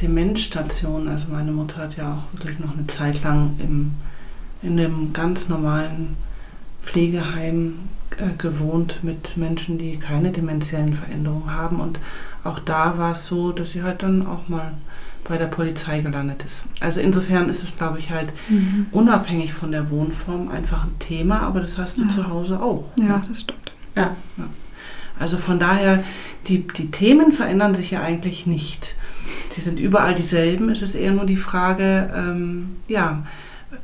Demenzstation. 0.00 1.08
Also 1.08 1.28
meine 1.30 1.52
Mutter 1.52 1.82
hat 1.82 1.96
ja 1.96 2.14
auch 2.14 2.38
wirklich 2.38 2.58
noch 2.58 2.76
eine 2.76 2.86
Zeit 2.86 3.22
lang 3.22 3.54
im, 3.58 3.92
in 4.62 4.76
dem 4.76 5.12
ganz 5.12 5.48
normalen 5.48 6.16
Pflegeheim 6.80 7.74
äh, 8.16 8.36
gewohnt 8.36 9.00
mit 9.02 9.36
Menschen, 9.36 9.78
die 9.78 9.96
keine 9.96 10.32
demenziellen 10.32 10.94
Veränderungen 10.94 11.52
haben. 11.52 11.80
Und 11.80 12.00
auch 12.44 12.58
da 12.58 12.98
war 12.98 13.12
es 13.12 13.26
so, 13.26 13.52
dass 13.52 13.72
sie 13.72 13.82
halt 13.82 14.02
dann 14.02 14.26
auch 14.26 14.48
mal 14.48 14.72
bei 15.28 15.38
der 15.38 15.46
Polizei 15.46 16.00
gelandet 16.00 16.44
ist. 16.44 16.64
Also 16.80 17.00
insofern 17.00 17.48
ist 17.48 17.62
es, 17.62 17.76
glaube 17.76 17.98
ich, 17.98 18.10
halt 18.10 18.32
mhm. 18.48 18.86
unabhängig 18.92 19.52
von 19.52 19.70
der 19.70 19.90
Wohnform 19.90 20.48
einfach 20.48 20.84
ein 20.84 20.98
Thema, 20.98 21.40
aber 21.40 21.60
das 21.60 21.78
hast 21.78 21.98
du 21.98 22.02
ja. 22.02 22.08
zu 22.08 22.28
Hause 22.28 22.60
auch. 22.60 22.84
Ja, 22.96 23.04
ne? 23.04 23.22
das 23.28 23.40
stimmt. 23.42 23.72
Ja. 23.94 24.16
ja. 24.36 24.44
Also 25.18 25.36
von 25.36 25.58
daher, 25.58 26.04
die, 26.46 26.66
die 26.66 26.90
Themen 26.90 27.32
verändern 27.32 27.74
sich 27.74 27.90
ja 27.90 28.02
eigentlich 28.02 28.46
nicht. 28.46 28.94
Sie 29.50 29.60
sind 29.60 29.80
überall 29.80 30.14
dieselben. 30.14 30.70
Es 30.70 30.82
ist 30.82 30.94
eher 30.94 31.12
nur 31.12 31.26
die 31.26 31.36
Frage, 31.36 32.12
ähm, 32.14 32.76
ja, 32.86 33.24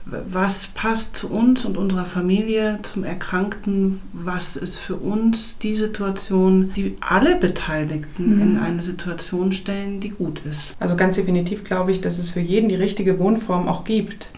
was 0.06 0.68
passt 0.68 1.16
zu 1.16 1.28
uns 1.28 1.64
und 1.64 1.76
unserer 1.76 2.04
Familie, 2.04 2.78
zum 2.82 3.04
Erkrankten, 3.04 4.00
was 4.12 4.56
ist 4.56 4.78
für 4.78 4.96
uns 4.96 5.58
die 5.58 5.74
Situation, 5.74 6.72
die 6.74 6.96
alle 7.00 7.36
Beteiligten 7.36 8.36
mhm. 8.36 8.42
in 8.42 8.58
eine 8.58 8.82
Situation 8.82 9.52
stellen, 9.52 10.00
die 10.00 10.10
gut 10.10 10.40
ist. 10.50 10.74
Also 10.78 10.96
ganz 10.96 11.16
definitiv 11.16 11.64
glaube 11.64 11.92
ich, 11.92 12.00
dass 12.00 12.18
es 12.18 12.30
für 12.30 12.40
jeden 12.40 12.68
die 12.68 12.74
richtige 12.74 13.18
Wohnform 13.18 13.68
auch 13.68 13.84
gibt. 13.84 14.30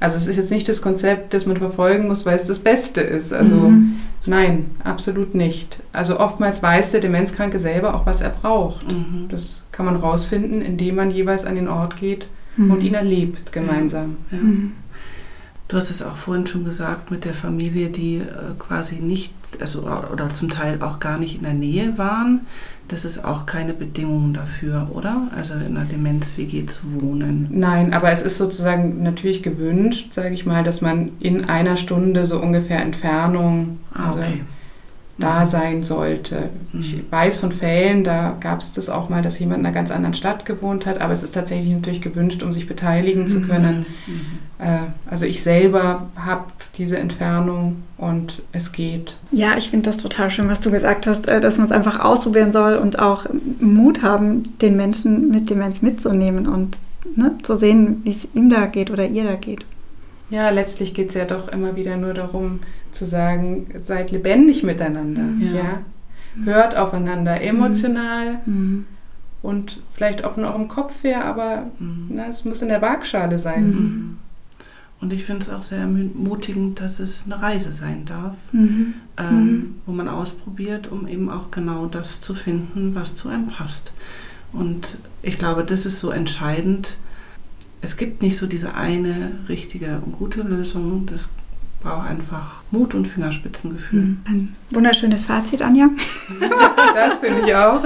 Also 0.00 0.16
es 0.16 0.26
ist 0.26 0.36
jetzt 0.36 0.50
nicht 0.50 0.68
das 0.68 0.82
Konzept, 0.82 1.34
das 1.34 1.46
man 1.46 1.56
verfolgen 1.56 2.08
muss, 2.08 2.26
weil 2.26 2.36
es 2.36 2.46
das 2.46 2.58
Beste 2.58 3.00
ist. 3.00 3.32
Also 3.32 3.56
mhm. 3.56 3.96
nein, 4.26 4.66
absolut 4.82 5.34
nicht. 5.34 5.78
Also 5.92 6.18
oftmals 6.18 6.62
weiß 6.62 6.92
der 6.92 7.00
Demenzkranke 7.00 7.58
selber 7.58 7.94
auch, 7.94 8.06
was 8.06 8.20
er 8.20 8.30
braucht. 8.30 8.90
Mhm. 8.90 9.28
Das 9.28 9.64
kann 9.72 9.86
man 9.86 9.96
rausfinden, 9.96 10.62
indem 10.62 10.96
man 10.96 11.10
jeweils 11.10 11.44
an 11.44 11.54
den 11.54 11.68
Ort 11.68 11.96
geht 11.98 12.26
mhm. 12.56 12.70
und 12.70 12.82
ihn 12.82 12.94
erlebt 12.94 13.52
gemeinsam. 13.52 14.16
Ja. 14.30 14.38
Du 15.74 15.80
hast 15.80 15.90
es 15.90 16.02
auch 16.02 16.14
vorhin 16.14 16.46
schon 16.46 16.64
gesagt 16.64 17.10
mit 17.10 17.24
der 17.24 17.34
Familie, 17.34 17.88
die 17.88 18.18
äh, 18.18 18.54
quasi 18.60 19.00
nicht, 19.00 19.34
also 19.60 19.88
oder 20.12 20.28
zum 20.28 20.48
Teil 20.48 20.80
auch 20.80 21.00
gar 21.00 21.18
nicht 21.18 21.34
in 21.34 21.42
der 21.42 21.52
Nähe 21.52 21.98
waren. 21.98 22.42
Das 22.86 23.04
ist 23.04 23.24
auch 23.24 23.44
keine 23.44 23.74
Bedingung 23.74 24.34
dafür, 24.34 24.90
oder? 24.92 25.26
Also 25.36 25.54
in 25.54 25.76
einer 25.76 25.84
Demenz-WG 25.84 26.66
zu 26.66 27.02
wohnen. 27.02 27.48
Nein, 27.50 27.92
aber 27.92 28.12
es 28.12 28.22
ist 28.22 28.38
sozusagen 28.38 29.02
natürlich 29.02 29.42
gewünscht, 29.42 30.14
sage 30.14 30.32
ich 30.32 30.46
mal, 30.46 30.62
dass 30.62 30.80
man 30.80 31.10
in 31.18 31.46
einer 31.46 31.76
Stunde 31.76 32.24
so 32.24 32.40
ungefähr 32.40 32.80
Entfernung, 32.80 33.80
ah, 33.94 34.10
also 34.10 34.20
okay 34.20 34.42
da 35.18 35.40
mhm. 35.40 35.46
sein 35.46 35.82
sollte. 35.84 36.48
Ich 36.72 36.96
mhm. 36.96 37.04
weiß 37.10 37.36
von 37.36 37.52
Fällen, 37.52 38.02
da 38.02 38.36
gab 38.40 38.60
es 38.60 38.72
das 38.72 38.88
auch 38.88 39.08
mal, 39.08 39.22
dass 39.22 39.38
jemand 39.38 39.60
in 39.60 39.66
einer 39.66 39.74
ganz 39.74 39.90
anderen 39.90 40.14
Stadt 40.14 40.44
gewohnt 40.44 40.86
hat, 40.86 41.00
aber 41.00 41.12
es 41.12 41.22
ist 41.22 41.32
tatsächlich 41.32 41.72
natürlich 41.72 42.00
gewünscht, 42.00 42.42
um 42.42 42.52
sich 42.52 42.66
beteiligen 42.66 43.28
zu 43.28 43.40
können. 43.42 43.86
Mhm. 44.06 44.20
Äh, 44.58 44.78
also 45.08 45.24
ich 45.24 45.42
selber 45.42 46.10
habe 46.16 46.46
diese 46.78 46.98
Entfernung 46.98 47.82
und 47.96 48.42
es 48.52 48.72
geht. 48.72 49.16
Ja, 49.30 49.56
ich 49.56 49.70
finde 49.70 49.84
das 49.88 49.98
total 49.98 50.30
schön, 50.30 50.48
was 50.48 50.60
du 50.60 50.72
gesagt 50.72 51.06
hast, 51.06 51.28
äh, 51.28 51.40
dass 51.40 51.58
man 51.58 51.66
es 51.66 51.72
einfach 51.72 52.00
ausprobieren 52.00 52.52
soll 52.52 52.76
und 52.76 52.98
auch 52.98 53.26
Mut 53.60 54.02
haben, 54.02 54.58
den 54.58 54.76
Menschen 54.76 55.28
mit 55.30 55.48
Demenz 55.48 55.80
mitzunehmen 55.80 56.48
und 56.48 56.78
ne, 57.14 57.36
zu 57.42 57.56
sehen, 57.56 58.00
wie 58.04 58.10
es 58.10 58.28
ihm 58.34 58.50
da 58.50 58.66
geht 58.66 58.90
oder 58.90 59.06
ihr 59.06 59.24
da 59.24 59.34
geht. 59.34 59.64
Ja, 60.30 60.50
letztlich 60.50 60.94
geht 60.94 61.10
es 61.10 61.14
ja 61.14 61.26
doch 61.26 61.48
immer 61.48 61.76
wieder 61.76 61.96
nur 61.96 62.14
darum, 62.14 62.60
zu 62.94 63.04
sagen, 63.06 63.66
seid 63.78 64.10
lebendig 64.10 64.62
miteinander. 64.62 65.24
Ja. 65.38 65.52
ja? 65.52 65.82
Hört 66.44 66.76
aufeinander 66.76 67.40
emotional 67.42 68.40
mhm. 68.44 68.86
und 69.42 69.82
vielleicht 69.92 70.24
auch 70.24 70.32
von 70.32 70.44
eurem 70.44 70.68
Kopf 70.68 71.04
her, 71.04 71.24
aber 71.24 71.70
mhm. 71.78 72.06
na, 72.10 72.26
es 72.26 72.44
muss 72.44 72.62
in 72.62 72.68
der 72.68 72.82
Waagschale 72.82 73.38
sein. 73.38 73.66
Mhm. 73.66 74.18
Und 75.00 75.12
ich 75.12 75.24
finde 75.24 75.44
es 75.44 75.50
auch 75.50 75.62
sehr 75.62 75.80
ermutigend, 75.80 76.80
dass 76.80 76.98
es 76.98 77.26
eine 77.26 77.40
Reise 77.40 77.72
sein 77.72 78.04
darf, 78.06 78.36
mhm. 78.52 78.94
ähm, 79.18 79.44
mhm. 79.44 79.74
wo 79.86 79.92
man 79.92 80.08
ausprobiert, 80.08 80.90
um 80.90 81.06
eben 81.06 81.28
auch 81.30 81.50
genau 81.50 81.86
das 81.86 82.20
zu 82.20 82.34
finden, 82.34 82.94
was 82.94 83.14
zu 83.14 83.28
einem 83.28 83.48
passt. 83.48 83.92
Und 84.52 84.98
ich 85.22 85.38
glaube, 85.38 85.62
das 85.62 85.84
ist 85.84 85.98
so 85.98 86.10
entscheidend. 86.10 86.96
Es 87.80 87.96
gibt 87.96 88.22
nicht 88.22 88.38
so 88.38 88.46
diese 88.46 88.74
eine 88.74 89.32
richtige 89.48 90.00
und 90.04 90.12
gute 90.12 90.42
Lösung. 90.42 91.06
Das 91.06 91.34
braucht 91.84 92.08
einfach 92.08 92.62
Mut 92.70 92.94
und 92.94 93.06
Fingerspitzengefühl. 93.06 94.00
Hm, 94.00 94.22
ein 94.26 94.56
wunderschönes 94.70 95.22
Fazit, 95.22 95.62
Anja. 95.62 95.90
das 96.94 97.20
finde 97.20 97.42
ich 97.46 97.54
auch. 97.54 97.84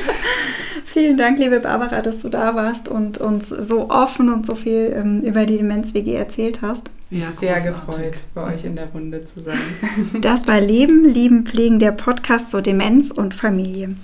Vielen 0.86 1.16
Dank, 1.16 1.38
liebe 1.38 1.60
Barbara, 1.60 2.00
dass 2.00 2.18
du 2.18 2.28
da 2.28 2.56
warst 2.56 2.88
und 2.88 3.18
uns 3.18 3.48
so 3.48 3.90
offen 3.90 4.28
und 4.28 4.44
so 4.46 4.56
viel 4.56 4.92
ähm, 4.96 5.20
über 5.20 5.46
die 5.46 5.58
Demenz-WG 5.58 6.14
erzählt 6.14 6.62
hast. 6.62 6.90
Ja, 7.10 7.28
Sehr 7.28 7.54
großartig. 7.54 7.86
gefreut, 7.86 8.22
bei 8.34 8.54
euch 8.54 8.64
in 8.64 8.76
der 8.76 8.86
Runde 8.86 9.24
zu 9.24 9.40
sein. 9.40 9.58
Das 10.20 10.46
war 10.46 10.60
Leben, 10.60 11.04
Lieben, 11.04 11.44
Pflegen, 11.44 11.80
der 11.80 11.90
Podcast 11.90 12.50
zur 12.50 12.62
Demenz 12.62 13.10
und 13.10 13.34
Familie. 13.34 13.96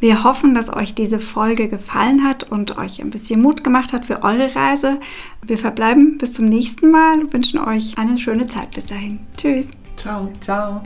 Wir 0.00 0.24
hoffen, 0.24 0.54
dass 0.54 0.72
euch 0.72 0.94
diese 0.94 1.20
Folge 1.20 1.68
gefallen 1.68 2.24
hat 2.24 2.50
und 2.50 2.76
euch 2.78 3.00
ein 3.00 3.10
bisschen 3.10 3.42
Mut 3.42 3.62
gemacht 3.62 3.92
hat 3.92 4.06
für 4.06 4.22
eure 4.24 4.54
Reise. 4.56 4.98
Wir 5.46 5.56
verbleiben 5.58 6.18
bis 6.18 6.32
zum 6.34 6.46
nächsten 6.46 6.90
Mal 6.90 7.20
und 7.20 7.32
wünschen 7.32 7.58
euch 7.60 7.96
eine 7.96 8.18
schöne 8.18 8.46
Zeit 8.46 8.72
bis 8.72 8.86
dahin. 8.86 9.20
Tschüss. 9.36 9.68
Ciao. 9.96 10.28
Ciao. 10.40 10.82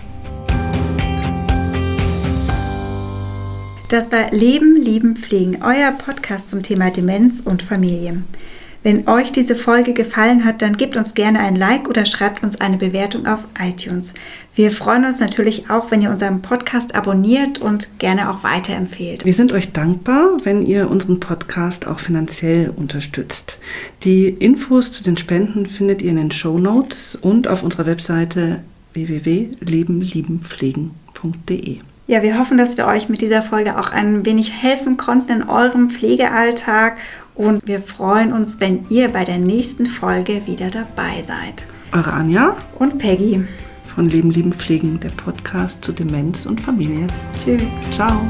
Das 3.88 4.10
war 4.10 4.30
Leben, 4.30 4.76
Lieben, 4.76 5.16
Pflegen, 5.16 5.62
euer 5.62 5.92
Podcast 5.92 6.48
zum 6.48 6.62
Thema 6.62 6.90
Demenz 6.90 7.40
und 7.40 7.62
Familie. 7.62 8.22
Wenn 8.84 9.06
euch 9.06 9.30
diese 9.30 9.54
Folge 9.54 9.92
gefallen 9.92 10.44
hat, 10.44 10.60
dann 10.60 10.76
gebt 10.76 10.96
uns 10.96 11.14
gerne 11.14 11.38
ein 11.38 11.54
Like 11.54 11.88
oder 11.88 12.04
schreibt 12.04 12.42
uns 12.42 12.60
eine 12.60 12.78
Bewertung 12.78 13.28
auf 13.28 13.44
iTunes. 13.60 14.12
Wir 14.56 14.72
freuen 14.72 15.04
uns 15.04 15.20
natürlich 15.20 15.70
auch, 15.70 15.92
wenn 15.92 16.02
ihr 16.02 16.10
unseren 16.10 16.42
Podcast 16.42 16.96
abonniert 16.96 17.60
und 17.60 18.00
gerne 18.00 18.28
auch 18.28 18.42
weiterempfehlt. 18.42 19.24
Wir 19.24 19.34
sind 19.34 19.52
euch 19.52 19.72
dankbar, 19.72 20.38
wenn 20.42 20.66
ihr 20.66 20.90
unseren 20.90 21.20
Podcast 21.20 21.86
auch 21.86 22.00
finanziell 22.00 22.72
unterstützt. 22.74 23.56
Die 24.02 24.28
Infos 24.28 24.90
zu 24.90 25.04
den 25.04 25.16
Spenden 25.16 25.66
findet 25.66 26.02
ihr 26.02 26.10
in 26.10 26.16
den 26.16 26.32
Show 26.32 26.58
Notes 26.58 27.14
und 27.14 27.46
auf 27.46 27.62
unserer 27.62 27.86
Webseite 27.86 28.64
www.lebenliebenpflegen.de. 28.94 31.78
Ja, 32.08 32.22
wir 32.22 32.38
hoffen, 32.38 32.58
dass 32.58 32.76
wir 32.76 32.88
euch 32.88 33.08
mit 33.08 33.22
dieser 33.22 33.42
Folge 33.42 33.78
auch 33.78 33.90
ein 33.90 34.26
wenig 34.26 34.60
helfen 34.60 34.96
konnten 34.96 35.32
in 35.32 35.48
eurem 35.48 35.88
Pflegealltag 35.88 36.96
und 37.34 37.66
wir 37.66 37.80
freuen 37.80 38.32
uns, 38.32 38.60
wenn 38.60 38.86
ihr 38.90 39.08
bei 39.08 39.24
der 39.24 39.38
nächsten 39.38 39.86
Folge 39.86 40.42
wieder 40.46 40.70
dabei 40.70 41.22
seid. 41.22 41.66
Eure 41.92 42.12
Anja 42.12 42.56
und 42.78 42.98
Peggy 42.98 43.44
von 43.94 44.08
Leben, 44.08 44.30
Lieben, 44.30 44.52
Pflegen, 44.52 44.98
der 45.00 45.10
Podcast 45.10 45.84
zu 45.84 45.92
Demenz 45.92 46.46
und 46.46 46.60
Familie. 46.60 47.06
Tschüss. 47.38 47.64
Ciao. 47.90 48.20